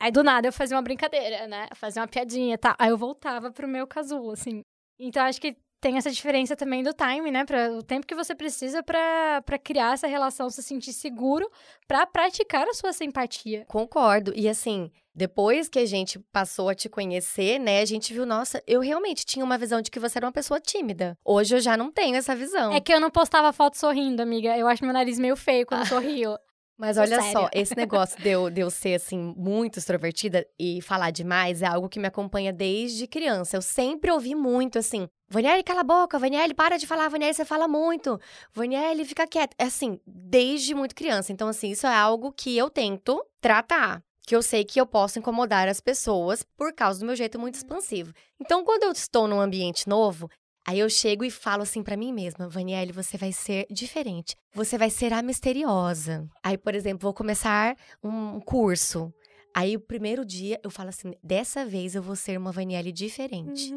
Aí 0.00 0.10
do 0.10 0.24
nada 0.24 0.48
eu 0.48 0.52
fazia 0.54 0.74
uma 0.74 0.82
brincadeira, 0.82 1.46
né? 1.46 1.68
Fazia 1.74 2.00
uma 2.00 2.08
piadinha 2.08 2.54
e 2.54 2.58
tal. 2.58 2.74
Aí 2.78 2.88
eu 2.88 2.96
voltava 2.96 3.50
pro 3.50 3.68
meu 3.68 3.86
casulo, 3.86 4.30
assim. 4.30 4.62
Então 4.98 5.22
acho 5.22 5.38
que 5.38 5.54
tem 5.80 5.96
essa 5.96 6.10
diferença 6.10 6.56
também 6.56 6.82
do 6.82 6.92
time, 6.92 7.30
né? 7.30 7.44
Pra, 7.44 7.70
o 7.72 7.82
tempo 7.82 8.06
que 8.06 8.14
você 8.14 8.34
precisa 8.34 8.82
pra 8.82 9.42
pra 9.44 9.58
criar 9.58 9.94
essa 9.94 10.06
relação, 10.06 10.48
se 10.50 10.62
sentir 10.62 10.92
seguro, 10.92 11.50
pra 11.86 12.06
praticar 12.06 12.66
a 12.66 12.74
sua 12.74 12.92
simpatia. 12.92 13.64
Concordo. 13.66 14.32
E 14.34 14.48
assim, 14.48 14.90
depois 15.14 15.68
que 15.68 15.78
a 15.78 15.86
gente 15.86 16.18
passou 16.32 16.68
a 16.68 16.74
te 16.74 16.88
conhecer, 16.88 17.58
né, 17.58 17.80
a 17.80 17.84
gente 17.84 18.12
viu, 18.12 18.26
nossa, 18.26 18.62
eu 18.66 18.80
realmente 18.80 19.24
tinha 19.24 19.44
uma 19.44 19.56
visão 19.56 19.80
de 19.80 19.90
que 19.90 19.98
você 19.98 20.18
era 20.18 20.26
uma 20.26 20.32
pessoa 20.32 20.60
tímida. 20.60 21.16
Hoje 21.24 21.56
eu 21.56 21.60
já 21.60 21.76
não 21.76 21.90
tenho 21.90 22.16
essa 22.16 22.34
visão. 22.34 22.72
É 22.72 22.80
que 22.80 22.92
eu 22.92 23.00
não 23.00 23.10
postava 23.10 23.52
foto 23.52 23.76
sorrindo, 23.78 24.20
amiga. 24.22 24.56
Eu 24.56 24.66
acho 24.66 24.84
meu 24.84 24.92
nariz 24.92 25.18
meio 25.18 25.36
feio 25.36 25.66
quando 25.66 25.86
sorrio. 25.86 26.36
Mas 26.78 26.98
olha 26.98 27.20
séria. 27.20 27.32
só, 27.32 27.48
esse 27.54 27.74
negócio 27.74 28.20
de 28.20 28.28
eu, 28.28 28.50
de 28.50 28.60
eu 28.60 28.70
ser, 28.70 28.94
assim, 28.94 29.34
muito 29.36 29.78
extrovertida 29.78 30.46
e 30.58 30.82
falar 30.82 31.10
demais 31.10 31.62
é 31.62 31.66
algo 31.66 31.88
que 31.88 31.98
me 31.98 32.06
acompanha 32.06 32.52
desde 32.52 33.06
criança. 33.06 33.56
Eu 33.56 33.62
sempre 33.62 34.10
ouvi 34.10 34.34
muito, 34.34 34.78
assim, 34.78 35.08
Vanielle, 35.28 35.62
cala 35.64 35.80
a 35.80 35.84
boca, 35.84 36.18
Vanielle, 36.18 36.54
para 36.54 36.76
de 36.76 36.86
falar, 36.86 37.08
Vanielle, 37.08 37.34
você 37.34 37.44
fala 37.44 37.66
muito, 37.66 38.20
Vanielle, 38.52 39.04
fica 39.04 39.26
quieta. 39.26 39.56
É 39.58 39.64
assim, 39.64 39.98
desde 40.06 40.74
muito 40.74 40.94
criança. 40.94 41.32
Então, 41.32 41.48
assim, 41.48 41.70
isso 41.70 41.86
é 41.86 41.94
algo 41.94 42.30
que 42.32 42.56
eu 42.56 42.68
tento 42.70 43.24
tratar. 43.40 44.02
Que 44.26 44.34
eu 44.34 44.42
sei 44.42 44.64
que 44.64 44.80
eu 44.80 44.86
posso 44.86 45.18
incomodar 45.20 45.68
as 45.68 45.80
pessoas 45.80 46.42
por 46.56 46.72
causa 46.74 46.98
do 46.98 47.06
meu 47.06 47.14
jeito 47.14 47.38
muito 47.38 47.54
expansivo. 47.54 48.12
Então, 48.40 48.64
quando 48.64 48.82
eu 48.82 48.92
estou 48.92 49.28
num 49.28 49.40
ambiente 49.40 49.88
novo, 49.88 50.28
Aí 50.66 50.80
eu 50.80 50.90
chego 50.90 51.24
e 51.24 51.30
falo 51.30 51.62
assim 51.62 51.80
pra 51.80 51.96
mim 51.96 52.12
mesma, 52.12 52.48
Vanielle, 52.48 52.92
você 52.92 53.16
vai 53.16 53.32
ser 53.32 53.66
diferente. 53.70 54.34
Você 54.52 54.76
vai 54.76 54.90
ser 54.90 55.12
a 55.12 55.22
misteriosa. 55.22 56.28
Aí, 56.42 56.58
por 56.58 56.74
exemplo, 56.74 57.02
vou 57.04 57.14
começar 57.14 57.76
um 58.02 58.40
curso. 58.40 59.12
Aí, 59.54 59.76
o 59.76 59.80
primeiro 59.80 60.24
dia, 60.24 60.60
eu 60.64 60.70
falo 60.70 60.88
assim, 60.88 61.12
dessa 61.22 61.64
vez 61.64 61.94
eu 61.94 62.02
vou 62.02 62.16
ser 62.16 62.36
uma 62.36 62.50
Vanielle 62.50 62.90
diferente. 62.90 63.72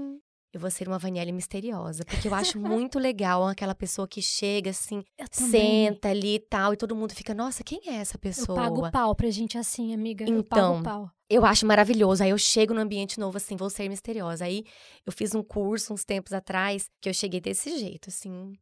Eu 0.51 0.59
vou 0.59 0.71
ser 0.71 0.87
uma 0.87 0.97
Vanielle 0.97 1.31
misteriosa. 1.31 2.03
Porque 2.05 2.27
eu 2.27 2.33
acho 2.33 2.59
muito 2.59 2.97
legal 2.99 3.47
aquela 3.47 3.75
pessoa 3.75 4.07
que 4.07 4.21
chega 4.21 4.71
assim, 4.71 5.03
Eu 5.17 5.27
senta 5.31 6.09
ali 6.09 6.35
e 6.35 6.39
tal, 6.39 6.73
e 6.73 6.77
todo 6.77 6.95
mundo 6.95 7.13
fica, 7.13 7.33
nossa, 7.35 7.63
quem 7.63 7.81
é 7.85 7.93
essa 7.95 8.15
Eu 8.15 8.19
pessoa? 8.19 8.55
pago 8.59 8.89
pau 8.91 9.13
pra 9.15 9.29
gente 9.29 9.57
assim, 9.57 9.93
amiga. 9.93 10.25
eu 10.27 10.39
Então, 10.39 10.81
pago 10.81 10.83
pau. 10.83 11.11
Eu 11.29 11.45
acho 11.45 11.65
maravilhoso. 11.67 12.23
Aí 12.23 12.31
eu 12.31 12.37
chego 12.39 12.73
no 12.73 12.81
ambiente 12.81 13.19
novo, 13.19 13.37
assim, 13.37 13.55
vou 13.55 13.69
ser 13.69 13.87
misteriosa. 13.87 14.45
Aí 14.45 14.63
eu 15.05 15.11
fiz 15.13 15.35
um 15.35 15.43
curso 15.43 15.93
uns 15.93 16.03
tempos 16.03 16.33
atrás 16.33 16.89
que 16.99 17.07
eu 17.07 17.13
cheguei 17.13 17.39
desse 17.39 17.77
jeito, 17.77 18.09
assim. 18.09 18.53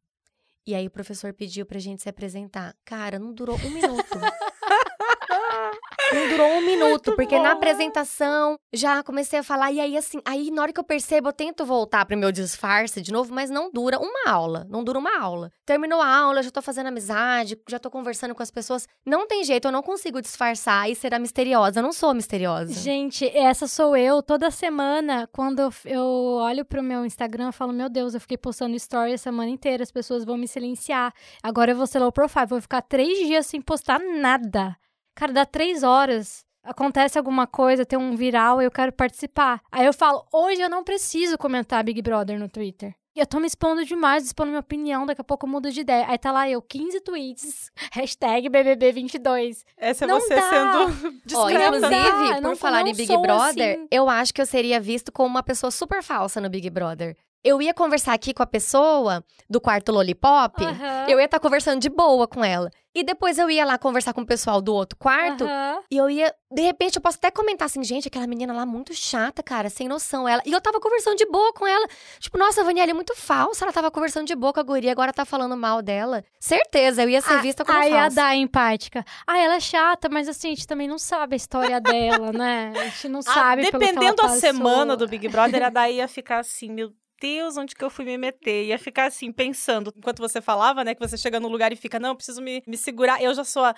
E 0.65 0.75
aí 0.75 0.85
o 0.85 0.91
professor 0.91 1.31
pediu 1.33 1.65
pra 1.65 1.79
gente 1.79 2.01
se 2.03 2.09
apresentar. 2.09 2.75
Cara, 2.83 3.17
não 3.17 3.33
durou 3.33 3.55
um 3.57 3.69
minuto. 3.69 4.19
Não 6.13 6.29
durou 6.29 6.47
um 6.47 6.61
minuto, 6.61 7.15
porque 7.15 7.39
na 7.39 7.51
apresentação 7.51 8.57
já 8.73 9.03
comecei 9.03 9.39
a 9.39 9.43
falar. 9.43 9.71
E 9.71 9.79
aí, 9.79 9.97
assim, 9.97 10.19
aí 10.25 10.51
na 10.51 10.61
hora 10.61 10.73
que 10.73 10.79
eu 10.79 10.83
percebo, 10.83 11.29
eu 11.29 11.33
tento 11.33 11.65
voltar 11.65 12.05
pro 12.05 12.17
meu 12.17 12.31
disfarce 12.31 13.01
de 13.01 13.11
novo, 13.11 13.33
mas 13.33 13.49
não 13.49 13.71
dura 13.71 13.99
uma 13.99 14.31
aula. 14.31 14.65
Não 14.69 14.83
dura 14.83 14.99
uma 14.99 15.19
aula. 15.19 15.51
Terminou 15.65 16.01
a 16.01 16.07
aula, 16.07 16.41
já 16.43 16.51
tô 16.51 16.61
fazendo 16.61 16.87
amizade, 16.87 17.59
já 17.67 17.79
tô 17.79 17.89
conversando 17.89 18.33
com 18.33 18.43
as 18.43 18.51
pessoas. 18.51 18.87
Não 19.05 19.27
tem 19.27 19.43
jeito, 19.43 19.67
eu 19.67 19.71
não 19.71 19.83
consigo 19.83 20.21
disfarçar 20.21 20.89
e 20.89 20.95
ser 20.95 21.13
a 21.13 21.19
misteriosa. 21.19 21.79
Eu 21.79 21.83
não 21.83 21.93
sou 21.93 22.13
misteriosa. 22.13 22.73
Gente, 22.73 23.27
essa 23.37 23.67
sou 23.67 23.95
eu. 23.95 24.21
Toda 24.21 24.49
semana, 24.51 25.27
quando 25.31 25.59
eu, 25.59 25.73
eu 25.85 26.03
olho 26.03 26.63
pro 26.65 26.83
meu 26.83 27.05
Instagram, 27.05 27.47
eu 27.47 27.53
falo, 27.53 27.73
meu 27.73 27.89
Deus, 27.89 28.13
eu 28.13 28.21
fiquei 28.21 28.37
postando 28.37 28.75
story 28.75 29.13
a 29.13 29.17
semana 29.17 29.49
inteira, 29.49 29.83
as 29.83 29.91
pessoas 29.91 30.23
vão 30.23 30.37
me 30.37 30.47
silenciar. 30.47 31.13
Agora 31.43 31.71
eu 31.71 31.75
vou 31.75 31.87
ser 31.87 31.99
low 31.99 32.11
profile, 32.11 32.45
vou 32.45 32.61
ficar 32.61 32.81
três 32.81 33.17
dias 33.27 33.45
sem 33.47 33.61
postar 33.61 33.99
nada. 33.99 34.75
Cara, 35.17 35.33
dá 35.33 35.45
três 35.45 35.81
horas. 35.81 36.45
Acontece 36.63 37.17
alguma 37.17 37.47
coisa, 37.47 37.85
tem 37.85 37.97
um 37.97 38.15
viral 38.15 38.61
e 38.61 38.65
eu 38.65 38.71
quero 38.71 38.91
participar. 38.91 39.61
Aí 39.71 39.85
eu 39.85 39.93
falo, 39.93 40.23
hoje 40.31 40.61
eu 40.61 40.69
não 40.69 40.83
preciso 40.83 41.37
comentar 41.37 41.83
Big 41.83 42.01
Brother 42.03 42.37
no 42.37 42.47
Twitter. 42.47 42.93
E 43.15 43.19
Eu 43.19 43.25
tô 43.25 43.39
me 43.39 43.47
expondo 43.47 43.83
demais, 43.83 44.25
expondo 44.25 44.49
minha 44.49 44.59
opinião, 44.59 45.03
daqui 45.03 45.21
a 45.21 45.23
pouco 45.23 45.47
eu 45.47 45.49
mudo 45.49 45.71
de 45.71 45.81
ideia. 45.81 46.05
Aí 46.07 46.19
tá 46.19 46.31
lá 46.31 46.47
eu, 46.47 46.61
15 46.61 46.99
tweets, 47.01 47.71
hashtag 47.91 48.47
BBB22. 48.47 49.63
Essa 49.75 50.05
é 50.05 50.07
Não 50.07 50.19
você 50.19 50.35
dá. 50.35 50.41
sendo 50.49 51.11
discreta. 51.25 51.79
Dá, 51.79 51.87
inclusive, 51.87 52.35
eu 52.35 52.41
não- 52.41 52.49
por 52.51 52.55
falar 52.57 52.81
não 52.83 52.87
em 52.91 52.95
Big 52.95 53.17
Brother, 53.17 53.75
assim. 53.77 53.87
eu 53.89 54.07
acho 54.07 54.31
que 54.33 54.41
eu 54.41 54.45
seria 54.45 54.79
visto 54.79 55.11
como 55.11 55.29
uma 55.29 55.41
pessoa 55.41 55.71
super 55.71 56.03
falsa 56.03 56.39
no 56.39 56.47
Big 56.49 56.69
Brother. 56.69 57.17
Eu 57.47 57.61
ia 57.61 57.73
conversar 57.73 58.13
aqui 58.13 58.33
com 58.33 58.43
a 58.43 58.47
pessoa 58.47 59.23
do 59.49 59.61
quarto 59.61 59.91
Lollipop, 59.91 60.63
Aham, 60.65 61.05
eu 61.07 61.17
ia 61.19 61.25
estar 61.25 61.39
conversando 61.39 61.79
de 61.79 61.89
boa 61.89 62.27
com 62.27 62.43
ela. 62.43 62.69
E 62.93 63.03
depois 63.03 63.37
eu 63.37 63.47
ia 63.49 63.63
lá 63.63 63.77
conversar 63.77 64.11
com 64.11 64.21
o 64.21 64.25
pessoal 64.25 64.59
do 64.59 64.73
outro 64.73 64.97
quarto, 64.97 65.43
aham. 65.43 65.81
e 65.91 65.95
eu 65.97 66.09
ia, 66.09 66.33
de 66.51 66.61
repente, 66.63 66.95
eu 66.95 67.01
posso 67.01 67.17
até 67.17 67.29
comentar 67.29 67.67
assim, 67.67 67.83
gente, 67.83 68.07
aquela 68.07 68.25
menina 68.25 68.51
lá 68.51 68.65
muito 68.65 68.91
chata, 68.95 69.43
cara, 69.43 69.69
sem 69.69 69.87
noção 69.87 70.27
ela. 70.27 70.41
E 70.45 70.51
eu 70.51 70.59
tava 70.59 70.79
conversando 70.79 71.15
de 71.15 71.25
boa 71.27 71.53
com 71.53 71.67
ela. 71.67 71.87
Tipo, 72.19 72.39
nossa, 72.39 72.61
a 72.61 72.63
Vaniela 72.63 72.89
é 72.89 72.93
muito 72.95 73.15
falsa, 73.15 73.63
ela 73.65 73.71
tava 73.71 73.91
conversando 73.91 74.25
de 74.25 74.35
boa 74.35 74.51
com 74.51 74.59
a 74.59 74.63
guria, 74.63 74.91
agora 74.91 75.13
tá 75.13 75.25
falando 75.25 75.55
mal 75.55 75.81
dela. 75.83 76.23
Certeza, 76.39 77.03
eu 77.03 77.09
ia 77.09 77.21
ser 77.21 77.33
Ah, 77.35 77.41
vista 77.41 77.63
como 77.63 77.77
Aí 77.77 77.93
a 77.93 77.99
falsa. 78.01 78.15
Dai 78.15 78.37
empática. 78.37 79.05
Ah, 79.27 79.37
ela 79.37 79.55
é 79.55 79.59
chata, 79.59 80.09
mas 80.09 80.27
assim, 80.27 80.47
a 80.47 80.55
gente 80.55 80.65
também 80.67 80.87
não 80.87 80.97
sabe 80.97 81.35
a 81.35 81.37
história 81.37 81.79
dela, 81.79 82.33
né? 82.33 82.73
A 82.75 82.83
gente 82.85 83.07
não 83.09 83.19
Ah, 83.19 83.31
sabe 83.33 83.61
pelo 83.69 83.79
que 83.79 83.85
ela 83.85 83.93
dependendo 83.93 84.21
a 84.21 84.25
passou. 84.25 84.39
semana 84.39 84.97
do 84.97 85.07
Big 85.07 85.27
Brother, 85.29 85.63
a 85.63 85.69
Daí 85.69 85.97
ia 85.97 86.07
ficar 86.07 86.39
assim, 86.39 86.71
meu 86.71 86.91
Deus, 87.21 87.57
onde 87.57 87.75
que 87.75 87.83
eu 87.83 87.89
fui 87.89 88.05
me 88.05 88.17
meter? 88.17 88.65
Ia 88.65 88.77
ficar 88.79 89.05
assim, 89.05 89.31
pensando, 89.31 89.91
enquanto 89.95 90.19
você 90.19 90.39
falava, 90.41 90.83
né, 90.83 90.93
que 90.93 90.99
você 91.05 91.17
chega 91.17 91.39
no 91.39 91.47
lugar 91.47 91.71
e 91.71 91.75
fica, 91.75 91.99
não, 91.99 92.09
eu 92.09 92.15
preciso 92.15 92.41
me, 92.41 92.61
me 92.67 92.77
segurar. 92.77 93.21
Eu 93.21 93.33
já 93.33 93.43
sou 93.43 93.63
a. 93.63 93.75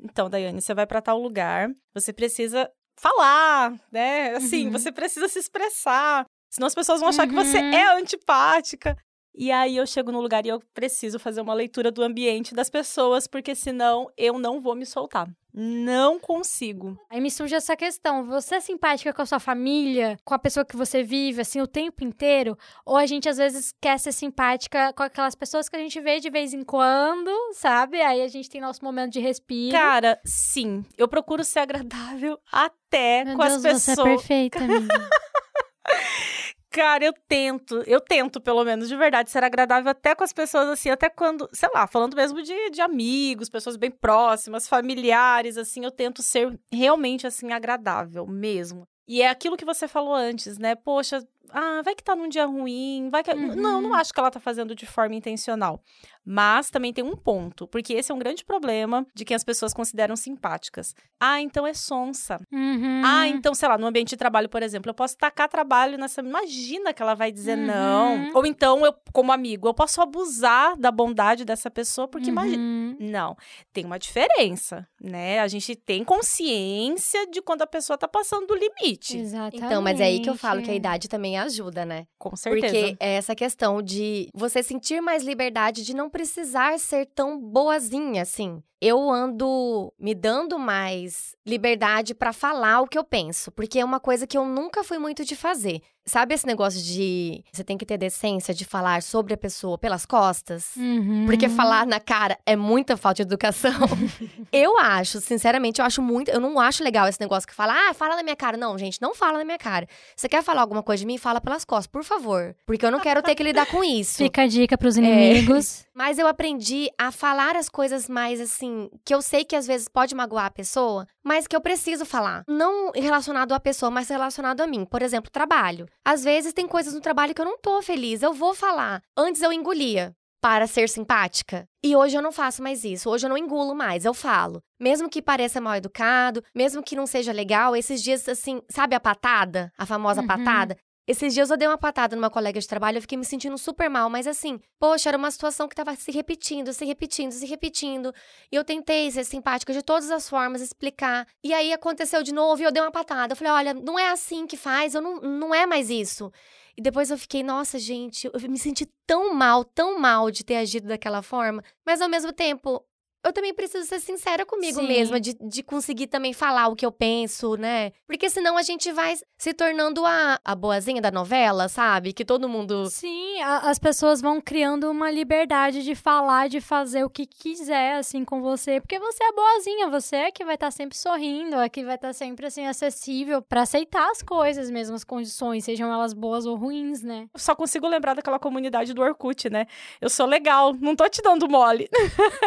Então, 0.00 0.30
Daiane, 0.30 0.60
você 0.60 0.74
vai 0.74 0.86
pra 0.86 1.02
tal 1.02 1.20
lugar, 1.20 1.68
você 1.94 2.12
precisa 2.12 2.70
falar, 2.98 3.72
né? 3.92 4.34
Assim, 4.36 4.66
Uhum. 4.66 4.72
você 4.72 4.90
precisa 4.92 5.28
se 5.28 5.38
expressar. 5.38 6.24
Senão 6.50 6.66
as 6.66 6.74
pessoas 6.74 7.00
vão 7.00 7.08
achar 7.08 7.26
que 7.26 7.34
você 7.34 7.58
Uhum. 7.58 7.74
é 7.74 7.98
antipática. 7.98 8.96
E 9.38 9.52
aí 9.52 9.76
eu 9.76 9.86
chego 9.86 10.10
no 10.10 10.20
lugar 10.20 10.46
e 10.46 10.48
eu 10.48 10.60
preciso 10.72 11.18
fazer 11.18 11.42
uma 11.42 11.52
leitura 11.52 11.90
do 11.90 12.02
ambiente 12.02 12.54
das 12.54 12.70
pessoas, 12.70 13.26
porque 13.26 13.54
senão 13.54 14.10
eu 14.16 14.38
não 14.38 14.62
vou 14.62 14.74
me 14.74 14.86
soltar. 14.86 15.28
Não 15.58 16.20
consigo. 16.20 16.98
Aí 17.08 17.18
me 17.18 17.30
surge 17.30 17.54
essa 17.54 17.74
questão: 17.74 18.26
você 18.26 18.56
é 18.56 18.60
simpática 18.60 19.10
com 19.10 19.22
a 19.22 19.26
sua 19.26 19.40
família, 19.40 20.18
com 20.22 20.34
a 20.34 20.38
pessoa 20.38 20.66
que 20.66 20.76
você 20.76 21.02
vive, 21.02 21.40
assim, 21.40 21.62
o 21.62 21.66
tempo 21.66 22.04
inteiro? 22.04 22.58
Ou 22.84 22.96
a 22.98 23.06
gente 23.06 23.26
às 23.26 23.38
vezes 23.38 23.72
quer 23.80 23.98
ser 23.98 24.12
simpática 24.12 24.92
com 24.92 25.02
aquelas 25.02 25.34
pessoas 25.34 25.66
que 25.66 25.74
a 25.76 25.78
gente 25.78 25.98
vê 25.98 26.20
de 26.20 26.28
vez 26.28 26.52
em 26.52 26.62
quando, 26.62 27.30
sabe? 27.54 28.02
Aí 28.02 28.20
a 28.20 28.28
gente 28.28 28.50
tem 28.50 28.60
nosso 28.60 28.84
momento 28.84 29.12
de 29.12 29.20
respiro. 29.20 29.72
Cara, 29.74 30.20
sim. 30.26 30.84
Eu 30.98 31.08
procuro 31.08 31.42
ser 31.42 31.60
agradável 31.60 32.38
até 32.52 33.24
Meu 33.24 33.36
com 33.36 33.42
Deus, 33.42 33.64
as 33.64 33.82
você 33.82 33.92
é 33.92 33.94
pessoas. 33.94 34.08
perfeita, 34.08 34.58
amiga. 34.62 35.08
Cara, 36.76 37.06
eu 37.06 37.14
tento, 37.26 37.82
eu 37.86 37.98
tento, 37.98 38.38
pelo 38.38 38.62
menos, 38.62 38.86
de 38.86 38.94
verdade, 38.94 39.30
ser 39.30 39.42
agradável 39.42 39.90
até 39.90 40.14
com 40.14 40.22
as 40.22 40.30
pessoas, 40.30 40.68
assim, 40.68 40.90
até 40.90 41.08
quando, 41.08 41.48
sei 41.50 41.70
lá, 41.72 41.86
falando 41.86 42.14
mesmo 42.14 42.42
de, 42.42 42.68
de 42.68 42.82
amigos, 42.82 43.48
pessoas 43.48 43.78
bem 43.78 43.90
próximas, 43.90 44.68
familiares, 44.68 45.56
assim, 45.56 45.86
eu 45.86 45.90
tento 45.90 46.22
ser 46.22 46.54
realmente, 46.70 47.26
assim, 47.26 47.50
agradável 47.50 48.26
mesmo. 48.26 48.86
E 49.08 49.22
é 49.22 49.30
aquilo 49.30 49.56
que 49.56 49.64
você 49.64 49.88
falou 49.88 50.14
antes, 50.14 50.58
né? 50.58 50.74
Poxa, 50.74 51.26
ah, 51.50 51.82
vai 51.82 51.94
que 51.94 52.02
tá 52.02 52.14
num 52.14 52.28
dia 52.28 52.46
ruim, 52.46 53.08
vai 53.10 53.22
que. 53.22 53.30
Uhum. 53.30 53.54
Não, 53.54 53.80
não 53.80 53.94
acho 53.94 54.12
que 54.12 54.20
ela 54.20 54.30
tá 54.30 54.40
fazendo 54.40 54.74
de 54.74 54.86
forma 54.86 55.14
intencional. 55.14 55.80
Mas 56.28 56.70
também 56.70 56.92
tem 56.92 57.04
um 57.04 57.14
ponto, 57.14 57.68
porque 57.68 57.92
esse 57.92 58.10
é 58.10 58.14
um 58.14 58.18
grande 58.18 58.44
problema 58.44 59.06
de 59.14 59.24
quem 59.24 59.36
as 59.36 59.44
pessoas 59.44 59.72
consideram 59.72 60.16
simpáticas. 60.16 60.92
Ah, 61.20 61.40
então 61.40 61.64
é 61.64 61.72
sonsa. 61.72 62.40
Uhum. 62.52 63.02
Ah, 63.04 63.28
então, 63.28 63.54
sei 63.54 63.68
lá, 63.68 63.78
no 63.78 63.86
ambiente 63.86 64.08
de 64.08 64.16
trabalho, 64.16 64.48
por 64.48 64.60
exemplo, 64.60 64.90
eu 64.90 64.94
posso 64.94 65.16
tacar 65.16 65.48
trabalho 65.48 65.96
nessa. 65.96 66.20
Imagina 66.20 66.92
que 66.92 67.00
ela 67.00 67.14
vai 67.14 67.30
dizer 67.30 67.56
uhum. 67.56 67.66
não. 67.66 68.30
Ou 68.34 68.44
então, 68.44 68.84
eu, 68.84 68.92
como 69.12 69.30
amigo, 69.30 69.68
eu 69.68 69.74
posso 69.74 70.00
abusar 70.02 70.76
da 70.76 70.90
bondade 70.90 71.44
dessa 71.44 71.70
pessoa, 71.70 72.08
porque 72.08 72.30
imagina. 72.30 72.60
Uhum. 72.60 72.96
Não, 72.98 73.36
tem 73.72 73.84
uma 73.84 73.98
diferença, 73.98 74.84
né? 75.00 75.38
A 75.38 75.46
gente 75.46 75.76
tem 75.76 76.02
consciência 76.02 77.24
de 77.28 77.40
quando 77.40 77.62
a 77.62 77.66
pessoa 77.68 77.96
tá 77.96 78.08
passando 78.08 78.48
do 78.48 78.54
limite. 78.54 79.16
Exatamente. 79.16 79.64
Então, 79.64 79.80
mas 79.80 80.00
é 80.00 80.04
aí 80.04 80.18
que 80.18 80.28
eu 80.28 80.36
falo 80.36 80.60
que 80.60 80.70
a 80.72 80.74
idade 80.74 81.08
também 81.08 81.35
ajuda, 81.38 81.84
né? 81.84 82.06
Com 82.18 82.34
certeza. 82.36 82.74
Porque 82.74 82.96
é 83.00 83.14
essa 83.14 83.34
questão 83.34 83.82
de 83.82 84.28
você 84.34 84.62
sentir 84.62 85.00
mais 85.00 85.22
liberdade 85.22 85.84
de 85.84 85.94
não 85.94 86.08
precisar 86.10 86.78
ser 86.78 87.06
tão 87.06 87.40
boazinha 87.40 88.22
assim. 88.22 88.62
Eu 88.86 89.10
ando 89.10 89.92
me 89.98 90.14
dando 90.14 90.60
mais 90.60 91.34
liberdade 91.44 92.14
para 92.14 92.32
falar 92.32 92.80
o 92.82 92.86
que 92.86 92.96
eu 92.96 93.02
penso, 93.02 93.50
porque 93.50 93.80
é 93.80 93.84
uma 93.84 93.98
coisa 93.98 94.28
que 94.28 94.38
eu 94.38 94.44
nunca 94.44 94.84
fui 94.84 94.96
muito 94.96 95.24
de 95.24 95.34
fazer. 95.34 95.82
Sabe 96.08 96.34
esse 96.34 96.46
negócio 96.46 96.80
de 96.80 97.42
você 97.52 97.64
tem 97.64 97.76
que 97.76 97.84
ter 97.84 97.98
decência 97.98 98.54
de 98.54 98.64
falar 98.64 99.02
sobre 99.02 99.34
a 99.34 99.36
pessoa 99.36 99.76
pelas 99.76 100.06
costas? 100.06 100.76
Uhum. 100.76 101.24
Porque 101.26 101.48
falar 101.48 101.84
na 101.84 101.98
cara 101.98 102.38
é 102.46 102.54
muita 102.54 102.96
falta 102.96 103.16
de 103.16 103.22
educação. 103.22 103.72
eu 104.52 104.78
acho, 104.78 105.20
sinceramente, 105.20 105.80
eu 105.80 105.84
acho 105.84 106.00
muito. 106.00 106.30
Eu 106.30 106.38
não 106.38 106.60
acho 106.60 106.84
legal 106.84 107.08
esse 107.08 107.20
negócio 107.20 107.48
que 107.48 107.54
fala, 107.54 107.74
ah, 107.74 107.92
fala 107.92 108.14
na 108.14 108.22
minha 108.22 108.36
cara. 108.36 108.56
Não, 108.56 108.78
gente, 108.78 109.02
não 109.02 109.16
fala 109.16 109.38
na 109.38 109.44
minha 109.44 109.58
cara. 109.58 109.88
Você 110.14 110.28
quer 110.28 110.44
falar 110.44 110.60
alguma 110.60 110.80
coisa 110.80 111.00
de 111.00 111.06
mim? 111.06 111.18
Fala 111.18 111.40
pelas 111.40 111.64
costas, 111.64 111.88
por 111.88 112.04
favor. 112.04 112.54
Porque 112.64 112.86
eu 112.86 112.90
não 112.92 113.00
quero 113.00 113.20
ter 113.20 113.34
que 113.34 113.42
lidar 113.42 113.66
com 113.66 113.82
isso. 113.82 114.18
Fica 114.18 114.42
a 114.42 114.46
dica 114.46 114.78
pros 114.78 114.96
inimigos. 114.96 115.82
É. 115.82 115.86
Mas 115.92 116.20
eu 116.20 116.28
aprendi 116.28 116.88
a 116.96 117.10
falar 117.10 117.56
as 117.56 117.68
coisas 117.68 118.08
mais 118.08 118.40
assim, 118.40 118.75
que 119.04 119.14
eu 119.14 119.20
sei 119.22 119.44
que 119.44 119.56
às 119.56 119.66
vezes 119.66 119.88
pode 119.88 120.14
magoar 120.14 120.46
a 120.46 120.50
pessoa, 120.50 121.06
mas 121.24 121.46
que 121.46 121.54
eu 121.56 121.60
preciso 121.60 122.04
falar. 122.04 122.42
Não 122.48 122.90
relacionado 122.94 123.52
à 123.52 123.60
pessoa, 123.60 123.90
mas 123.90 124.08
relacionado 124.08 124.60
a 124.60 124.66
mim. 124.66 124.84
Por 124.84 125.02
exemplo, 125.02 125.30
trabalho. 125.30 125.86
Às 126.04 126.22
vezes 126.24 126.52
tem 126.52 126.66
coisas 126.66 126.94
no 126.94 127.00
trabalho 127.00 127.34
que 127.34 127.40
eu 127.40 127.44
não 127.44 127.58
tô 127.58 127.80
feliz, 127.82 128.22
eu 128.22 128.32
vou 128.32 128.54
falar. 128.54 129.02
Antes 129.16 129.42
eu 129.42 129.52
engolia 129.52 130.14
para 130.40 130.66
ser 130.66 130.88
simpática. 130.88 131.66
E 131.82 131.96
hoje 131.96 132.16
eu 132.16 132.22
não 132.22 132.30
faço 132.30 132.62
mais 132.62 132.84
isso. 132.84 133.08
Hoje 133.10 133.26
eu 133.26 133.30
não 133.30 133.38
engulo 133.38 133.74
mais, 133.74 134.04
eu 134.04 134.14
falo. 134.14 134.60
Mesmo 134.78 135.08
que 135.08 135.22
pareça 135.22 135.60
mal 135.60 135.74
educado, 135.76 136.42
mesmo 136.54 136.82
que 136.82 136.94
não 136.94 137.06
seja 137.06 137.32
legal, 137.32 137.74
esses 137.74 138.02
dias 138.02 138.28
assim, 138.28 138.60
sabe 138.68 138.94
a 138.94 139.00
patada? 139.00 139.72
A 139.78 139.86
famosa 139.86 140.20
Uhum. 140.20 140.26
patada? 140.26 140.76
Esses 141.06 141.34
dias 141.34 141.50
eu 141.50 141.56
dei 141.56 141.68
uma 141.68 141.78
patada 141.78 142.16
numa 142.16 142.28
colega 142.28 142.58
de 142.58 142.66
trabalho, 142.66 142.98
eu 142.98 143.00
fiquei 143.00 143.16
me 143.16 143.24
sentindo 143.24 143.56
super 143.56 143.88
mal, 143.88 144.10
mas 144.10 144.26
assim, 144.26 144.60
poxa, 144.76 145.08
era 145.08 145.16
uma 145.16 145.30
situação 145.30 145.68
que 145.68 145.74
tava 145.74 145.94
se 145.94 146.10
repetindo, 146.10 146.72
se 146.72 146.84
repetindo, 146.84 147.30
se 147.30 147.46
repetindo. 147.46 148.12
E 148.50 148.56
eu 148.56 148.64
tentei 148.64 149.08
ser 149.12 149.24
simpática 149.24 149.72
de 149.72 149.82
todas 149.82 150.10
as 150.10 150.28
formas, 150.28 150.60
explicar. 150.60 151.24
E 151.44 151.54
aí 151.54 151.72
aconteceu 151.72 152.24
de 152.24 152.32
novo 152.32 152.60
e 152.60 152.64
eu 152.64 152.72
dei 152.72 152.82
uma 152.82 152.90
patada. 152.90 153.32
Eu 153.32 153.36
falei, 153.36 153.52
olha, 153.52 153.74
não 153.74 153.96
é 153.96 154.10
assim 154.10 154.48
que 154.48 154.56
faz, 154.56 154.96
eu 154.96 155.00
não, 155.00 155.20
não 155.20 155.54
é 155.54 155.64
mais 155.64 155.90
isso. 155.90 156.32
E 156.76 156.82
depois 156.82 157.08
eu 157.08 157.16
fiquei, 157.16 157.42
nossa, 157.42 157.78
gente, 157.78 158.26
eu 158.26 158.50
me 158.50 158.58
senti 158.58 158.84
tão 159.06 159.32
mal, 159.32 159.64
tão 159.64 160.00
mal 160.00 160.30
de 160.30 160.44
ter 160.44 160.56
agido 160.56 160.88
daquela 160.88 161.22
forma. 161.22 161.62
Mas 161.86 162.02
ao 162.02 162.08
mesmo 162.08 162.32
tempo, 162.32 162.84
eu 163.24 163.32
também 163.32 163.52
preciso 163.52 163.86
ser 163.86 164.00
sincera 164.00 164.46
comigo 164.46 164.80
Sim. 164.80 164.86
mesma, 164.86 165.18
de, 165.20 165.34
de 165.40 165.62
conseguir 165.62 166.06
também 166.06 166.32
falar 166.32 166.68
o 166.68 166.76
que 166.76 166.86
eu 166.86 166.92
penso, 166.92 167.56
né? 167.56 167.92
Porque 168.06 168.30
senão 168.30 168.56
a 168.56 168.62
gente 168.62 168.92
vai 168.92 169.14
se 169.36 169.52
tornando 169.52 170.04
a, 170.06 170.38
a 170.44 170.54
boazinha 170.54 171.02
da 171.02 171.10
novela, 171.10 171.68
sabe? 171.68 172.12
Que 172.12 172.24
todo 172.24 172.48
mundo. 172.48 172.86
Sim, 172.86 173.40
a- 173.42 173.68
as 173.70 173.78
pessoas 173.78 174.20
vão 174.20 174.40
criando 174.40 174.88
uma 174.90 175.10
liberdade 175.10 175.82
de 175.82 175.94
falar, 175.94 176.48
de 176.48 176.60
fazer 176.60 177.04
o 177.04 177.10
que 177.10 177.26
quiser, 177.26 177.96
assim, 177.96 178.24
com 178.24 178.40
você. 178.40 178.80
Porque 178.80 178.98
você 178.98 179.24
é 179.24 179.32
boazinha, 179.32 179.88
você 179.90 180.16
é 180.16 180.30
que 180.30 180.44
vai 180.44 180.54
estar 180.54 180.70
sempre 180.70 180.96
sorrindo, 180.96 181.56
é 181.56 181.68
que 181.68 181.84
vai 181.84 181.96
estar 181.96 182.12
sempre, 182.12 182.46
assim, 182.46 182.66
acessível 182.66 183.42
pra 183.42 183.62
aceitar 183.62 184.08
as 184.10 184.22
coisas, 184.22 184.70
mesmo 184.70 184.94
as 184.94 185.04
condições, 185.04 185.64
sejam 185.64 185.92
elas 185.92 186.12
boas 186.12 186.46
ou 186.46 186.54
ruins, 186.56 187.02
né? 187.02 187.26
Eu 187.34 187.40
só 187.40 187.54
consigo 187.56 187.88
lembrar 187.88 188.14
daquela 188.14 188.38
comunidade 188.38 188.94
do 188.94 189.02
Orkut, 189.02 189.50
né? 189.50 189.66
Eu 190.00 190.08
sou 190.08 190.26
legal, 190.26 190.72
não 190.80 190.94
tô 190.94 191.08
te 191.08 191.20
dando 191.22 191.48
mole. 191.48 191.88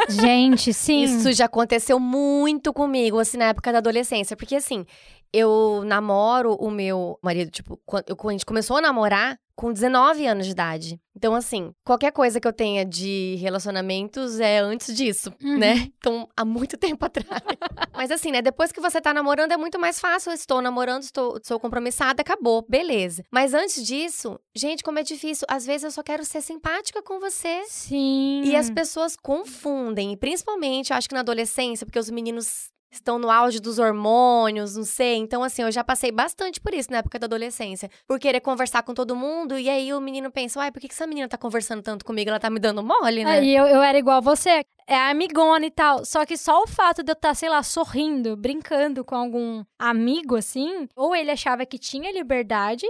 Gente, 0.07 0.68
sim. 0.73 1.03
Isso 1.03 1.31
já 1.31 1.45
aconteceu 1.45 1.99
muito 1.99 2.71
comigo, 2.73 3.19
assim, 3.19 3.37
na 3.37 3.45
época 3.45 3.71
da 3.71 3.79
adolescência. 3.79 4.35
Porque, 4.35 4.55
assim, 4.55 4.85
eu 5.33 5.83
namoro 5.85 6.53
o 6.55 6.69
meu 6.71 7.17
marido, 7.21 7.51
tipo, 7.51 7.79
quando 7.85 8.05
a 8.29 8.31
gente 8.31 8.45
começou 8.45 8.77
a 8.77 8.81
namorar 8.81 9.37
com 9.55 9.73
19 9.73 10.25
anos 10.25 10.45
de 10.45 10.53
idade. 10.53 11.01
Então, 11.13 11.35
assim, 11.35 11.73
qualquer 11.83 12.13
coisa 12.13 12.39
que 12.39 12.47
eu 12.47 12.53
tenha 12.53 12.85
de 12.85 13.35
relacionamentos 13.41 14.39
é 14.39 14.59
antes 14.59 14.95
disso, 14.95 15.33
Uhum. 15.43 15.57
né? 15.57 15.91
Então, 15.99 16.29
há 16.37 16.45
muito 16.45 16.77
tempo 16.77 17.03
atrás. 17.05 17.27
Mas, 17.93 18.09
assim, 18.09 18.31
né? 18.31 18.41
Depois 18.41 18.71
que 18.71 18.79
você 18.79 19.01
tá 19.01 19.13
namorando, 19.13 19.51
é 19.51 19.57
muito 19.57 19.77
mais 19.77 19.99
fácil. 19.99 20.29
Eu 20.29 20.35
estou 20.35 20.61
namorando, 20.61 21.03
estou, 21.03 21.37
sou 21.43 21.59
compromissada, 21.59 22.21
acabou, 22.21 22.65
beleza. 22.69 23.21
Mas 23.29 23.53
antes 23.53 23.85
disso, 23.85 24.39
gente, 24.55 24.81
como 24.81 24.97
é 24.97 25.03
difícil. 25.03 25.45
Às 25.49 25.65
vezes 25.65 25.83
eu 25.83 25.91
só 25.91 26.01
quero 26.01 26.23
ser 26.23 26.39
simpática 26.41 27.03
com 27.03 27.19
você. 27.19 27.63
Sim. 27.67 28.43
E 28.45 28.55
as 28.55 28.69
pessoas 28.69 29.17
confundem, 29.17 30.13
e 30.13 30.17
principalmente, 30.17 30.91
eu 30.91 30.97
acho 30.97 31.09
que 31.09 31.13
na 31.15 31.19
adolescência, 31.19 31.85
porque 31.85 31.99
os 31.99 32.09
meninos 32.09 32.69
estão 32.91 33.19
no 33.19 33.29
auge 33.29 33.59
dos 33.59 33.79
hormônios, 33.79 34.75
não 34.75 34.83
sei. 34.83 35.15
Então, 35.17 35.43
assim, 35.43 35.61
eu 35.61 35.71
já 35.71 35.83
passei 35.83 36.11
bastante 36.11 36.59
por 36.59 36.73
isso 36.73 36.91
na 36.91 36.97
época 36.97 37.19
da 37.19 37.25
adolescência. 37.25 37.89
Por 38.07 38.19
querer 38.19 38.39
conversar 38.39 38.83
com 38.83 38.93
todo 38.93 39.15
mundo, 39.15 39.57
e 39.57 39.69
aí 39.69 39.93
o 39.93 40.01
menino 40.01 40.31
pensa, 40.31 40.59
uai, 40.59 40.71
por 40.71 40.79
que 40.79 40.87
essa 40.87 41.07
menina 41.07 41.27
tá 41.27 41.37
conversando 41.37 41.81
tanto 41.81 42.03
comigo? 42.03 42.29
Ela 42.29 42.39
tá 42.39 42.49
me 42.49 42.59
dando 42.59 42.83
mole, 42.83 43.23
né? 43.23 43.31
Aí 43.39 43.55
eu, 43.55 43.65
eu 43.65 43.81
era 43.81 43.97
igual 43.97 44.21
você, 44.21 44.63
é 44.87 44.95
amigona 44.95 45.65
e 45.65 45.71
tal. 45.71 46.03
Só 46.03 46.25
que 46.25 46.35
só 46.35 46.63
o 46.63 46.67
fato 46.67 47.03
de 47.03 47.11
eu 47.11 47.13
estar, 47.13 47.35
sei 47.35 47.49
lá, 47.49 47.61
sorrindo, 47.61 48.35
brincando 48.35 49.05
com 49.05 49.15
algum 49.15 49.63
amigo 49.77 50.35
assim, 50.35 50.87
ou 50.95 51.15
ele 51.15 51.31
achava 51.31 51.65
que 51.65 51.77
tinha 51.77 52.11
liberdade. 52.11 52.85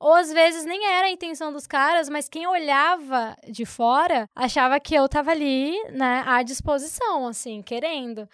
Ou 0.00 0.12
às 0.12 0.30
vezes 0.30 0.66
nem 0.66 0.84
era 0.86 1.06
a 1.06 1.10
intenção 1.10 1.52
dos 1.52 1.66
caras, 1.66 2.08
mas 2.10 2.28
quem 2.28 2.46
olhava 2.46 3.34
de 3.48 3.64
fora 3.64 4.28
achava 4.34 4.78
que 4.78 4.94
eu 4.94 5.08
tava 5.08 5.30
ali, 5.30 5.72
né, 5.92 6.22
à 6.26 6.42
disposição, 6.42 7.26
assim, 7.26 7.62
querendo. 7.62 8.28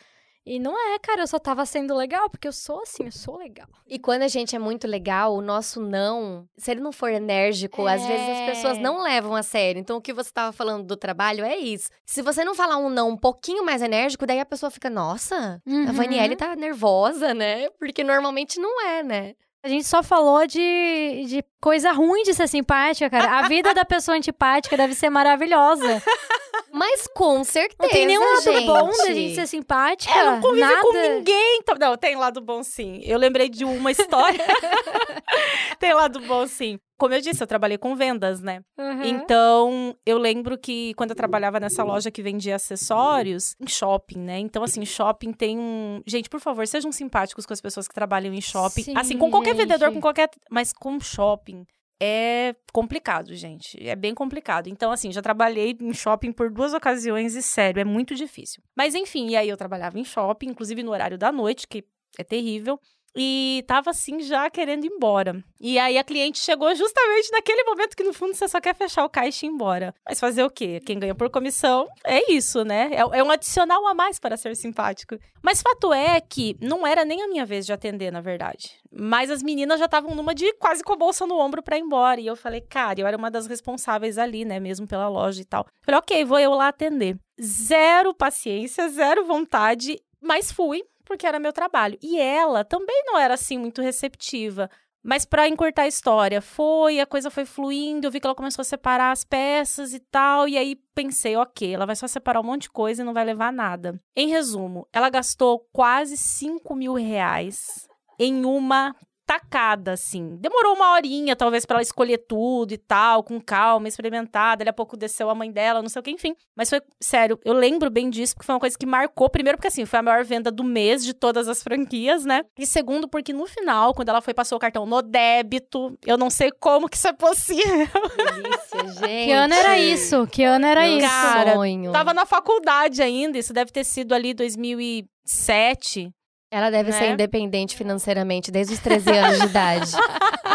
E 0.47 0.59
não 0.59 0.74
é, 0.95 0.99
cara, 0.99 1.20
eu 1.20 1.26
só 1.26 1.38
tava 1.38 1.66
sendo 1.66 1.95
legal, 1.95 2.30
porque 2.30 2.49
eu 2.49 2.53
sou 2.53 2.80
assim, 2.82 3.05
eu 3.05 3.12
sou 3.12 3.36
legal. 3.36 3.68
E 3.86 3.99
quando 3.99 4.22
a 4.22 4.28
gente 4.28 4.57
é 4.57 4.59
muito 4.59 4.86
legal, 4.88 5.34
o 5.34 5.43
nosso 5.43 5.80
não, 5.80 6.49
se 6.57 6.70
ele 6.70 6.80
não 6.80 6.93
for 6.93 7.11
enérgico, 7.11 7.86
às 7.86 8.05
vezes 8.07 8.26
as 8.28 8.38
É. 8.38 8.47
pessoas 8.47 8.78
não 8.78 9.03
levam 9.03 9.34
a 9.36 9.43
sério. 9.43 9.78
Então, 9.78 9.99
o 9.99 10.01
que 10.01 10.12
você 10.14 10.30
tava 10.32 10.51
falando 10.51 10.84
do 10.84 10.97
trabalho 10.97 11.45
é 11.45 11.57
isso. 11.57 11.91
Se 12.07 12.22
você 12.22 12.43
não 12.43 12.55
falar 12.55 12.78
um 12.78 12.88
não 12.88 13.11
um 13.11 13.16
pouquinho 13.16 13.64
mais 13.64 13.82
enérgico, 13.82 14.26
daí 14.26 14.41
a 14.41 14.47
pessoa 14.47 14.70
fica, 14.70 14.88
nossa, 14.88 15.61
a 15.66 15.70
Uhum. 15.70 15.93
Vanielle 15.93 16.34
tá 16.36 16.57
nervosa, 16.57 17.34
né? 17.34 17.68
Porque 17.78 18.03
normalmente 18.03 18.59
não 18.59 18.80
é, 18.86 19.03
né? 19.03 19.34
A 19.62 19.68
gente 19.68 19.84
só 19.86 20.02
falou 20.02 20.46
de, 20.46 21.24
de 21.28 21.44
coisa 21.61 21.92
ruim 21.92 22.22
de 22.22 22.32
ser 22.32 22.48
simpática, 22.48 23.11
cara. 23.11 23.40
A 23.40 23.48
vida 23.48 23.74
da 23.74 23.84
pessoa 23.84 24.16
antipática 24.16 24.74
deve 24.76 24.94
ser 24.94 25.11
maravilhosa. 25.11 26.02
Mas 26.72 27.06
com 27.14 27.42
certeza, 27.44 27.76
Não 27.80 27.88
tem 27.88 28.06
nenhum 28.06 28.22
lado 28.22 28.42
gente. 28.42 28.66
bom 28.66 28.90
da 28.90 29.12
gente 29.12 29.34
ser 29.34 29.46
simpática. 29.46 30.14
É, 30.14 30.24
não 30.24 30.40
convive 30.40 30.61
Nada. 30.61 30.80
com 30.80 30.92
ninguém. 30.92 31.58
Então, 31.61 31.76
não, 31.78 31.96
tem 31.96 32.16
lado 32.16 32.40
bom 32.40 32.62
sim. 32.62 33.02
Eu 33.04 33.18
lembrei 33.18 33.48
de 33.48 33.64
uma 33.64 33.90
história. 33.90 34.40
tem 35.78 35.92
lado 35.92 36.20
bom 36.20 36.46
sim. 36.46 36.78
Como 37.01 37.14
eu 37.14 37.20
disse, 37.22 37.42
eu 37.42 37.46
trabalhei 37.46 37.78
com 37.78 37.96
vendas, 37.96 38.42
né? 38.42 38.62
Uhum. 38.78 39.03
Então, 39.03 39.96
eu 40.05 40.18
lembro 40.18 40.59
que 40.59 40.92
quando 40.94 41.12
eu 41.12 41.16
trabalhava 41.16 41.59
nessa 41.59 41.82
loja 41.82 42.11
que 42.11 42.20
vendia 42.20 42.57
acessórios, 42.57 43.57
em 43.59 43.66
shopping, 43.66 44.18
né? 44.18 44.38
Então, 44.38 44.62
assim, 44.62 44.84
shopping 44.84 45.32
tem 45.32 45.59
um. 45.59 46.03
Gente, 46.07 46.28
por 46.28 46.40
favor, 46.40 46.66
sejam 46.66 46.92
simpáticos 46.92 47.46
com 47.46 47.55
as 47.55 47.61
pessoas 47.61 47.88
que 47.88 47.94
trabalham 47.94 48.34
em 48.34 48.40
shopping. 48.42 48.82
Sim, 48.82 48.92
assim, 48.98 49.16
com 49.16 49.30
qualquer 49.30 49.57
gente. 49.57 49.62
vendedor, 49.62 49.90
com 49.94 50.01
qualquer. 50.01 50.28
Mas 50.51 50.74
com 50.74 51.01
shopping. 51.01 51.66
É 52.03 52.55
complicado, 52.70 53.34
gente. 53.34 53.82
É 53.82 53.96
bem 53.96 54.14
complicado. 54.14 54.68
Então, 54.68 54.92
assim, 54.92 55.11
já 55.11 55.22
trabalhei 55.22 55.74
em 55.80 55.94
shopping 55.94 56.32
por 56.32 56.51
duas 56.51 56.74
ocasiões 56.74 57.34
e, 57.34 57.42
sério, 57.42 57.80
é 57.80 57.84
muito 57.84 58.14
difícil. 58.14 58.62
Mas, 58.76 58.94
enfim, 58.94 59.30
e 59.30 59.36
aí 59.36 59.48
eu 59.48 59.57
trabalhava 59.57 59.98
em 59.98 60.05
shopping, 60.05 60.48
inclusive 60.48 60.82
no 60.82 60.90
horário 60.90 61.16
da 61.16 61.32
noite, 61.32 61.66
que 61.66 61.82
é 62.18 62.24
terrível. 62.24 62.78
E 63.16 63.64
tava 63.66 63.90
assim 63.90 64.20
já 64.20 64.48
querendo 64.48 64.84
ir 64.84 64.92
embora. 64.92 65.42
E 65.61 65.78
aí 65.78 65.98
a 65.98 66.04
cliente 66.04 66.38
chegou 66.38 66.74
justamente 66.74 67.30
naquele 67.32 67.64
momento 67.64 67.96
que 67.96 68.04
no 68.04 68.12
fundo 68.12 68.34
você 68.34 68.48
só 68.48 68.61
quer 68.61 68.74
fechar 68.74 69.04
o 69.04 69.11
caixa 69.11 69.44
e 69.44 69.48
ir 69.48 69.52
embora. 69.52 69.94
Mas 70.08 70.20
fazer 70.20 70.42
o 70.42 70.50
quê? 70.50 70.80
Quem 70.84 70.98
ganha 70.98 71.14
por 71.14 71.28
comissão 71.30 71.86
é 72.04 72.32
isso, 72.32 72.64
né? 72.64 72.90
É, 72.92 73.18
é 73.18 73.22
um 73.22 73.30
adicional 73.30 73.86
a 73.86 73.94
mais 73.94 74.18
para 74.18 74.36
ser 74.36 74.54
simpático. 74.56 75.18
Mas 75.42 75.62
fato 75.62 75.92
é 75.92 76.20
que 76.20 76.56
não 76.61 76.86
era 76.86 77.04
nem 77.04 77.22
a 77.22 77.28
minha 77.28 77.44
vez 77.44 77.66
de 77.66 77.72
atender, 77.72 78.11
na 78.11 78.20
verdade. 78.20 78.78
Mas 78.92 79.30
as 79.30 79.42
meninas 79.42 79.78
já 79.78 79.86
estavam 79.86 80.14
numa 80.14 80.34
de 80.34 80.52
quase 80.54 80.82
com 80.82 80.92
a 80.92 80.96
bolsa 80.96 81.26
no 81.26 81.38
ombro 81.38 81.62
para 81.62 81.78
ir 81.78 81.82
embora. 81.82 82.20
E 82.20 82.26
eu 82.26 82.36
falei, 82.36 82.61
cara, 82.61 83.00
eu 83.00 83.06
era 83.06 83.16
uma 83.16 83.30
das 83.30 83.46
responsáveis 83.46 84.18
ali, 84.18 84.44
né? 84.44 84.61
Mesmo 84.61 84.86
pela 84.86 85.08
loja 85.08 85.40
e 85.40 85.44
tal. 85.44 85.66
Falei, 85.82 85.98
ok, 85.98 86.24
vou 86.24 86.38
eu 86.38 86.52
lá 86.52 86.68
atender. 86.68 87.16
Zero 87.40 88.14
paciência, 88.14 88.88
zero 88.88 89.24
vontade, 89.24 89.98
mas 90.20 90.52
fui 90.52 90.82
porque 91.11 91.26
era 91.26 91.40
meu 91.40 91.52
trabalho. 91.52 91.98
E 92.00 92.20
ela 92.20 92.64
também 92.64 93.02
não 93.04 93.18
era 93.18 93.34
assim 93.34 93.58
muito 93.58 93.82
receptiva. 93.82 94.70
Mas 95.02 95.24
para 95.24 95.48
encurtar 95.48 95.82
a 95.82 95.88
história, 95.88 96.40
foi, 96.40 97.00
a 97.00 97.06
coisa 97.06 97.30
foi 97.30 97.44
fluindo, 97.44 98.06
eu 98.06 98.11
vi 98.12 98.20
que 98.20 98.26
ela 98.26 98.34
começou 98.34 98.61
a 98.61 98.64
separar 98.64 99.11
as 99.11 99.24
peças 99.24 99.92
e 99.92 99.98
tal, 99.98 100.46
e 100.46 100.56
aí 100.58 100.76
pensei, 100.94 101.34
ok, 101.36 101.74
ela 101.74 101.86
vai 101.86 101.96
só 101.96 102.06
separar 102.06 102.40
um 102.40 102.44
monte 102.44 102.62
de 102.62 102.70
coisa 102.70 103.02
e 103.02 103.04
não 103.04 103.14
vai 103.14 103.24
levar 103.24 103.50
nada. 103.50 104.00
Em 104.14 104.28
resumo, 104.28 104.86
ela 104.92 105.08
gastou 105.08 105.66
quase 105.72 106.16
5 106.16 106.76
mil 106.76 106.92
reais 106.94 107.88
em 108.18 108.44
uma 108.44 108.94
tacada, 109.30 109.92
assim. 109.92 110.36
Demorou 110.40 110.74
uma 110.74 110.92
horinha, 110.92 111.36
talvez, 111.36 111.64
para 111.64 111.76
ela 111.76 111.82
escolher 111.82 112.18
tudo 112.18 112.72
e 112.72 112.76
tal, 112.76 113.22
com 113.22 113.40
calma, 113.40 113.86
experimentar. 113.86 114.56
Dali 114.56 114.70
a 114.70 114.72
pouco 114.72 114.96
desceu 114.96 115.30
a 115.30 115.34
mãe 115.36 115.52
dela, 115.52 115.80
não 115.80 115.88
sei 115.88 116.00
o 116.00 116.02
que, 116.02 116.10
enfim. 116.10 116.34
Mas 116.56 116.68
foi, 116.68 116.82
sério, 117.00 117.38
eu 117.44 117.52
lembro 117.52 117.88
bem 117.90 118.10
disso, 118.10 118.34
porque 118.34 118.46
foi 118.46 118.56
uma 118.56 118.60
coisa 118.60 118.76
que 118.76 118.84
marcou. 118.84 119.30
Primeiro, 119.30 119.56
porque 119.56 119.68
assim, 119.68 119.86
foi 119.86 120.00
a 120.00 120.02
maior 120.02 120.24
venda 120.24 120.50
do 120.50 120.64
mês 120.64 121.04
de 121.04 121.14
todas 121.14 121.46
as 121.46 121.62
franquias, 121.62 122.24
né? 122.24 122.42
E 122.58 122.66
segundo, 122.66 123.06
porque 123.06 123.32
no 123.32 123.46
final, 123.46 123.94
quando 123.94 124.08
ela 124.08 124.20
foi 124.20 124.34
passou 124.34 124.56
o 124.56 124.60
cartão 124.60 124.84
no 124.84 125.00
débito, 125.00 125.96
eu 126.04 126.18
não 126.18 126.28
sei 126.28 126.50
como 126.50 126.88
que 126.88 126.96
isso 126.96 127.06
é 127.06 127.12
possível. 127.12 127.86
Delícia, 128.16 128.88
gente. 129.06 129.26
Que 129.26 129.32
ano 129.32 129.54
era 129.54 129.78
isso? 129.78 130.26
Que 130.26 130.42
ano 130.42 130.66
era 130.66 130.82
Meu 130.82 130.98
isso? 130.98 131.06
Cara, 131.06 131.54
sonho. 131.54 131.92
Tava 131.92 132.12
na 132.12 132.26
faculdade 132.26 133.00
ainda, 133.00 133.38
isso 133.38 133.52
deve 133.52 133.70
ter 133.70 133.84
sido 133.84 134.12
ali 134.12 134.34
2007. 134.34 136.10
Ela 136.51 136.70
deve 136.70 136.90
né? 136.90 136.98
ser 136.98 137.11
independente 137.12 137.76
financeiramente 137.76 138.51
desde 138.51 138.74
os 138.74 138.80
13 138.80 139.11
anos 139.11 139.38
de 139.38 139.46
idade. 139.46 139.92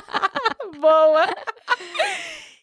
Boa! 0.79 1.25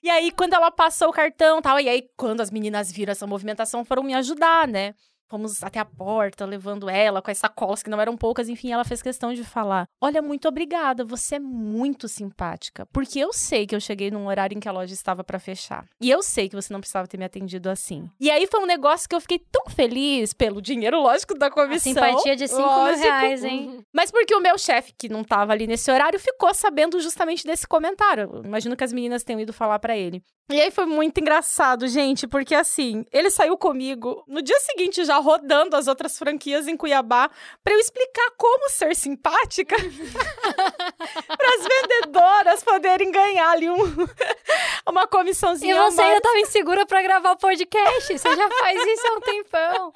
E 0.02 0.10
aí, 0.10 0.30
quando 0.32 0.54
ela 0.54 0.70
passou 0.70 1.08
o 1.08 1.12
cartão 1.12 1.62
tal, 1.62 1.78
e 1.80 1.88
aí, 1.88 2.04
quando 2.16 2.40
as 2.40 2.50
meninas 2.50 2.90
viram 2.90 3.12
essa 3.12 3.26
movimentação, 3.26 3.84
foram 3.84 4.02
me 4.02 4.14
ajudar, 4.14 4.66
né? 4.68 4.94
Fomos 5.32 5.62
até 5.62 5.78
a 5.78 5.84
porta, 5.86 6.44
levando 6.44 6.90
ela 6.90 7.22
com 7.22 7.30
as 7.30 7.38
sacolas, 7.38 7.82
que 7.82 7.88
não 7.88 7.98
eram 7.98 8.18
poucas. 8.18 8.50
Enfim, 8.50 8.70
ela 8.70 8.84
fez 8.84 9.00
questão 9.00 9.32
de 9.32 9.42
falar: 9.42 9.86
Olha, 9.98 10.20
muito 10.20 10.46
obrigada, 10.46 11.06
você 11.06 11.36
é 11.36 11.40
muito 11.40 12.06
simpática. 12.06 12.84
Porque 12.92 13.18
eu 13.18 13.32
sei 13.32 13.66
que 13.66 13.74
eu 13.74 13.80
cheguei 13.80 14.10
num 14.10 14.26
horário 14.26 14.54
em 14.54 14.60
que 14.60 14.68
a 14.68 14.72
loja 14.72 14.92
estava 14.92 15.24
para 15.24 15.38
fechar. 15.38 15.86
E 15.98 16.10
eu 16.10 16.22
sei 16.22 16.50
que 16.50 16.54
você 16.54 16.70
não 16.70 16.80
precisava 16.80 17.08
ter 17.08 17.16
me 17.16 17.24
atendido 17.24 17.70
assim. 17.70 18.10
E 18.20 18.30
aí 18.30 18.46
foi 18.46 18.60
um 18.60 18.66
negócio 18.66 19.08
que 19.08 19.14
eu 19.14 19.22
fiquei 19.22 19.38
tão 19.38 19.70
feliz 19.70 20.34
pelo 20.34 20.60
dinheiro, 20.60 21.00
lógico, 21.00 21.32
da 21.32 21.46
A 21.46 21.50
comissão. 21.50 21.94
simpatia 21.94 22.36
de 22.36 22.46
5 22.46 22.60
mil 22.60 22.96
reais, 22.98 23.42
hein? 23.42 23.82
Mas 23.90 24.10
porque 24.10 24.34
o 24.34 24.40
meu 24.40 24.58
chefe, 24.58 24.92
que 24.98 25.08
não 25.08 25.24
tava 25.24 25.52
ali 25.52 25.66
nesse 25.66 25.90
horário, 25.90 26.20
ficou 26.20 26.52
sabendo 26.52 27.00
justamente 27.00 27.46
desse 27.46 27.66
comentário. 27.66 28.28
Eu 28.34 28.44
Imagino 28.44 28.76
que 28.76 28.84
as 28.84 28.92
meninas 28.92 29.24
tenham 29.24 29.40
ido 29.40 29.54
falar 29.54 29.78
pra 29.78 29.96
ele. 29.96 30.22
E 30.50 30.60
aí 30.60 30.70
foi 30.70 30.84
muito 30.84 31.18
engraçado, 31.18 31.88
gente, 31.88 32.26
porque 32.26 32.54
assim, 32.54 33.06
ele 33.10 33.30
saiu 33.30 33.56
comigo 33.56 34.22
no 34.28 34.42
dia 34.42 34.58
seguinte 34.60 35.02
já 35.04 35.21
rodando 35.22 35.76
as 35.76 35.86
outras 35.86 36.18
franquias 36.18 36.68
em 36.68 36.76
Cuiabá 36.76 37.30
pra 37.64 37.72
eu 37.72 37.78
explicar 37.78 38.30
como 38.36 38.68
ser 38.68 38.94
simpática 38.94 39.76
para 41.26 41.48
as 41.56 41.66
vendedoras 41.66 42.62
poderem 42.62 43.10
ganhar 43.10 43.50
ali 43.50 43.70
um, 43.70 43.76
uma 44.86 45.04
E 45.04 45.06
comissãozinha 45.06 45.80
a 45.80 45.90
você 45.90 46.02
ainda 46.02 46.20
tava 46.20 46.38
insegura 46.40 46.84
pra 46.86 47.02
gravar 47.02 47.32
o 47.32 47.36
podcast. 47.36 48.18
Você 48.18 48.36
já 48.36 48.50
faz 48.50 48.86
isso 48.86 49.06
há 49.06 49.14
um 49.14 49.20
tempão. 49.20 49.92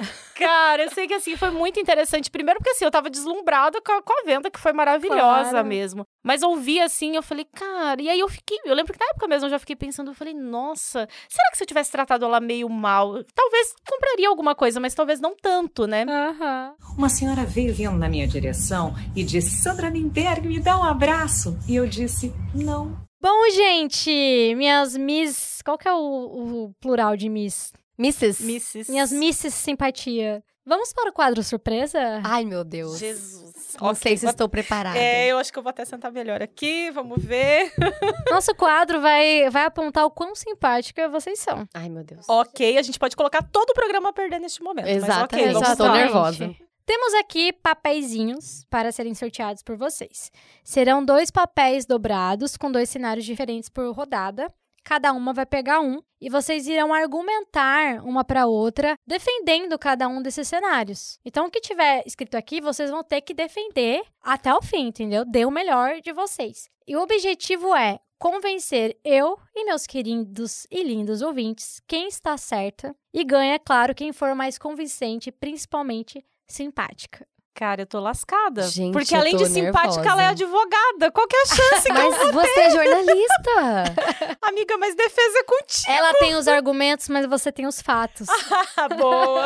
Cara, 0.40 0.84
eu 0.84 0.90
sei 0.90 1.06
que 1.06 1.14
assim, 1.14 1.36
foi 1.36 1.50
muito 1.50 1.78
interessante. 1.78 2.30
Primeiro 2.30 2.58
porque 2.58 2.70
assim, 2.70 2.84
eu 2.84 2.90
tava 2.90 3.08
deslumbrada 3.10 3.80
com 3.80 3.92
a, 3.92 4.02
com 4.02 4.12
a 4.12 4.24
venda, 4.24 4.50
que 4.50 4.58
foi 4.58 4.72
maravilhosa 4.72 5.50
Claro. 5.50 5.66
mesmo. 5.66 6.04
Mas 6.24 6.42
ouvi 6.42 6.80
assim, 6.80 7.16
eu 7.16 7.22
falei, 7.22 7.46
cara, 7.54 8.00
e 8.02 8.08
aí 8.08 8.20
eu 8.20 8.28
fiquei, 8.28 8.58
eu 8.64 8.74
lembro 8.74 8.92
que 8.92 8.98
na 9.00 9.06
época 9.10 9.26
mesmo 9.28 9.46
eu 9.46 9.50
já 9.50 9.58
fiquei 9.58 9.74
pensando, 9.76 10.10
eu 10.10 10.14
falei, 10.14 10.34
nossa, 10.34 11.08
será 11.28 11.50
que 11.50 11.56
se 11.56 11.62
eu 11.62 11.66
tivesse 11.66 11.90
tratado 11.90 12.24
ela 12.24 12.40
meio 12.40 12.68
mal, 12.68 13.22
talvez 13.34 13.74
compraria 13.88 14.28
alguma 14.28 14.54
coisa, 14.54 14.78
mas 14.80 14.94
talvez 14.94 15.20
não 15.20 15.34
tanto, 15.34 15.86
né? 15.86 16.04
Aham. 16.08 16.74
Uma 16.98 17.08
senhora 17.08 17.44
veio 17.44 17.72
vindo 17.74 17.96
na 17.96 18.08
minha 18.08 18.26
direção 18.28 18.94
e 19.16 19.22
disse: 19.24 19.62
Sandra 19.62 19.88
Lindenberg, 19.88 20.46
me 20.46 20.60
dá 20.60 20.78
um 20.78 20.84
abraço. 20.84 21.58
E 21.68 21.74
eu 21.76 21.86
disse: 21.86 22.32
Não. 22.54 22.98
Bom, 23.22 23.50
gente, 23.50 24.10
minhas 24.56 24.96
Miss. 24.96 25.60
Qual 25.62 25.76
que 25.78 25.86
é 25.88 25.92
o, 25.92 25.96
o 25.98 26.74
plural 26.80 27.16
de 27.16 27.28
Miss? 27.28 27.72
Mrs. 28.00 28.42
Mrs. 28.42 28.90
Minhas 28.90 29.12
Misses 29.12 29.52
Simpatia. 29.54 30.42
Vamos 30.64 30.92
para 30.92 31.10
o 31.10 31.12
quadro 31.12 31.42
surpresa? 31.42 32.20
Ai, 32.24 32.44
meu 32.44 32.62
Deus. 32.64 32.98
Jesus. 32.98 33.76
Não 33.80 33.88
Ok, 33.90 34.00
sei 34.02 34.16
se 34.16 34.24
vou- 34.24 34.30
estou 34.30 34.48
preparada. 34.48 34.98
É, 34.98 35.28
eu 35.28 35.38
acho 35.38 35.52
que 35.52 35.58
eu 35.58 35.62
vou 35.62 35.70
até 35.70 35.84
sentar 35.84 36.12
melhor 36.12 36.42
aqui, 36.42 36.90
vamos 36.90 37.22
ver. 37.22 37.72
Nosso 38.30 38.54
quadro 38.54 39.00
vai, 39.00 39.48
vai 39.50 39.64
apontar 39.64 40.04
o 40.04 40.10
quão 40.10 40.34
simpática 40.34 41.08
vocês 41.08 41.38
são. 41.40 41.66
Ai, 41.74 41.88
meu 41.88 42.04
Deus. 42.04 42.28
ok, 42.28 42.76
a 42.78 42.82
gente 42.82 42.98
pode 42.98 43.16
colocar 43.16 43.42
todo 43.42 43.70
o 43.70 43.74
programa 43.74 44.10
a 44.10 44.12
perder 44.12 44.38
neste 44.38 44.62
momento. 44.62 44.84
mas 44.86 45.02
ok, 45.02 45.06
Exatamente. 45.08 45.52
vamos 45.54 45.68
Estou 45.70 45.92
nervosa. 45.92 46.54
Temos 46.86 47.14
aqui 47.14 47.52
papeizinhos 47.52 48.64
para 48.68 48.90
serem 48.92 49.14
sorteados 49.14 49.62
por 49.62 49.76
vocês. 49.76 50.30
Serão 50.64 51.04
dois 51.04 51.30
papéis 51.30 51.86
dobrados 51.86 52.56
com 52.56 52.70
dois 52.70 52.88
cenários 52.90 53.24
diferentes 53.24 53.68
por 53.68 53.90
rodada. 53.94 54.52
Cada 54.84 55.12
uma 55.12 55.32
vai 55.32 55.46
pegar 55.46 55.80
um 55.80 56.02
e 56.20 56.28
vocês 56.28 56.66
irão 56.66 56.92
argumentar 56.92 58.04
uma 58.04 58.24
para 58.24 58.46
outra, 58.46 58.96
defendendo 59.06 59.78
cada 59.78 60.08
um 60.08 60.20
desses 60.20 60.48
cenários. 60.48 61.18
Então, 61.24 61.46
o 61.46 61.50
que 61.50 61.60
tiver 61.60 62.02
escrito 62.06 62.36
aqui, 62.36 62.60
vocês 62.60 62.90
vão 62.90 63.02
ter 63.02 63.20
que 63.20 63.34
defender 63.34 64.02
até 64.22 64.52
o 64.54 64.62
fim, 64.62 64.88
entendeu? 64.88 65.24
Dê 65.24 65.44
o 65.44 65.50
melhor 65.50 66.00
de 66.00 66.12
vocês. 66.12 66.68
E 66.86 66.96
o 66.96 67.02
objetivo 67.02 67.74
é 67.74 68.00
convencer 68.18 68.98
eu 69.02 69.38
e 69.54 69.64
meus 69.64 69.86
queridos 69.86 70.66
e 70.70 70.82
lindos 70.82 71.22
ouvintes 71.22 71.80
quem 71.86 72.06
está 72.06 72.36
certa 72.36 72.94
e 73.14 73.24
ganha, 73.24 73.58
claro, 73.58 73.94
quem 73.94 74.12
for 74.12 74.34
mais 74.34 74.58
convincente, 74.58 75.32
principalmente 75.32 76.22
simpática. 76.46 77.26
Cara, 77.54 77.82
eu 77.82 77.86
tô 77.86 78.00
lascada. 78.00 78.62
Gente, 78.62 78.92
porque 78.92 79.14
além 79.14 79.36
de 79.36 79.44
simpática, 79.46 80.08
ela 80.08 80.22
é 80.22 80.28
nervosa. 80.28 80.44
advogada. 80.44 81.10
Qual 81.10 81.26
que 81.28 81.36
é 81.36 81.42
a 81.42 81.46
chance? 81.46 81.82
que 81.82 81.90
eu- 82.00 82.10
Mas 82.10 82.32
você 82.32 82.60
é 82.60 82.70
jornalista. 82.70 84.38
Amiga, 84.42 84.78
mas 84.78 84.94
defesa 84.94 85.38
é 85.38 85.42
contigo. 85.44 85.90
Ela 85.90 86.14
tem 86.14 86.34
os 86.36 86.48
argumentos, 86.48 87.08
mas 87.08 87.26
você 87.26 87.52
tem 87.52 87.66
os 87.66 87.80
fatos. 87.82 88.26
Ah, 88.76 88.88
boa. 88.88 89.44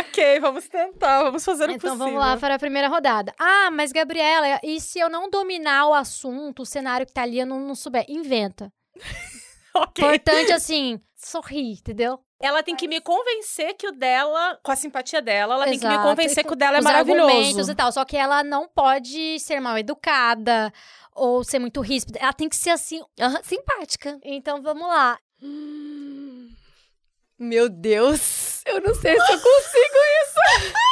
ok, 0.00 0.40
vamos 0.40 0.68
tentar, 0.68 1.22
vamos 1.24 1.44
fazer 1.44 1.68
o 1.68 1.72
Então 1.72 1.90
possível. 1.90 1.96
vamos 2.14 2.20
lá 2.20 2.36
para 2.36 2.54
a 2.54 2.58
primeira 2.58 2.88
rodada. 2.88 3.34
Ah, 3.38 3.70
mas 3.70 3.92
Gabriela, 3.92 4.58
e 4.62 4.80
se 4.80 4.98
eu 4.98 5.10
não 5.10 5.28
dominar 5.28 5.86
o 5.88 5.94
assunto, 5.94 6.62
o 6.62 6.66
cenário 6.66 7.06
que 7.06 7.12
tá 7.12 7.22
ali, 7.22 7.40
eu 7.40 7.46
não, 7.46 7.60
não 7.60 7.74
souber? 7.74 8.04
Inventa. 8.08 8.72
Ok. 9.74 10.02
Importante, 10.04 10.52
assim, 10.52 11.00
sorrir, 11.16 11.72
entendeu? 11.72 12.18
Ela 12.40 12.62
tem 12.62 12.74
que 12.74 12.88
me 12.88 13.00
convencer 13.02 13.74
que 13.74 13.86
o 13.86 13.92
dela, 13.92 14.58
com 14.62 14.72
a 14.72 14.76
simpatia 14.76 15.20
dela, 15.20 15.54
ela 15.54 15.64
tem 15.64 15.78
que 15.78 15.86
me 15.86 15.92
Exato. 15.92 16.08
convencer 16.08 16.42
que 16.44 16.52
o 16.52 16.56
dela 16.56 16.76
é 16.76 16.78
Os 16.78 16.84
maravilhoso. 16.84 17.70
e 17.70 17.74
tal. 17.74 17.92
Só 17.92 18.02
que 18.04 18.16
ela 18.16 18.42
não 18.42 18.66
pode 18.66 19.38
ser 19.40 19.60
mal 19.60 19.76
educada 19.76 20.72
ou 21.14 21.44
ser 21.44 21.58
muito 21.58 21.82
ríspida. 21.82 22.18
Ela 22.18 22.32
tem 22.32 22.48
que 22.48 22.56
ser 22.56 22.70
assim. 22.70 23.02
Simpática. 23.42 24.18
Então 24.24 24.62
vamos 24.62 24.88
lá. 24.88 25.18
Meu 27.38 27.68
Deus. 27.68 28.62
Eu 28.64 28.80
não 28.80 28.94
sei 28.94 29.20
se 29.20 29.32
eu 29.32 29.40
consigo. 29.40 30.00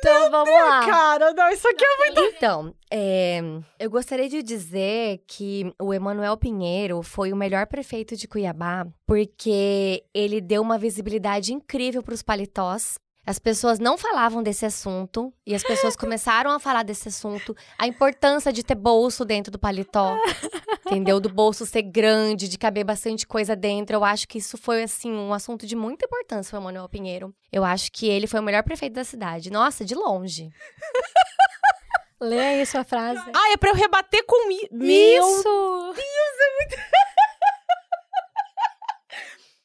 Então 0.00 0.30
vamos 0.30 0.50
lá. 0.50 0.86
Cara, 0.86 1.32
não, 1.34 1.50
isso 1.50 1.68
aqui 1.68 1.84
é 1.84 1.96
muito. 1.98 2.20
Então, 2.22 2.74
é, 2.90 3.40
eu 3.78 3.90
gostaria 3.90 4.28
de 4.28 4.42
dizer 4.42 5.22
que 5.26 5.72
o 5.80 5.92
Emanuel 5.92 6.36
Pinheiro 6.36 7.02
foi 7.02 7.32
o 7.32 7.36
melhor 7.36 7.66
prefeito 7.66 8.16
de 8.16 8.26
Cuiabá, 8.26 8.86
porque 9.06 10.02
ele 10.14 10.40
deu 10.40 10.62
uma 10.62 10.78
visibilidade 10.78 11.52
incrível 11.52 12.02
para 12.02 12.14
os 12.14 12.22
paletós. 12.22 12.98
As 13.26 13.38
pessoas 13.38 13.78
não 13.78 13.98
falavam 13.98 14.42
desse 14.42 14.64
assunto 14.64 15.32
e 15.46 15.54
as 15.54 15.62
pessoas 15.62 15.94
começaram 15.96 16.50
a 16.50 16.58
falar 16.58 16.82
desse 16.82 17.08
assunto, 17.08 17.54
a 17.78 17.86
importância 17.86 18.52
de 18.52 18.62
ter 18.62 18.74
bolso 18.74 19.24
dentro 19.24 19.52
do 19.52 19.58
paletó, 19.58 20.16
entendeu? 20.86 21.20
Do 21.20 21.28
bolso 21.28 21.66
ser 21.66 21.82
grande, 21.82 22.48
de 22.48 22.58
caber 22.58 22.84
bastante 22.84 23.26
coisa 23.26 23.54
dentro. 23.54 23.94
Eu 23.94 24.04
acho 24.04 24.26
que 24.26 24.38
isso 24.38 24.56
foi 24.56 24.82
assim 24.82 25.12
um 25.12 25.32
assunto 25.32 25.66
de 25.66 25.76
muita 25.76 26.06
importância 26.06 26.50
para 26.50 26.58
o 26.58 26.62
Emanuel 26.62 26.88
Pinheiro. 26.88 27.34
Eu 27.52 27.62
acho 27.62 27.92
que 27.92 28.08
ele 28.08 28.26
foi 28.26 28.40
o 28.40 28.42
melhor 28.42 28.62
prefeito 28.62 28.94
da 28.94 29.04
cidade. 29.04 29.50
Nossa, 29.50 29.84
de 29.84 29.94
longe. 29.94 30.50
Lê 32.20 32.38
aí 32.38 32.66
sua 32.66 32.84
frase. 32.84 33.22
Ah, 33.34 33.52
é 33.52 33.56
pra 33.56 33.70
eu 33.70 33.74
rebater 33.74 34.24
com 34.26 34.46
mi... 34.46 34.68
Meu 34.70 35.26
Isso! 35.26 35.94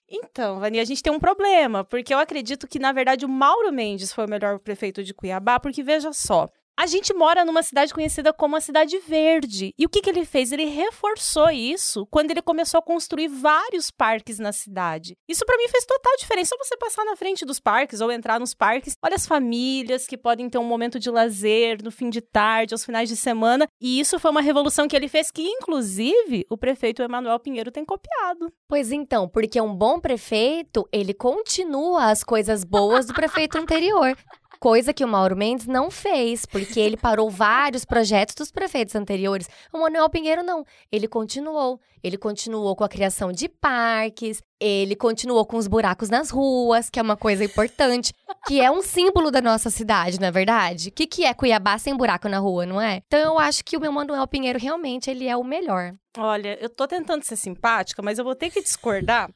Então, 0.07 0.59
Vani, 0.59 0.79
a 0.79 0.85
gente 0.85 1.01
tem 1.01 1.11
um 1.11 1.19
problema, 1.19 1.83
porque 1.83 2.13
eu 2.13 2.19
acredito 2.19 2.67
que, 2.67 2.77
na 2.77 2.91
verdade, 2.91 3.25
o 3.25 3.29
Mauro 3.29 3.71
Mendes 3.73 4.13
foi 4.13 4.25
o 4.25 4.29
melhor 4.29 4.59
prefeito 4.59 5.03
de 5.03 5.13
Cuiabá, 5.13 5.59
porque 5.59 5.81
veja 5.81 6.13
só, 6.13 6.47
a 6.77 6.85
gente 6.85 7.13
mora 7.13 7.45
numa 7.45 7.63
cidade 7.63 7.93
conhecida 7.93 8.33
como 8.33 8.55
a 8.55 8.61
Cidade 8.61 8.97
Verde. 8.99 9.73
E 9.77 9.85
o 9.85 9.89
que, 9.89 10.01
que 10.01 10.09
ele 10.09 10.25
fez? 10.25 10.51
Ele 10.51 10.65
reforçou 10.65 11.49
isso 11.49 12.05
quando 12.07 12.31
ele 12.31 12.41
começou 12.41 12.79
a 12.79 12.83
construir 12.83 13.27
vários 13.27 13.89
parques 13.89 14.39
na 14.39 14.51
cidade. 14.51 15.15
Isso 15.27 15.45
para 15.45 15.57
mim 15.57 15.67
fez 15.69 15.85
total 15.85 16.13
diferença. 16.17 16.49
Só 16.49 16.63
você 16.63 16.77
passar 16.77 17.05
na 17.05 17.15
frente 17.15 17.45
dos 17.45 17.59
parques 17.59 18.01
ou 18.01 18.11
entrar 18.11 18.39
nos 18.39 18.53
parques, 18.53 18.95
olha 19.01 19.15
as 19.15 19.25
famílias 19.25 20.05
que 20.05 20.17
podem 20.17 20.49
ter 20.49 20.57
um 20.57 20.63
momento 20.63 20.99
de 20.99 21.09
lazer 21.09 21.81
no 21.81 21.91
fim 21.91 22.09
de 22.09 22.21
tarde, 22.21 22.73
aos 22.73 22.83
finais 22.83 23.07
de 23.07 23.15
semana. 23.15 23.67
E 23.79 23.99
isso 23.99 24.19
foi 24.19 24.31
uma 24.31 24.41
revolução 24.41 24.87
que 24.87 24.95
ele 24.95 25.07
fez 25.07 25.31
que, 25.31 25.43
inclusive, 25.43 26.45
o 26.49 26.57
prefeito 26.57 27.01
Emanuel 27.01 27.39
Pinheiro 27.39 27.71
tem 27.71 27.85
copiado. 27.85 28.51
Pois 28.67 28.91
então, 28.91 29.29
porque 29.29 29.61
um 29.61 29.73
bom 29.73 29.99
prefeito, 29.99 30.87
ele 30.91 31.13
continua 31.13 32.11
as 32.11 32.23
coisas 32.23 32.63
boas 32.63 33.05
do 33.05 33.13
prefeito 33.13 33.57
anterior. 33.59 34.15
Coisa 34.59 34.93
que 34.93 35.03
o 35.03 35.07
Mauro 35.07 35.35
Mendes 35.35 35.67
não 35.67 35.91
fez, 35.91 36.45
porque 36.45 36.79
ele 36.79 36.97
parou 36.97 37.29
vários 37.31 37.85
projetos 37.85 38.35
dos 38.35 38.51
prefeitos 38.51 38.95
anteriores. 38.95 39.49
O 39.71 39.79
Manuel 39.79 40.09
Pinheiro 40.09 40.43
não. 40.43 40.65
Ele 40.91 41.07
continuou. 41.07 41.79
Ele 42.03 42.17
continuou 42.17 42.75
com 42.75 42.83
a 42.83 42.89
criação 42.89 43.31
de 43.31 43.49
parques, 43.49 44.39
ele 44.59 44.95
continuou 44.95 45.43
com 45.43 45.57
os 45.57 45.67
buracos 45.67 46.07
nas 46.07 46.29
ruas, 46.29 46.87
que 46.87 46.99
é 46.99 47.01
uma 47.01 47.17
coisa 47.17 47.43
importante, 47.43 48.13
que 48.45 48.61
é 48.61 48.69
um 48.69 48.83
símbolo 48.83 49.31
da 49.31 49.41
nossa 49.41 49.71
cidade, 49.71 50.19
não 50.19 50.27
é 50.27 50.31
verdade? 50.31 50.89
O 50.89 50.91
que, 50.91 51.07
que 51.07 51.25
é 51.25 51.33
Cuiabá 51.33 51.79
sem 51.79 51.97
buraco 51.97 52.29
na 52.29 52.37
rua, 52.37 52.63
não 52.63 52.79
é? 52.79 53.01
Então 53.07 53.19
eu 53.19 53.39
acho 53.39 53.65
que 53.65 53.75
o 53.75 53.79
meu 53.79 53.91
Manuel 53.91 54.27
Pinheiro 54.27 54.59
realmente 54.59 55.09
ele 55.09 55.27
é 55.27 55.35
o 55.35 55.43
melhor. 55.43 55.95
Olha, 56.15 56.57
eu 56.61 56.69
tô 56.69 56.87
tentando 56.87 57.23
ser 57.23 57.37
simpática, 57.37 58.03
mas 58.03 58.19
eu 58.19 58.23
vou 58.23 58.35
ter 58.35 58.51
que 58.51 58.61
discordar, 58.61 59.29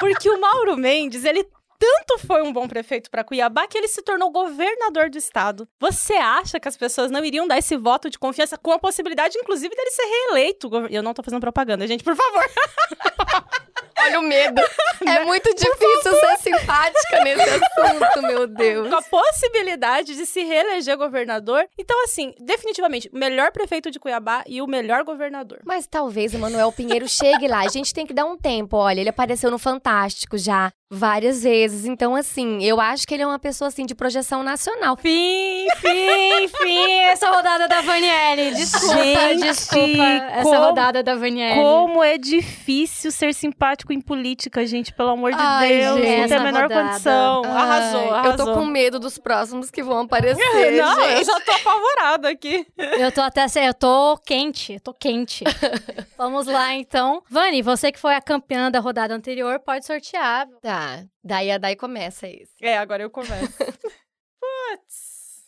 porque 0.00 0.30
o 0.30 0.40
Mauro 0.40 0.78
Mendes, 0.78 1.24
ele 1.24 1.46
tanto 1.78 2.18
foi 2.26 2.42
um 2.42 2.52
bom 2.52 2.66
prefeito 2.66 3.10
para 3.10 3.24
Cuiabá 3.24 3.66
que 3.66 3.76
ele 3.76 3.88
se 3.88 4.02
tornou 4.02 4.30
governador 4.30 5.10
do 5.10 5.18
estado. 5.18 5.68
Você 5.80 6.14
acha 6.14 6.60
que 6.60 6.68
as 6.68 6.76
pessoas 6.76 7.10
não 7.10 7.24
iriam 7.24 7.46
dar 7.46 7.58
esse 7.58 7.76
voto 7.76 8.08
de 8.10 8.18
confiança 8.18 8.56
com 8.56 8.72
a 8.72 8.78
possibilidade, 8.78 9.38
inclusive, 9.38 9.74
dele 9.74 9.90
ser 9.90 10.04
reeleito? 10.04 10.70
Eu 10.90 11.02
não 11.02 11.14
tô 11.14 11.22
fazendo 11.22 11.40
propaganda, 11.40 11.86
gente, 11.86 12.04
por 12.04 12.16
favor. 12.16 12.44
Olha 14.04 14.18
o 14.18 14.22
medo. 14.22 14.60
É 15.06 15.22
muito 15.22 15.52
difícil 15.54 16.12
ser 16.18 16.36
simpática 16.38 17.24
nesse 17.24 17.42
assunto, 17.42 18.22
meu 18.22 18.46
Deus. 18.46 18.88
Com 18.90 18.96
a 18.96 19.02
possibilidade 19.02 20.16
de 20.16 20.24
se 20.24 20.42
reeleger 20.42 20.96
governador. 20.96 21.66
Então, 21.76 22.04
assim, 22.04 22.32
definitivamente, 22.40 23.10
o 23.12 23.18
melhor 23.18 23.52
prefeito 23.52 23.90
de 23.90 23.98
Cuiabá 23.98 24.44
e 24.46 24.62
o 24.62 24.66
melhor 24.66 25.04
governador. 25.04 25.60
Mas 25.64 25.86
talvez 25.86 26.32
o 26.32 26.38
Manuel 26.38 26.72
Pinheiro 26.72 27.06
chegue 27.06 27.46
lá. 27.48 27.60
A 27.60 27.68
gente 27.68 27.92
tem 27.92 28.06
que 28.06 28.14
dar 28.14 28.24
um 28.24 28.36
tempo. 28.36 28.78
Olha, 28.78 29.00
ele 29.00 29.10
apareceu 29.10 29.50
no 29.50 29.58
Fantástico 29.58 30.38
já 30.38 30.72
várias 30.94 31.42
vezes. 31.42 31.84
Então, 31.84 32.14
assim, 32.14 32.62
eu 32.64 32.80
acho 32.80 33.06
que 33.06 33.14
ele 33.14 33.22
é 33.22 33.26
uma 33.26 33.38
pessoa, 33.38 33.68
assim, 33.68 33.84
de 33.84 33.94
projeção 33.94 34.42
nacional. 34.42 34.96
Fim, 34.96 35.66
fim, 35.76 36.48
fim, 36.48 36.92
essa 37.08 37.30
rodada 37.30 37.68
da 37.68 37.80
Vanielle. 37.80 38.54
Desculpa, 38.54 38.94
Gente, 38.94 39.40
desculpa, 39.42 40.04
essa 40.04 40.42
como, 40.42 40.58
rodada 40.60 41.02
da 41.02 41.14
Vanielle. 41.14 41.60
Como 41.60 42.02
é 42.02 42.16
difícil 42.16 43.10
ser 43.10 43.34
simpático 43.34 43.92
em 43.92 44.00
política, 44.00 44.64
gente, 44.66 44.92
pelo 44.92 45.10
amor 45.10 45.32
de 45.32 45.38
Ai, 45.40 45.68
Deus. 45.68 46.00
Gente, 46.00 46.20
não 46.20 46.28
tem 46.28 46.36
a 46.36 46.40
menor 46.40 46.62
rodada. 46.62 46.88
condição. 46.88 47.42
Ai, 47.44 47.50
arrasou, 47.50 48.14
arrasou. 48.14 48.30
Eu 48.30 48.36
tô 48.36 48.54
com 48.54 48.64
medo 48.64 48.98
dos 48.98 49.18
próximos 49.18 49.70
que 49.70 49.82
vão 49.82 50.00
aparecer, 50.00 50.38
Não, 50.72 50.94
gente. 51.00 51.18
eu 51.18 51.24
já 51.24 51.40
tô 51.40 51.52
apavorada 51.52 52.28
aqui. 52.28 52.66
Eu 52.78 53.10
tô 53.12 53.20
até, 53.20 53.42
assim, 53.42 53.60
eu 53.60 53.74
tô 53.74 54.16
quente, 54.24 54.74
eu 54.74 54.80
tô 54.80 54.94
quente. 54.94 55.44
Vamos 56.16 56.46
lá, 56.46 56.74
então. 56.74 57.22
Vani, 57.28 57.62
você 57.62 57.90
que 57.90 57.98
foi 57.98 58.14
a 58.14 58.20
campeã 58.20 58.70
da 58.70 58.80
rodada 58.80 59.14
anterior, 59.14 59.58
pode 59.60 59.84
sortear. 59.86 60.46
Tá. 60.62 60.83
Daí 61.22 61.50
a 61.50 61.58
Daí 61.58 61.76
começa 61.76 62.28
isso. 62.28 62.52
É, 62.60 62.76
agora 62.78 63.02
eu 63.02 63.10
começo. 63.10 63.58
Putz. 64.40 65.44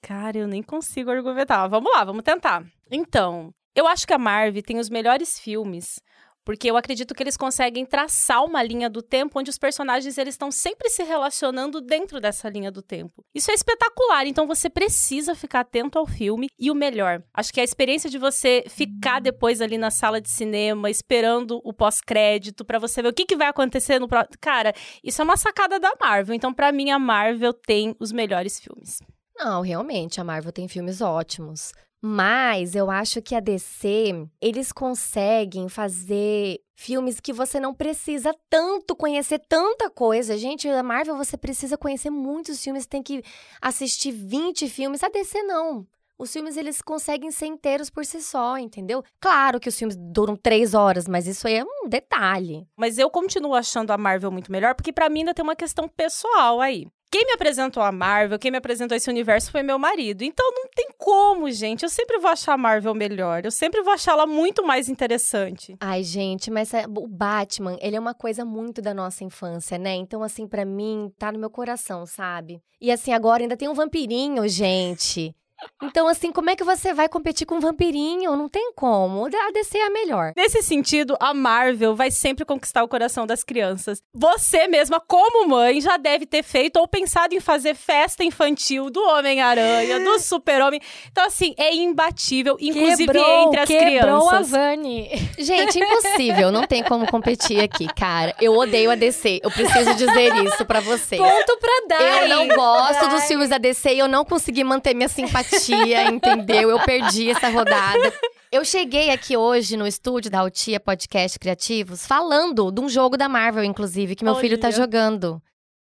Cara, 0.00 0.38
eu 0.38 0.48
nem 0.48 0.62
consigo 0.62 1.10
argumentar. 1.10 1.66
Vamos 1.68 1.92
lá, 1.92 2.04
vamos 2.04 2.22
tentar. 2.22 2.64
Então, 2.90 3.54
eu 3.74 3.86
acho 3.86 4.06
que 4.06 4.12
a 4.12 4.18
Marvel 4.18 4.62
tem 4.62 4.78
os 4.78 4.90
melhores 4.90 5.38
filmes 5.38 6.00
porque 6.44 6.70
eu 6.70 6.76
acredito 6.76 7.14
que 7.14 7.22
eles 7.22 7.36
conseguem 7.36 7.84
traçar 7.84 8.44
uma 8.44 8.62
linha 8.62 8.88
do 8.88 9.02
tempo 9.02 9.38
onde 9.38 9.50
os 9.50 9.58
personagens 9.58 10.18
eles 10.18 10.34
estão 10.34 10.50
sempre 10.50 10.88
se 10.90 11.02
relacionando 11.02 11.80
dentro 11.80 12.20
dessa 12.20 12.48
linha 12.48 12.70
do 12.70 12.82
tempo. 12.82 13.24
Isso 13.34 13.50
é 13.50 13.54
espetacular, 13.54 14.26
então 14.26 14.46
você 14.46 14.68
precisa 14.68 15.34
ficar 15.34 15.60
atento 15.60 15.98
ao 15.98 16.06
filme 16.06 16.48
e 16.58 16.70
o 16.70 16.74
melhor, 16.74 17.22
acho 17.34 17.52
que 17.52 17.60
a 17.60 17.64
experiência 17.64 18.10
de 18.10 18.18
você 18.18 18.64
ficar 18.68 19.20
depois 19.20 19.60
ali 19.60 19.78
na 19.78 19.90
sala 19.90 20.20
de 20.20 20.30
cinema 20.30 20.90
esperando 20.90 21.60
o 21.64 21.72
pós-crédito 21.72 22.64
para 22.64 22.78
você 22.78 23.02
ver 23.02 23.08
o 23.08 23.14
que, 23.14 23.26
que 23.26 23.36
vai 23.36 23.48
acontecer 23.48 23.98
no 23.98 24.08
próximo, 24.08 24.36
cara, 24.40 24.72
isso 25.02 25.20
é 25.20 25.24
uma 25.24 25.36
sacada 25.36 25.78
da 25.78 25.92
Marvel. 26.00 26.34
Então 26.34 26.52
para 26.52 26.72
mim 26.72 26.90
a 26.90 26.98
Marvel 26.98 27.52
tem 27.52 27.94
os 27.98 28.12
melhores 28.12 28.58
filmes. 28.58 28.98
Não, 29.36 29.60
realmente, 29.62 30.20
a 30.20 30.24
Marvel 30.24 30.52
tem 30.52 30.68
filmes 30.68 31.00
ótimos. 31.00 31.72
Mas 32.04 32.74
eu 32.74 32.90
acho 32.90 33.22
que 33.22 33.32
a 33.32 33.38
DC, 33.38 34.26
eles 34.40 34.72
conseguem 34.72 35.68
fazer 35.68 36.60
filmes 36.74 37.20
que 37.20 37.32
você 37.32 37.60
não 37.60 37.72
precisa 37.72 38.34
tanto 38.50 38.96
conhecer 38.96 39.38
tanta 39.48 39.88
coisa. 39.88 40.36
Gente, 40.36 40.68
a 40.68 40.82
Marvel 40.82 41.16
você 41.16 41.36
precisa 41.36 41.78
conhecer 41.78 42.10
muitos 42.10 42.60
filmes, 42.60 42.86
tem 42.86 43.04
que 43.04 43.22
assistir 43.60 44.10
20 44.10 44.68
filmes. 44.68 45.04
A 45.04 45.08
DC 45.08 45.44
não. 45.44 45.86
Os 46.18 46.32
filmes 46.32 46.56
eles 46.56 46.82
conseguem 46.82 47.30
ser 47.30 47.46
inteiros 47.46 47.88
por 47.88 48.04
si 48.04 48.20
só, 48.20 48.58
entendeu? 48.58 49.04
Claro 49.20 49.60
que 49.60 49.68
os 49.68 49.78
filmes 49.78 49.96
duram 49.96 50.34
três 50.36 50.74
horas, 50.74 51.06
mas 51.06 51.28
isso 51.28 51.46
aí 51.46 51.54
é 51.54 51.64
um 51.64 51.88
detalhe. 51.88 52.66
Mas 52.76 52.98
eu 52.98 53.10
continuo 53.10 53.54
achando 53.54 53.92
a 53.92 53.98
Marvel 53.98 54.30
muito 54.32 54.50
melhor, 54.50 54.74
porque 54.74 54.92
para 54.92 55.08
mim 55.08 55.20
ainda 55.20 55.34
tem 55.34 55.42
uma 55.44 55.56
questão 55.56 55.88
pessoal 55.88 56.60
aí. 56.60 56.88
Quem 57.12 57.26
me 57.26 57.32
apresentou 57.32 57.82
a 57.82 57.92
Marvel, 57.92 58.38
quem 58.38 58.50
me 58.50 58.56
apresentou 58.56 58.96
esse 58.96 59.10
universo 59.10 59.50
foi 59.52 59.62
meu 59.62 59.78
marido. 59.78 60.24
Então 60.24 60.50
não 60.50 60.66
tem 60.74 60.88
como, 60.96 61.50
gente. 61.50 61.82
Eu 61.82 61.90
sempre 61.90 62.18
vou 62.18 62.30
achar 62.30 62.54
a 62.54 62.56
Marvel 62.56 62.94
melhor. 62.94 63.44
Eu 63.44 63.50
sempre 63.50 63.82
vou 63.82 63.92
achá-la 63.92 64.26
muito 64.26 64.64
mais 64.64 64.88
interessante. 64.88 65.76
Ai, 65.78 66.02
gente, 66.02 66.50
mas 66.50 66.72
é, 66.72 66.86
o 66.86 67.06
Batman, 67.06 67.76
ele 67.82 67.96
é 67.96 68.00
uma 68.00 68.14
coisa 68.14 68.46
muito 68.46 68.80
da 68.80 68.94
nossa 68.94 69.24
infância, 69.24 69.76
né? 69.76 69.94
Então, 69.94 70.22
assim, 70.22 70.48
para 70.48 70.64
mim, 70.64 71.12
tá 71.18 71.30
no 71.30 71.38
meu 71.38 71.50
coração, 71.50 72.06
sabe? 72.06 72.62
E 72.80 72.90
assim, 72.90 73.12
agora 73.12 73.42
ainda 73.42 73.58
tem 73.58 73.68
um 73.68 73.74
vampirinho, 73.74 74.48
gente. 74.48 75.36
Então, 75.82 76.06
assim, 76.08 76.30
como 76.30 76.50
é 76.50 76.56
que 76.56 76.64
você 76.64 76.94
vai 76.94 77.08
competir 77.08 77.46
com 77.46 77.56
um 77.56 77.60
vampirinho? 77.60 78.36
Não 78.36 78.48
tem 78.48 78.72
como. 78.74 79.26
A 79.26 79.50
DC 79.52 79.78
é 79.78 79.86
a 79.86 79.90
melhor. 79.90 80.32
Nesse 80.36 80.62
sentido, 80.62 81.16
a 81.20 81.34
Marvel 81.34 81.94
vai 81.96 82.10
sempre 82.10 82.44
conquistar 82.44 82.82
o 82.84 82.88
coração 82.88 83.26
das 83.26 83.42
crianças. 83.42 84.00
Você 84.14 84.68
mesma, 84.68 85.00
como 85.00 85.48
mãe, 85.48 85.80
já 85.80 85.96
deve 85.96 86.24
ter 86.26 86.42
feito 86.42 86.76
ou 86.78 86.86
pensado 86.86 87.34
em 87.34 87.40
fazer 87.40 87.74
festa 87.74 88.22
infantil 88.24 88.90
do 88.90 89.00
Homem-Aranha, 89.00 90.00
do 90.00 90.18
Super-Homem. 90.22 90.80
Então, 91.10 91.26
assim, 91.26 91.54
é 91.56 91.74
imbatível, 91.74 92.56
inclusive 92.60 93.06
quebrou, 93.06 93.46
entre 93.48 93.60
as 93.60 93.68
quebrou 93.68 94.28
crianças. 94.28 94.54
a 94.54 94.58
Vani. 94.58 95.10
Gente, 95.38 95.78
impossível. 95.78 96.52
Não 96.52 96.66
tem 96.66 96.82
como 96.82 97.06
competir 97.10 97.60
aqui, 97.60 97.86
cara. 97.94 98.34
Eu 98.40 98.56
odeio 98.56 98.90
a 98.90 98.94
DC. 98.94 99.40
Eu 99.42 99.50
preciso 99.50 99.94
dizer 99.94 100.34
isso 100.44 100.64
pra 100.64 100.80
vocês. 100.80 101.20
Ponto 101.20 101.58
pra 101.58 101.98
dar. 101.98 102.22
Eu 102.22 102.28
não 102.28 102.48
gosto 102.48 103.08
dos 103.08 103.24
filmes 103.24 103.48
da 103.48 103.58
DC 103.58 103.94
e 103.94 103.98
eu 103.98 104.08
não 104.08 104.24
consegui 104.24 104.62
manter 104.64 104.94
minha 104.94 105.08
simpatia 105.08 105.51
Altia, 105.52 106.08
entendeu? 106.10 106.70
Eu 106.70 106.80
perdi 106.80 107.30
essa 107.30 107.48
rodada. 107.48 108.12
Eu 108.50 108.64
cheguei 108.64 109.10
aqui 109.10 109.36
hoje 109.36 109.76
no 109.76 109.86
estúdio 109.86 110.30
da 110.30 110.40
Altia 110.40 110.80
Podcast 110.80 111.38
Criativos 111.38 112.06
falando 112.06 112.70
de 112.70 112.80
um 112.80 112.88
jogo 112.88 113.16
da 113.16 113.28
Marvel, 113.28 113.64
inclusive, 113.64 114.14
que 114.14 114.24
meu 114.24 114.34
Olha. 114.34 114.40
filho 114.40 114.58
tá 114.58 114.70
jogando. 114.70 115.42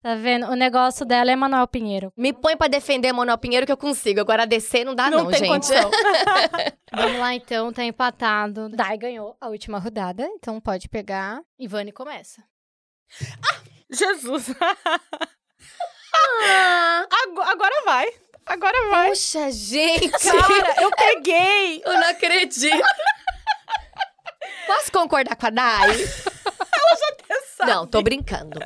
Tá 0.02 0.16
vendo? 0.16 0.48
O 0.48 0.56
negócio 0.56 1.06
dela 1.06 1.32
é 1.32 1.36
Manuel 1.36 1.68
Pinheiro. 1.68 2.14
Me 2.16 2.32
põe 2.32 2.56
para 2.56 2.68
defender 2.68 3.12
Manuel 3.12 3.38
Pinheiro 3.38 3.66
que 3.66 3.72
eu 3.72 3.78
consigo. 3.78 4.20
Agora 4.20 4.46
descer 4.46 4.86
não 4.86 4.96
dá 4.96 5.10
não, 5.10 5.24
não 5.24 5.32
tem 5.32 5.40
gente. 5.40 5.50
Condição. 5.50 5.92
Vamos 6.96 7.20
lá 7.20 7.34
então, 7.34 7.74
tá 7.74 7.84
empatado. 7.84 8.70
Dai 8.70 8.98
ganhou 8.98 9.36
a 9.42 9.50
última 9.50 9.80
rodada, 9.80 10.24
então 10.36 10.62
pode 10.62 10.88
pegar. 10.88 11.42
Ivane 11.60 11.92
começa. 11.92 12.44
Ah, 13.44 13.62
Jesus. 13.92 14.54
ah, 16.14 17.06
agora 17.52 17.84
vai. 17.86 18.08
Agora 18.48 18.90
vai. 18.90 19.10
Puxa, 19.10 19.52
gente. 19.52 20.10
Cara, 20.10 20.82
eu 20.82 20.92
peguei. 20.92 21.82
Eu 21.86 21.94
não 21.94 22.10
acredito. 22.10 22.88
Posso 24.66 24.92
concordar 24.92 25.36
com 25.36 25.48
a 25.48 25.50
Dai? 25.50 25.90
Ela 25.92 26.96
já 26.98 27.08
até 27.12 27.42
sabe. 27.56 27.72
Não, 27.72 27.88
tô 27.88 28.02
brincando. 28.02 28.60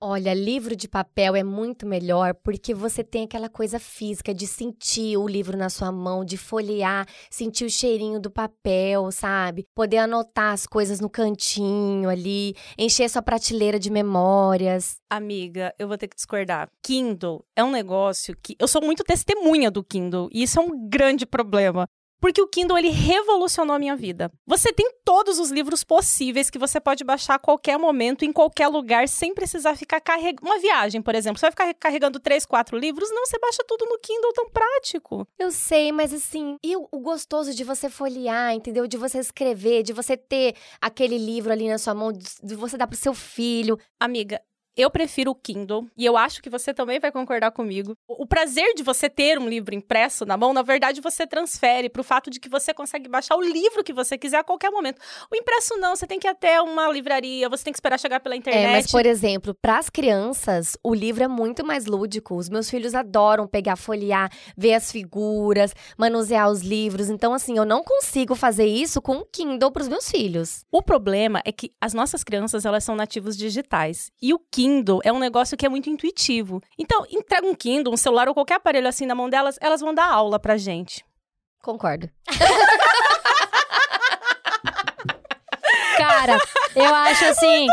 Olha, 0.00 0.32
livro 0.32 0.76
de 0.76 0.86
papel 0.86 1.34
é 1.34 1.42
muito 1.42 1.84
melhor 1.84 2.32
porque 2.32 2.72
você 2.72 3.02
tem 3.02 3.24
aquela 3.24 3.48
coisa 3.48 3.80
física 3.80 4.32
de 4.32 4.46
sentir 4.46 5.16
o 5.16 5.26
livro 5.26 5.56
na 5.56 5.68
sua 5.68 5.90
mão, 5.90 6.24
de 6.24 6.36
folhear, 6.36 7.04
sentir 7.28 7.64
o 7.64 7.70
cheirinho 7.70 8.20
do 8.20 8.30
papel, 8.30 9.10
sabe? 9.10 9.64
Poder 9.74 9.98
anotar 9.98 10.52
as 10.52 10.68
coisas 10.68 11.00
no 11.00 11.10
cantinho 11.10 12.08
ali, 12.08 12.54
encher 12.78 13.10
sua 13.10 13.22
prateleira 13.22 13.76
de 13.76 13.90
memórias. 13.90 14.98
Amiga, 15.10 15.74
eu 15.76 15.88
vou 15.88 15.98
ter 15.98 16.06
que 16.06 16.14
discordar. 16.14 16.68
Kindle 16.80 17.44
é 17.56 17.64
um 17.64 17.72
negócio 17.72 18.36
que 18.40 18.54
eu 18.56 18.68
sou 18.68 18.80
muito 18.80 19.02
testemunha 19.02 19.68
do 19.68 19.82
Kindle 19.82 20.28
e 20.30 20.44
isso 20.44 20.60
é 20.60 20.62
um 20.62 20.88
grande 20.88 21.26
problema. 21.26 21.88
Porque 22.20 22.42
o 22.42 22.48
Kindle 22.48 22.78
ele 22.78 22.90
revolucionou 22.90 23.76
a 23.76 23.78
minha 23.78 23.96
vida. 23.96 24.30
Você 24.46 24.72
tem 24.72 24.92
todos 25.04 25.38
os 25.38 25.50
livros 25.50 25.84
possíveis 25.84 26.50
que 26.50 26.58
você 26.58 26.80
pode 26.80 27.04
baixar 27.04 27.34
a 27.34 27.38
qualquer 27.38 27.78
momento, 27.78 28.24
em 28.24 28.32
qualquer 28.32 28.68
lugar, 28.68 29.08
sem 29.08 29.34
precisar 29.34 29.76
ficar 29.76 30.00
carregando. 30.00 30.48
Uma 30.48 30.58
viagem, 30.58 31.00
por 31.00 31.14
exemplo, 31.14 31.38
você 31.38 31.46
vai 31.46 31.50
ficar 31.52 31.74
carregando 31.74 32.20
três, 32.20 32.44
quatro 32.44 32.76
livros? 32.76 33.10
Não, 33.10 33.26
você 33.26 33.38
baixa 33.38 33.62
tudo 33.66 33.86
no 33.86 33.98
Kindle, 33.98 34.32
tão 34.32 34.50
prático. 34.50 35.26
Eu 35.38 35.50
sei, 35.50 35.92
mas 35.92 36.12
assim, 36.12 36.56
e 36.62 36.76
o, 36.76 36.86
gostoso 37.00 37.54
de 37.54 37.64
você 37.64 37.88
folhear, 37.88 38.52
entendeu? 38.52 38.86
De 38.86 38.96
você 38.96 39.18
escrever, 39.18 39.82
de 39.82 39.92
você 39.92 40.16
ter 40.16 40.54
aquele 40.80 41.18
livro 41.18 41.52
ali 41.52 41.68
na 41.68 41.78
sua 41.78 41.94
mão, 41.94 42.12
de 42.12 42.54
você 42.54 42.76
dar 42.76 42.86
pro 42.86 42.96
seu 42.96 43.14
filho. 43.14 43.78
Amiga, 43.98 44.40
eu 44.78 44.88
prefiro 44.88 45.32
o 45.32 45.34
Kindle 45.34 45.88
e 45.96 46.06
eu 46.06 46.16
acho 46.16 46.40
que 46.40 46.48
você 46.48 46.72
também 46.72 47.00
vai 47.00 47.10
concordar 47.10 47.50
comigo. 47.50 47.96
O 48.06 48.24
prazer 48.24 48.74
de 48.74 48.84
você 48.84 49.10
ter 49.10 49.36
um 49.36 49.48
livro 49.48 49.74
impresso 49.74 50.24
na 50.24 50.36
mão, 50.36 50.52
na 50.52 50.62
verdade, 50.62 51.00
você 51.00 51.26
transfere 51.26 51.88
para 51.88 52.00
o 52.00 52.04
fato 52.04 52.30
de 52.30 52.38
que 52.38 52.48
você 52.48 52.72
consegue 52.72 53.08
baixar 53.08 53.34
o 53.34 53.42
livro 53.42 53.82
que 53.82 53.92
você 53.92 54.16
quiser 54.16 54.38
a 54.38 54.44
qualquer 54.44 54.70
momento. 54.70 55.00
O 55.32 55.34
impresso 55.34 55.76
não, 55.78 55.96
você 55.96 56.06
tem 56.06 56.20
que 56.20 56.28
ir 56.28 56.30
até 56.30 56.62
uma 56.62 56.88
livraria, 56.92 57.48
você 57.48 57.64
tem 57.64 57.72
que 57.72 57.76
esperar 57.78 57.98
chegar 57.98 58.20
pela 58.20 58.36
internet. 58.36 58.66
É, 58.66 58.70
mas 58.72 58.88
por 58.88 59.04
exemplo, 59.04 59.52
para 59.60 59.78
as 59.78 59.90
crianças, 59.90 60.78
o 60.84 60.94
livro 60.94 61.24
é 61.24 61.28
muito 61.28 61.66
mais 61.66 61.86
lúdico. 61.86 62.36
Os 62.36 62.48
meus 62.48 62.70
filhos 62.70 62.94
adoram 62.94 63.48
pegar, 63.48 63.74
folhear, 63.74 64.30
ver 64.56 64.74
as 64.74 64.92
figuras, 64.92 65.74
manusear 65.96 66.48
os 66.48 66.60
livros. 66.60 67.10
Então, 67.10 67.34
assim, 67.34 67.58
eu 67.58 67.64
não 67.64 67.82
consigo 67.82 68.36
fazer 68.36 68.66
isso 68.66 69.02
com 69.02 69.16
o 69.16 69.24
Kindle 69.24 69.72
para 69.72 69.82
os 69.82 69.88
meus 69.88 70.08
filhos. 70.08 70.64
O 70.70 70.82
problema 70.82 71.42
é 71.44 71.50
que 71.50 71.72
as 71.80 71.94
nossas 71.94 72.22
crianças, 72.22 72.64
elas 72.64 72.84
são 72.84 72.94
nativos 72.94 73.36
digitais. 73.36 74.12
E 74.22 74.32
o 74.32 74.38
Kindle 74.38 74.67
Kindle 74.68 75.00
é 75.02 75.10
um 75.10 75.18
negócio 75.18 75.56
que 75.56 75.64
é 75.64 75.68
muito 75.68 75.88
intuitivo. 75.88 76.62
Então, 76.78 77.06
entrega 77.10 77.46
um 77.46 77.54
Kindle, 77.54 77.94
um 77.94 77.96
celular 77.96 78.28
ou 78.28 78.34
qualquer 78.34 78.56
aparelho 78.56 78.86
assim 78.86 79.06
na 79.06 79.14
mão 79.14 79.30
delas, 79.30 79.56
elas 79.62 79.80
vão 79.80 79.94
dar 79.94 80.12
aula 80.12 80.38
pra 80.38 80.58
gente. 80.58 81.02
Concordo. 81.62 82.10
Cara, 85.96 86.38
eu 86.76 86.94
acho 86.94 87.24
assim, 87.24 87.66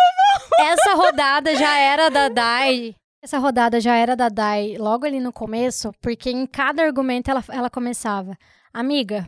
essa 0.59 0.93
rodada 0.95 1.53
já 1.55 1.77
era 1.77 2.09
da 2.09 2.29
Dai. 2.29 2.95
Essa 3.21 3.37
rodada 3.39 3.81
já 3.81 3.95
era 3.95 4.15
da 4.15 4.29
Dai 4.29 4.77
logo 4.77 5.05
ali 5.05 5.19
no 5.19 5.33
começo, 5.33 5.91
porque 6.01 6.29
em 6.29 6.45
cada 6.47 6.81
argumento 6.83 7.29
ela, 7.29 7.43
ela 7.49 7.69
começava. 7.69 8.37
Amiga, 8.73 9.27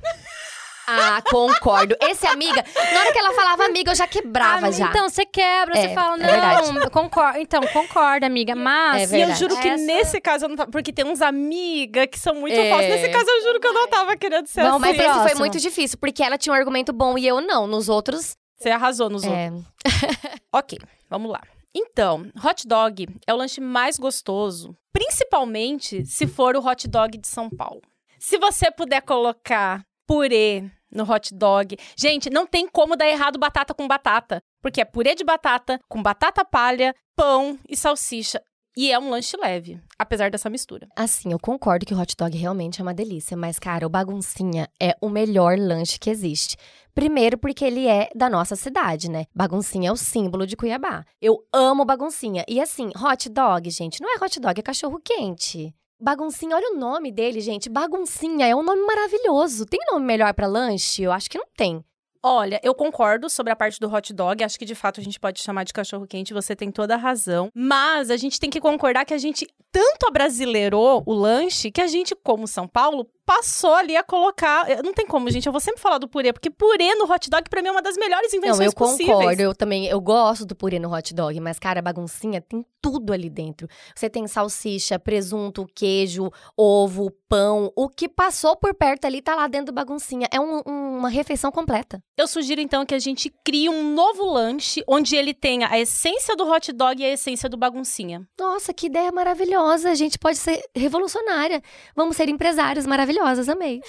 ah, 0.89 1.21
concordo. 1.21 1.97
Esse 2.01 2.25
amiga, 2.25 2.63
na 2.93 2.99
hora 3.01 3.11
que 3.11 3.19
ela 3.19 3.33
falava 3.33 3.65
amiga, 3.65 3.91
eu 3.91 3.95
já 3.95 4.07
quebrava 4.07 4.67
ah, 4.67 4.71
já. 4.71 4.87
Então, 4.87 5.09
você 5.09 5.25
quebra, 5.25 5.77
é, 5.77 5.89
você 5.89 5.93
fala, 5.93 6.15
não, 6.15 6.83
é 6.83 6.89
concordo. 6.89 7.39
Então, 7.39 7.61
concorda, 7.67 8.25
amiga. 8.25 8.55
Mas. 8.55 9.11
É 9.11 9.17
e 9.17 9.21
eu 9.21 9.35
juro 9.35 9.57
que 9.59 9.67
essa... 9.67 9.83
nesse 9.83 10.21
caso 10.21 10.45
eu 10.45 10.49
não 10.49 10.55
tava. 10.55 10.71
Porque 10.71 10.93
tem 10.93 11.05
uns 11.05 11.21
amigas 11.21 12.07
que 12.09 12.17
são 12.17 12.35
muito 12.35 12.57
é. 12.57 12.69
falsos. 12.69 12.87
Nesse 12.87 13.09
caso, 13.09 13.29
eu 13.29 13.43
juro 13.43 13.59
que 13.59 13.67
eu 13.67 13.73
não 13.73 13.87
tava 13.89 14.15
querendo 14.15 14.47
ser 14.47 14.61
Vamos 14.61 14.87
assim. 14.87 14.97
Mas 14.97 15.17
esse 15.17 15.29
foi 15.29 15.39
muito 15.39 15.59
difícil, 15.59 15.97
porque 15.97 16.23
ela 16.23 16.37
tinha 16.37 16.53
um 16.53 16.55
argumento 16.55 16.93
bom 16.93 17.17
e 17.17 17.27
eu 17.27 17.41
não. 17.41 17.67
Nos 17.67 17.89
outros. 17.89 18.37
Você 18.57 18.69
arrasou 18.69 19.09
nos 19.09 19.23
é. 19.25 19.51
outros. 19.51 19.65
ok, 20.53 20.79
vamos 21.09 21.29
lá. 21.29 21.41
Então, 21.75 22.31
hot 22.43 22.65
dog 22.65 23.07
é 23.27 23.33
o 23.33 23.37
lanche 23.37 23.61
mais 23.61 23.99
gostoso, 23.99 24.75
principalmente 24.91 26.05
se 26.05 26.25
for 26.25 26.55
o 26.55 26.65
hot 26.65 26.87
dog 26.87 27.17
de 27.17 27.27
São 27.27 27.49
Paulo. 27.49 27.81
Se 28.17 28.39
você 28.39 28.71
puder 28.71 29.01
colocar 29.01 29.85
purê 30.07 30.63
no 30.91 31.09
hot 31.09 31.33
dog. 31.33 31.77
Gente, 31.97 32.29
não 32.29 32.45
tem 32.45 32.67
como 32.67 32.95
dar 32.95 33.07
errado 33.07 33.39
batata 33.39 33.73
com 33.73 33.87
batata, 33.87 34.41
porque 34.61 34.81
é 34.81 34.85
purê 34.85 35.15
de 35.15 35.23
batata 35.23 35.79
com 35.87 36.01
batata 36.01 36.43
palha, 36.43 36.93
pão 37.15 37.57
e 37.67 37.75
salsicha. 37.75 38.41
E 38.79 38.91
é 38.91 38.99
um 38.99 39.09
lanche 39.09 39.35
leve, 39.35 39.81
apesar 39.97 40.29
dessa 40.29 40.51
mistura. 40.51 40.87
Assim, 40.95 41.31
eu 41.31 41.39
concordo 41.39 41.83
que 41.83 41.95
o 41.95 41.99
hot 41.99 42.15
dog 42.15 42.37
realmente 42.37 42.79
é 42.79 42.83
uma 42.83 42.93
delícia, 42.93 43.35
mas, 43.35 43.57
cara, 43.57 43.87
o 43.87 43.89
baguncinha 43.89 44.69
é 44.79 44.95
o 45.01 45.09
melhor 45.09 45.57
lanche 45.57 45.97
que 45.97 46.11
existe. 46.11 46.55
Primeiro, 46.93 47.39
porque 47.39 47.65
ele 47.65 47.87
é 47.87 48.07
da 48.15 48.29
nossa 48.29 48.55
cidade, 48.55 49.09
né? 49.09 49.25
Baguncinha 49.33 49.89
é 49.89 49.91
o 49.91 49.97
símbolo 49.97 50.45
de 50.45 50.55
Cuiabá. 50.55 51.03
Eu 51.19 51.39
amo 51.51 51.85
baguncinha. 51.85 52.45
E 52.47 52.61
assim, 52.61 52.91
hot 52.95 53.27
dog, 53.29 53.67
gente, 53.71 53.99
não 53.99 54.15
é 54.15 54.23
hot 54.23 54.39
dog, 54.39 54.59
é 54.59 54.63
cachorro 54.63 55.01
quente. 55.03 55.73
Baguncinha, 55.99 56.55
olha 56.55 56.75
o 56.75 56.77
nome 56.77 57.11
dele, 57.11 57.41
gente. 57.41 57.69
Baguncinha 57.69 58.45
é 58.45 58.55
um 58.55 58.61
nome 58.61 58.81
maravilhoso. 58.85 59.65
Tem 59.65 59.79
nome 59.91 60.05
melhor 60.05 60.31
para 60.33 60.45
lanche? 60.45 61.01
Eu 61.01 61.11
acho 61.11 61.29
que 61.29 61.39
não 61.39 61.47
tem. 61.55 61.83
Olha, 62.21 62.59
eu 62.63 62.75
concordo 62.75 63.29
sobre 63.29 63.51
a 63.51 63.55
parte 63.55 63.79
do 63.79 63.91
hot 63.91 64.13
dog. 64.13 64.43
Acho 64.43 64.59
que 64.59 64.65
de 64.65 64.75
fato 64.75 64.99
a 64.99 65.03
gente 65.03 65.19
pode 65.19 65.39
chamar 65.41 65.63
de 65.63 65.73
cachorro 65.73 66.05
quente. 66.05 66.33
Você 66.33 66.55
tem 66.55 66.71
toda 66.71 66.93
a 66.93 66.97
razão. 66.97 67.49
Mas 67.53 68.11
a 68.11 68.17
gente 68.17 68.39
tem 68.39 68.49
que 68.49 68.61
concordar 68.61 69.05
que 69.05 69.13
a 69.13 69.17
gente 69.17 69.47
tanto 69.71 70.07
abrasileirou 70.07 71.03
o 71.05 71.13
lanche 71.13 71.71
que 71.71 71.81
a 71.81 71.87
gente, 71.87 72.15
como 72.15 72.47
São 72.47 72.67
Paulo, 72.67 73.09
passou 73.27 73.73
ali 73.73 73.97
a 73.97 74.03
colocar. 74.03 74.65
Não 74.81 74.93
tem 74.93 75.05
como, 75.05 75.29
gente. 75.29 75.45
Eu 75.45 75.51
vou 75.51 75.59
sempre 75.59 75.81
falar 75.81 75.97
do 75.97 76.07
purê, 76.07 76.31
porque 76.31 76.49
purê 76.49 76.95
no 76.95 77.03
hot 77.11 77.29
dog, 77.29 77.49
pra 77.49 77.61
mim, 77.61 77.67
é 77.67 77.71
uma 77.71 77.81
das 77.81 77.97
melhores 77.97 78.33
invenções 78.33 78.59
Não, 78.59 78.65
eu 78.67 78.71
possíveis. 78.71 79.17
concordo. 79.17 79.41
Eu 79.41 79.53
também, 79.53 79.85
eu 79.85 79.99
gosto 79.99 80.45
do 80.45 80.55
purê 80.55 80.79
no 80.79 80.91
hot 80.95 81.13
dog, 81.13 81.37
mas, 81.41 81.59
cara, 81.59 81.79
a 81.79 81.83
baguncinha 81.83 82.39
tem 82.39 82.65
tudo 82.81 83.11
ali 83.11 83.29
dentro. 83.29 83.67
Você 83.93 84.09
tem 84.09 84.25
salsicha, 84.27 84.97
presunto, 84.97 85.67
queijo, 85.75 86.31
ovo, 86.55 87.11
pão. 87.27 87.69
O 87.75 87.89
que 87.89 88.07
passou 88.07 88.55
por 88.55 88.73
perto 88.73 89.03
ali 89.03 89.21
tá 89.21 89.35
lá 89.35 89.45
dentro 89.49 89.67
do 89.67 89.73
baguncinha. 89.73 90.29
É 90.31 90.39
um, 90.39 90.61
um, 90.65 90.97
uma 90.97 91.09
refeição 91.09 91.51
completa. 91.51 92.01
Eu 92.17 92.29
sugiro, 92.29 92.61
então, 92.61 92.85
que 92.85 92.95
a 92.95 92.99
gente 92.99 93.29
crie 93.43 93.67
um 93.67 93.93
novo 93.93 94.23
lanche 94.23 94.81
onde 94.87 95.17
ele 95.17 95.33
tenha 95.33 95.67
a 95.69 95.77
essência 95.77 96.33
do 96.33 96.49
hot 96.49 96.71
dog 96.71 97.01
e 97.01 97.05
a 97.05 97.11
essência 97.11 97.49
do 97.49 97.57
baguncinha. 97.57 98.25
Nossa, 98.39 98.73
que 98.73 98.85
ideia 98.85 99.11
maravilhosa. 99.11 99.89
A 99.89 99.95
gente 99.95 100.17
pode 100.17 100.37
ser 100.37 100.63
revolucionária. 100.73 101.61
Vamos 101.93 102.15
ser 102.15 102.29
empresários 102.29 102.85
maravilhosos 102.85 103.16
maravilhosas, 103.17 103.49
amei. 103.49 103.81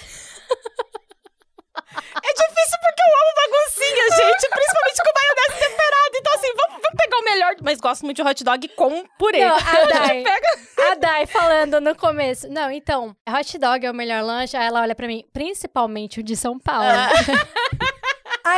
É 1.91 2.33
difícil 2.33 2.77
porque 2.81 3.01
eu 3.01 3.13
amo 3.19 3.33
baguncinha, 3.35 4.05
gente. 4.09 4.49
Principalmente 4.49 5.01
com 5.03 5.11
maionese 5.15 5.69
temperada. 5.69 6.15
Então, 6.15 6.33
assim, 6.33 6.53
vamos, 6.55 6.81
vamos, 6.81 6.97
pegar 6.97 7.17
o 7.17 7.23
melhor. 7.23 7.55
Mas 7.61 7.79
gosto 7.79 8.05
muito 8.05 8.21
de 8.21 8.29
hot 8.29 8.43
dog 8.43 8.67
com 8.69 9.05
purê. 9.17 9.45
Não, 9.45 9.55
a 9.55 9.59
Dai, 9.87 10.23
pega... 10.23 10.91
a 10.91 10.95
Dai 10.95 11.25
falando 11.25 11.79
no 11.81 11.95
começo. 11.95 12.49
Não, 12.49 12.69
então, 12.71 13.15
hot 13.27 13.57
dog 13.57 13.85
é 13.85 13.91
o 13.91 13.93
melhor 13.93 14.23
lanche. 14.23 14.57
Aí 14.57 14.67
ela 14.67 14.81
olha 14.81 14.95
pra 14.95 15.07
mim, 15.07 15.23
principalmente 15.31 16.19
o 16.19 16.23
de 16.23 16.35
São 16.35 16.59
Paulo. 16.59 16.89
Ah. 16.89 17.09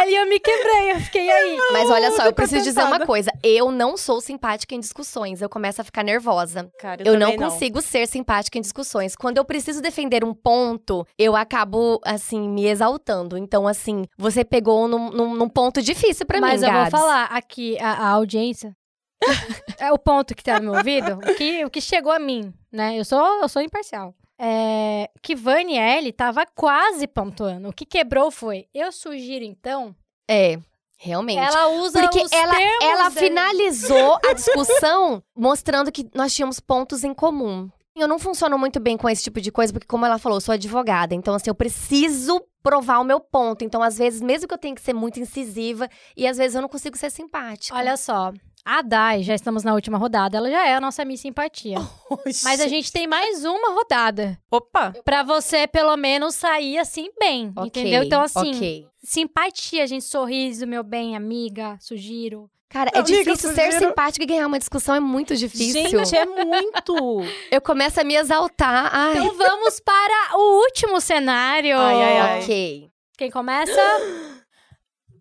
Ali 0.02 0.16
eu 0.16 0.28
me 0.28 0.39
quebrei, 0.39 0.93
eu 0.93 0.99
fiquei 0.99 1.30
aí. 1.30 1.58
Mas 1.72 1.88
olha 1.91 2.12
só, 2.12 2.26
eu 2.26 2.34
preciso 2.34 2.64
dizer 2.64 2.84
uma 2.84 3.06
coisa. 3.06 3.32
Eu 3.43 3.72
não 3.72 3.95
sou 3.95 4.20
simpática 4.20 4.74
em 4.74 4.80
discussões. 4.80 5.43
Eu 5.43 5.49
começo 5.49 5.80
a 5.80 5.84
ficar 5.84 6.04
nervosa. 6.04 6.72
Cara, 6.80 7.04
eu, 7.06 7.14
eu 7.14 7.20
não, 7.20 7.30
não 7.30 7.38
consigo 7.38 7.80
ser 7.84 8.08
simpática 8.08 8.58
em 8.58 8.62
discussões. 8.62 9.16
Quando 9.16 9.38
eu 9.38 9.45
preciso 9.45 9.80
defender 9.80 10.24
um 10.24 10.34
ponto, 10.34 11.06
eu 11.20 11.36
acabo, 11.36 12.02
assim, 12.04 12.49
me 12.49 12.66
exaltando. 12.66 13.38
Então, 13.38 13.68
assim, 13.68 14.06
você 14.18 14.43
pegou 14.43 14.88
num, 14.88 15.12
num, 15.12 15.36
num 15.36 15.49
ponto 15.49 15.84
difícil 15.84 16.26
para 16.26 16.41
mim, 16.41 16.47
Mas 16.47 16.64
eu 16.64 16.70
Gabs. 16.70 16.91
vou 16.91 16.99
falar 16.99 17.26
aqui, 17.26 17.78
a, 17.80 17.91
a 17.91 18.08
audiência. 18.10 18.76
é 19.80 19.91
o 19.91 19.99
ponto 19.99 20.34
que 20.34 20.43
tá 20.43 20.60
no 20.60 20.72
meu 20.72 20.74
ouvido, 20.80 21.20
o 21.20 21.36
que, 21.36 21.64
o 21.64 21.70
que 21.70 21.80
chegou 21.80 22.12
a 22.12 22.18
mim, 22.18 22.52
né? 22.72 22.97
Eu 22.97 23.06
sou, 23.06 23.24
eu 23.39 23.47
sou 23.47 23.62
imparcial 23.62 24.16
é, 24.43 25.07
que 25.21 25.35
Vani 25.35 25.77
L 25.77 26.11
tava 26.13 26.45
quase 26.47 27.05
pontuando. 27.05 27.69
O 27.69 27.73
que 27.73 27.85
quebrou 27.85 28.31
foi. 28.31 28.65
Eu 28.73 28.91
sugiro, 28.91 29.45
então. 29.45 29.95
É. 30.27 30.57
Realmente. 30.97 31.39
Ela 31.39 31.67
usa 31.67 32.01
Porque 32.01 32.21
os 32.21 32.31
ela, 32.31 32.55
termos 32.55 32.83
ela 32.83 33.09
dele. 33.09 33.27
finalizou 33.27 34.19
a 34.27 34.33
discussão 34.33 35.23
mostrando 35.35 35.91
que 35.91 36.07
nós 36.13 36.33
tínhamos 36.33 36.59
pontos 36.59 37.03
em 37.03 37.13
comum. 37.13 37.69
Eu 37.95 38.07
não 38.07 38.17
funciono 38.17 38.57
muito 38.57 38.79
bem 38.79 38.97
com 38.97 39.09
esse 39.09 39.23
tipo 39.23 39.41
de 39.41 39.51
coisa, 39.51 39.73
porque, 39.73 39.87
como 39.87 40.05
ela 40.05 40.17
falou, 40.17 40.37
eu 40.37 40.41
sou 40.41 40.53
advogada. 40.53 41.13
Então, 41.13 41.33
assim, 41.33 41.49
eu 41.49 41.55
preciso 41.55 42.41
provar 42.62 42.99
o 42.99 43.03
meu 43.03 43.20
ponto. 43.20 43.64
Então, 43.64 43.82
às 43.82 43.97
vezes, 43.97 44.22
mesmo 44.22 44.47
que 44.47 44.53
eu 44.53 44.57
tenha 44.57 44.76
que 44.76 44.82
ser 44.82 44.93
muito 44.93 45.20
incisiva, 45.20 45.89
e 46.16 46.28
às 46.28 46.38
vezes 46.38 46.55
eu 46.55 46.62
não 46.62 46.70
consigo 46.70 46.97
ser 46.97 47.09
simpática. 47.09 47.76
Olha 47.76 47.97
só, 47.97 48.32
a 48.64 48.82
Dai, 48.82 49.24
já 49.24 49.34
estamos 49.34 49.64
na 49.64 49.74
última 49.74 49.97
rodada, 49.97 50.38
ela 50.38 50.49
já 50.49 50.68
é 50.68 50.76
a 50.76 50.82
nossa 50.82 51.03
Miss 51.03 51.22
Simpatia. 51.22 51.78
Oh, 52.09 52.18
Mas 52.43 52.62
a 52.62 52.68
gente 52.68 52.91
tem 52.91 53.07
mais 53.07 53.43
uma 53.43 53.74
rodada. 53.74 54.38
Opa! 54.51 54.93
Pra 55.03 55.24
você, 55.24 55.66
pelo 55.66 55.95
menos, 55.97 56.36
sair 56.36 56.78
assim 56.78 57.09
bem, 57.20 57.51
okay, 57.55 57.68
entendeu? 57.68 58.03
Então, 58.03 58.22
assim, 58.22 58.55
okay. 58.55 58.86
simpatia, 59.03 59.88
gente, 59.88 60.03
sorriso, 60.03 60.68
meu 60.68 60.84
bem, 60.84 61.16
amiga, 61.16 61.78
sugiro. 61.80 62.49
Cara, 62.72 62.89
é 62.93 62.99
amiga, 62.99 63.17
difícil 63.17 63.53
ser 63.53 63.74
simpática 63.74 64.24
e 64.24 64.28
ganhar 64.28 64.47
uma 64.47 64.57
discussão, 64.57 64.95
é 64.95 64.99
muito 64.99 65.36
difícil. 65.36 66.05
Gente, 66.05 66.15
é 66.15 66.26
muito! 66.26 66.95
Eu 67.51 67.59
começo 67.59 67.99
a 67.99 68.03
me 68.03 68.15
exaltar. 68.15 68.89
Ai. 68.93 69.11
Então 69.17 69.36
vamos 69.36 69.82
para 69.82 70.38
o 70.38 70.61
último 70.63 71.01
cenário. 71.01 71.78
Ai, 71.78 72.01
ai, 72.01 72.17
ai. 72.17 72.41
Ok. 72.41 72.89
Quem 73.17 73.30
começa? 73.30 73.72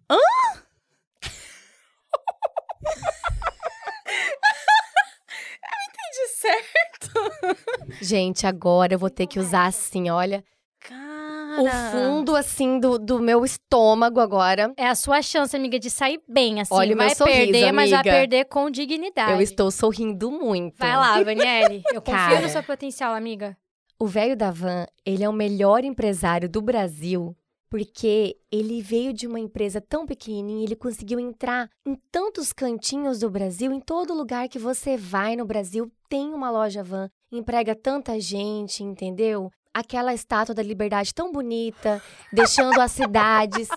Hã? 0.09 0.17
eu 5.63 5.79
entendi 5.89 6.27
certo. 6.37 7.11
Gente, 8.01 8.47
agora 8.47 8.95
eu 8.95 8.99
vou 8.99 9.11
ter 9.11 9.27
que 9.27 9.39
usar 9.39 9.67
assim, 9.67 10.11
olha. 10.11 10.45
O 11.63 11.69
fundo, 11.91 12.37
assim, 12.37 12.79
do, 12.79 12.99
do 12.99 13.19
meu 13.21 13.45
estômago 13.45 14.21
agora. 14.21 14.73
É 14.77 14.87
a 14.87 14.95
sua 14.95 15.23
chance, 15.23 15.55
amiga, 15.57 15.79
de 15.79 15.91
sair 15.91 16.21
bem, 16.29 16.61
assim. 16.61 16.75
Olha 16.75 16.95
o 16.95 16.97
vai 16.97 17.07
meu 17.09 17.17
sorriso, 17.17 17.37
perder, 17.39 17.59
amiga. 17.65 17.73
mas 17.73 17.91
vai 17.91 18.03
perder 18.03 18.45
com 18.47 18.71
dignidade. 18.71 19.33
Eu 19.33 19.41
estou 19.41 19.71
sorrindo 19.71 20.31
muito. 20.31 20.77
Vai 20.79 20.97
lá, 20.97 21.23
Vanielle. 21.23 21.83
Eu 21.93 22.01
confio 22.01 22.19
Cara. 22.21 22.41
no 22.41 22.49
seu 22.49 22.63
potencial, 22.63 23.15
amiga. 23.15 23.57
O 23.99 24.07
velho 24.07 24.37
da 24.37 24.51
van, 24.51 24.87
ele 25.05 25.23
é 25.23 25.29
o 25.29 25.33
melhor 25.33 25.85
empresário 25.85 26.49
do 26.49 26.63
Brasil 26.63 27.37
Porque 27.69 28.37
ele 28.51 28.83
veio 28.83 29.13
de 29.13 29.27
uma 29.29 29.39
empresa 29.39 29.81
tão 29.81 30.05
pequenininha, 30.07 30.65
ele 30.65 30.75
conseguiu 30.75 31.21
entrar 31.21 31.71
em 31.87 31.95
tantos 32.11 32.53
cantinhos 32.53 33.21
do 33.21 33.31
Brasil, 33.31 33.71
em 33.73 33.79
todo 33.79 34.13
lugar 34.13 34.49
que 34.49 34.59
você 34.59 34.97
vai 34.97 35.37
no 35.37 35.45
Brasil 35.45 35.89
tem 36.09 36.35
uma 36.35 36.51
loja 36.51 36.83
van, 36.83 37.09
emprega 37.31 37.73
tanta 37.77 38.19
gente, 38.19 38.83
entendeu? 38.83 39.53
Aquela 39.73 40.13
estátua 40.13 40.55
da 40.55 40.63
liberdade 40.63 41.15
tão 41.15 41.31
bonita, 41.31 42.03
deixando 42.33 42.81
as 42.81 42.93
cidades, 42.93 43.69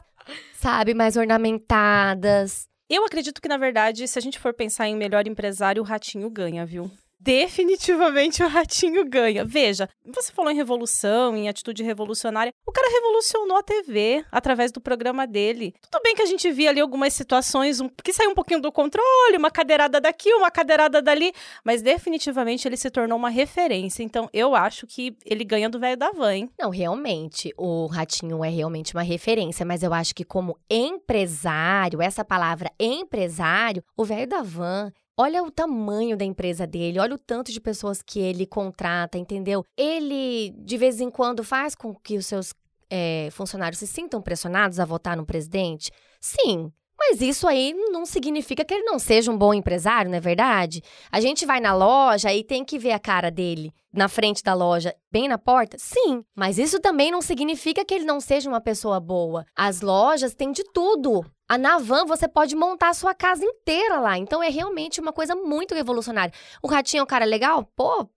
sabe, 0.53 0.93
mais 0.93 1.15
ornamentadas. 1.15 2.67
Eu 2.89 3.05
acredito 3.05 3.41
que, 3.41 3.47
na 3.47 3.57
verdade, 3.57 4.07
se 4.07 4.17
a 4.17 4.21
gente 4.21 4.39
for 4.39 4.53
pensar 4.53 4.87
em 4.87 4.95
melhor 4.95 5.27
empresário, 5.27 5.81
o 5.81 5.85
Ratinho 5.85 6.29
ganha, 6.29 6.65
viu? 6.65 6.91
Definitivamente 7.24 8.43
o 8.43 8.47
ratinho 8.47 9.07
ganha. 9.09 9.45
Veja, 9.45 9.88
você 10.05 10.32
falou 10.32 10.51
em 10.51 10.55
revolução, 10.55 11.38
em 11.38 11.47
atitude 11.47 11.82
revolucionária. 11.82 12.53
O 12.65 12.71
cara 12.71 12.91
revolucionou 12.91 13.57
a 13.57 13.63
TV 13.63 14.26
através 14.30 14.71
do 14.74 14.82
programa 14.82 15.26
dele. 15.26 15.74
Tudo 15.89 16.03
bem 16.03 16.15
que 16.15 16.21
a 16.21 16.26
gente 16.26 16.51
via 16.51 16.69
ali 16.69 16.82
algumas 16.82 17.13
situações 17.13 17.80
um, 17.80 17.88
que 17.88 18.11
saiu 18.11 18.32
um 18.32 18.36
pouquinho 18.36 18.61
do 18.61 18.71
controle, 18.71 19.38
uma 19.38 19.49
cadeirada 19.49 20.01
daqui, 20.01 20.34
uma 20.34 20.51
cadeirada 20.51 21.01
dali, 21.01 21.32
mas 21.63 21.82
definitivamente 21.82 22.67
ele 22.67 22.76
se 22.76 22.91
tornou 22.91 23.17
uma 23.17 23.30
referência. 23.30 24.03
Então 24.03 24.30
eu 24.34 24.53
acho 24.53 24.86
que 24.86 25.15
ele 25.26 25.45
ganha 25.45 25.69
do 25.69 25.80
velho 25.80 25.95
da 25.95 26.11
van, 26.11 26.34
hein? 26.36 26.49
Não, 26.59 26.69
realmente, 26.69 27.53
o 27.57 27.86
ratinho 27.86 28.43
é 28.43 28.49
realmente 28.49 28.93
uma 28.93 29.03
referência, 29.03 29.65
mas 29.65 29.82
eu 29.82 29.93
acho 29.93 30.13
que 30.13 30.26
como 30.26 30.57
empresário, 30.69 32.01
essa 32.01 32.26
palavra 32.26 32.69
empresário, 32.78 33.82
o 33.95 34.03
velho 34.03 34.28
da 34.28 34.41
van 34.41 34.91
Olha 35.16 35.43
o 35.43 35.51
tamanho 35.51 36.18
da 36.18 36.26
empresa 36.26 36.66
dele, 36.66 36.99
olha 36.99 37.14
o 37.14 37.20
tanto 37.20 37.51
de 37.51 37.61
pessoas 37.61 38.01
que 38.01 38.20
ele 38.20 38.47
contrata, 38.47 39.18
entendeu? 39.18 39.64
Ele, 39.78 40.51
de 40.57 40.76
vez 40.76 40.99
em 40.99 41.09
quando, 41.09 41.43
faz 41.43 41.76
com 41.76 41.93
que 41.93 42.18
os 42.18 42.26
seus 42.26 42.53
é, 42.89 43.30
funcionários 43.32 43.78
se 43.78 43.86
sintam 43.86 44.22
pressionados 44.22 44.80
a 44.80 44.86
votar 44.86 45.16
no 45.16 45.26
presidente? 45.26 45.91
Sim. 46.20 46.72
Mas 46.97 47.22
isso 47.22 47.47
aí 47.47 47.74
não 47.91 48.05
significa 48.05 48.64
que 48.64 48.74
ele 48.74 48.86
não 48.86 48.97
seja 48.97 49.32
um 49.32 49.38
bom 49.38 49.53
empresário, 49.53 50.09
não 50.09 50.18
é 50.18 50.22
verdade? 50.22 50.82
A 51.11 51.20
gente 51.20 51.45
vai 51.45 51.59
na 51.59 51.76
loja 51.76 52.34
e 52.34 52.43
tem 52.43 52.64
que 52.64 52.80
ver 52.80 52.91
a 52.91 52.99
cara 52.99 53.30
dele 53.30 53.74
na 53.91 54.07
frente 54.07 54.41
da 54.41 54.53
loja, 54.53 54.95
bem 55.11 55.28
na 55.28 55.38
porta? 55.38 55.78
Sim, 55.80 56.24
mas 56.36 56.57
isso 56.57 56.80
também 56.80 57.11
não 57.11 57.22
significa 57.22 57.86
que 57.86 57.93
ele 57.93 58.05
não 58.05 58.20
seja 58.20 58.49
uma 58.49 58.61
pessoa 58.61 58.99
boa. 58.99 59.45
As 59.55 59.82
lojas 59.82 60.34
têm 60.34 60.51
de 60.51 60.64
tudo. 60.74 61.24
A 61.47 61.57
Navan, 61.57 62.05
você 62.05 62.27
pode 62.27 62.55
montar 62.55 62.89
a 62.89 62.93
sua 62.93 63.13
casa 63.13 63.43
inteira 63.43 63.99
lá. 63.99 64.17
Então 64.17 64.41
é 64.41 64.49
realmente 64.49 65.01
uma 65.01 65.13
coisa 65.13 65.35
muito 65.35 65.75
revolucionária. 65.75 66.33
O 66.61 66.67
ratinho 66.67 67.01
é 67.01 67.03
um 67.03 67.07
cara 67.07 67.25
legal? 67.25 67.65
Pô, 67.75 68.07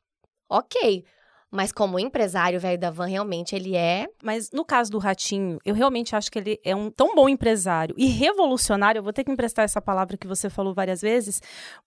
ok. 0.48 1.04
Mas 1.50 1.70
como 1.72 1.98
empresário, 1.98 2.58
velho 2.58 2.78
da 2.78 2.90
van, 2.90 3.06
realmente 3.06 3.54
ele 3.54 3.76
é. 3.76 4.08
Mas 4.22 4.50
no 4.50 4.64
caso 4.64 4.90
do 4.90 4.98
Ratinho, 4.98 5.58
eu 5.64 5.74
realmente 5.74 6.14
acho 6.14 6.30
que 6.30 6.38
ele 6.38 6.60
é 6.64 6.74
um 6.74 6.90
tão 6.90 7.14
bom 7.14 7.28
empresário 7.28 7.94
e 7.96 8.06
revolucionário. 8.06 8.98
Eu 8.98 9.02
vou 9.02 9.12
ter 9.12 9.24
que 9.24 9.30
emprestar 9.30 9.64
essa 9.64 9.80
palavra 9.80 10.16
que 10.16 10.26
você 10.26 10.50
falou 10.50 10.74
várias 10.74 11.00
vezes, 11.00 11.40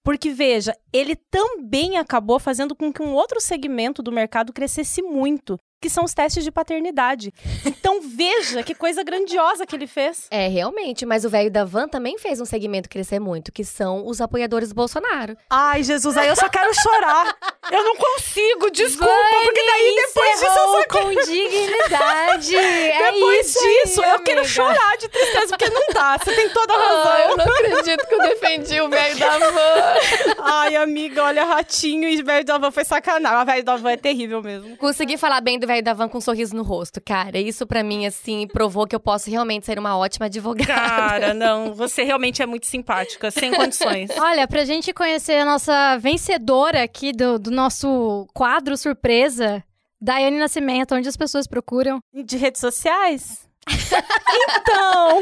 porque 0.03 0.31
veja, 0.31 0.75
ele 0.93 1.15
também 1.15 1.97
acabou 1.97 2.39
fazendo 2.39 2.75
com 2.75 2.91
que 2.91 3.01
um 3.01 3.13
outro 3.13 3.41
segmento 3.41 4.01
do 4.01 4.11
mercado 4.11 4.53
crescesse 4.53 5.01
muito, 5.01 5.59
que 5.82 5.89
são 5.89 6.03
os 6.03 6.13
testes 6.13 6.43
de 6.43 6.51
paternidade. 6.51 7.34
Então 7.65 8.01
veja 8.01 8.61
que 8.63 8.75
coisa 8.75 9.03
grandiosa 9.03 9.65
que 9.65 9.75
ele 9.75 9.88
fez. 9.88 10.27
É, 10.30 10.47
realmente, 10.47 11.05
mas 11.05 11.23
o 11.23 11.30
velho 11.30 11.49
da 11.49 11.63
van 11.63 11.88
também 11.88 12.17
fez 12.17 12.41
um 12.41 12.45
segmento 12.45 12.89
crescer 12.89 13.19
muito, 13.19 13.51
que 13.51 13.63
são 13.63 14.05
os 14.05 14.19
apoiadores 14.19 14.69
do 14.69 14.75
Bolsonaro. 14.75 15.38
Ai, 15.49 15.84
Jesus, 15.84 16.17
aí 16.17 16.27
eu 16.27 16.36
só 16.36 16.49
quero 16.49 16.73
chorar. 16.73 17.38
Eu 17.71 17.84
não 17.84 17.95
consigo, 17.95 18.71
desculpa, 18.71 19.13
Vani 19.13 19.45
porque 19.45 19.63
daí 19.63 19.95
depois 19.95 20.39
disso 20.39 20.45
eu 20.45 20.67
só 20.67 20.84
com 20.88 21.09
dignidade. 21.09 22.55
é 22.57 23.11
depois 23.11 23.47
isso 23.47 23.59
disso, 23.59 24.03
aí, 24.03 24.11
eu 24.11 24.19
quero 24.19 24.45
chorar 24.45 24.97
de 24.97 25.07
tristeza, 25.07 25.47
porque 25.57 25.69
não 25.69 25.88
dá. 25.93 26.17
Você 26.17 26.34
tem 26.34 26.49
toda 26.49 26.73
a 26.73 26.77
razão. 26.77 27.17
Eu 27.30 27.38
não 27.38 27.45
acredito 27.45 28.07
que 28.07 28.13
eu 28.15 28.19
defendi 28.19 28.82
o 28.82 28.89
velho 28.89 29.17
da 29.17 29.38
van. 29.38 29.93
Ai, 30.43 30.75
amiga, 30.75 31.23
olha, 31.23 31.45
ratinho 31.45 32.09
e 32.09 32.21
velho 32.21 32.43
da 32.43 32.57
van 32.57 32.71
foi 32.71 32.84
sacanagem. 32.84 33.38
A 33.38 33.43
velho 33.43 33.63
da 33.63 33.75
van 33.75 33.91
é 33.91 33.97
terrível 33.97 34.41
mesmo. 34.41 34.75
Consegui 34.77 35.17
falar 35.17 35.41
bem 35.41 35.59
do 35.59 35.67
velho 35.70 35.84
da 35.84 35.93
van 35.93 36.09
com 36.09 36.17
um 36.17 36.22
sorriso 36.22 36.55
no 36.55 36.63
rosto, 36.63 36.99
cara. 36.99 37.38
Isso 37.38 37.65
para 37.67 37.84
mim, 37.84 38.05
assim, 38.05 38.47
provou 38.47 38.88
que 38.88 38.95
eu 38.95 38.99
posso 38.99 39.30
realmente 39.30 39.65
ser 39.65 39.78
uma 39.78 39.97
ótima 39.97 40.26
advogada. 40.26 40.74
Cara, 40.74 41.34
não, 41.36 41.74
você 41.74 42.03
realmente 42.03 42.41
é 42.41 42.45
muito 42.45 42.65
simpática, 42.65 43.30
sem 43.30 43.53
condições. 43.53 44.09
Olha, 44.17 44.47
pra 44.47 44.65
gente 44.65 44.91
conhecer 44.91 45.38
a 45.39 45.45
nossa 45.45 45.97
vencedora 45.97 46.84
aqui 46.84 47.11
do, 47.11 47.38
do 47.38 47.51
nosso 47.51 48.28
quadro 48.34 48.76
surpresa, 48.76 49.63
Daiane 50.01 50.39
Nascimento, 50.39 50.95
onde 50.95 51.07
as 51.07 51.17
pessoas 51.17 51.45
procuram? 51.45 51.99
De 52.13 52.36
redes 52.36 52.59
sociais? 52.59 53.47
então. 53.70 55.22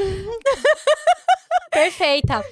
Perfeita. 1.71 2.43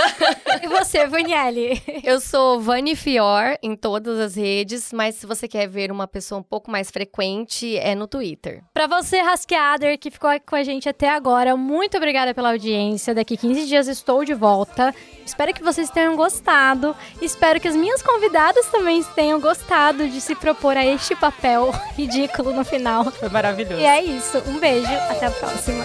e 0.62 0.68
você, 0.68 1.06
Vanielle? 1.06 1.80
Eu 2.02 2.20
sou 2.20 2.60
Vani 2.60 2.96
Fior 2.96 3.56
em 3.62 3.76
todas 3.76 4.18
as 4.18 4.34
redes, 4.34 4.92
mas 4.92 5.14
se 5.14 5.26
você 5.26 5.46
quer 5.46 5.68
ver 5.68 5.92
uma 5.92 6.08
pessoa 6.08 6.40
um 6.40 6.42
pouco 6.42 6.70
mais 6.70 6.90
frequente, 6.90 7.76
é 7.78 7.94
no 7.94 8.06
Twitter. 8.06 8.62
Para 8.72 8.86
você, 8.86 9.20
Rasqueader, 9.20 9.98
que 9.98 10.10
ficou 10.10 10.28
aqui 10.28 10.46
com 10.46 10.56
a 10.56 10.64
gente 10.64 10.88
até 10.88 11.08
agora, 11.08 11.56
muito 11.56 11.96
obrigada 11.96 12.34
pela 12.34 12.50
audiência. 12.50 13.14
Daqui 13.14 13.36
15 13.36 13.66
dias 13.66 13.86
estou 13.86 14.24
de 14.24 14.34
volta. 14.34 14.94
Espero 15.24 15.54
que 15.54 15.62
vocês 15.62 15.90
tenham 15.90 16.16
gostado. 16.16 16.96
Espero 17.22 17.60
que 17.60 17.68
as 17.68 17.76
minhas 17.76 18.02
convidadas 18.02 18.66
também 18.70 19.02
tenham 19.14 19.40
gostado 19.40 20.08
de 20.08 20.20
se 20.20 20.34
propor 20.34 20.76
a 20.76 20.84
este 20.84 21.14
papel 21.14 21.72
ridículo 21.96 22.52
no 22.52 22.64
final. 22.64 23.04
Foi 23.04 23.28
maravilhoso. 23.28 23.80
E 23.80 23.84
é 23.84 24.02
isso. 24.02 24.38
Um 24.46 24.58
beijo. 24.58 24.92
Até 25.10 25.26
a 25.26 25.30
próxima. 25.30 25.84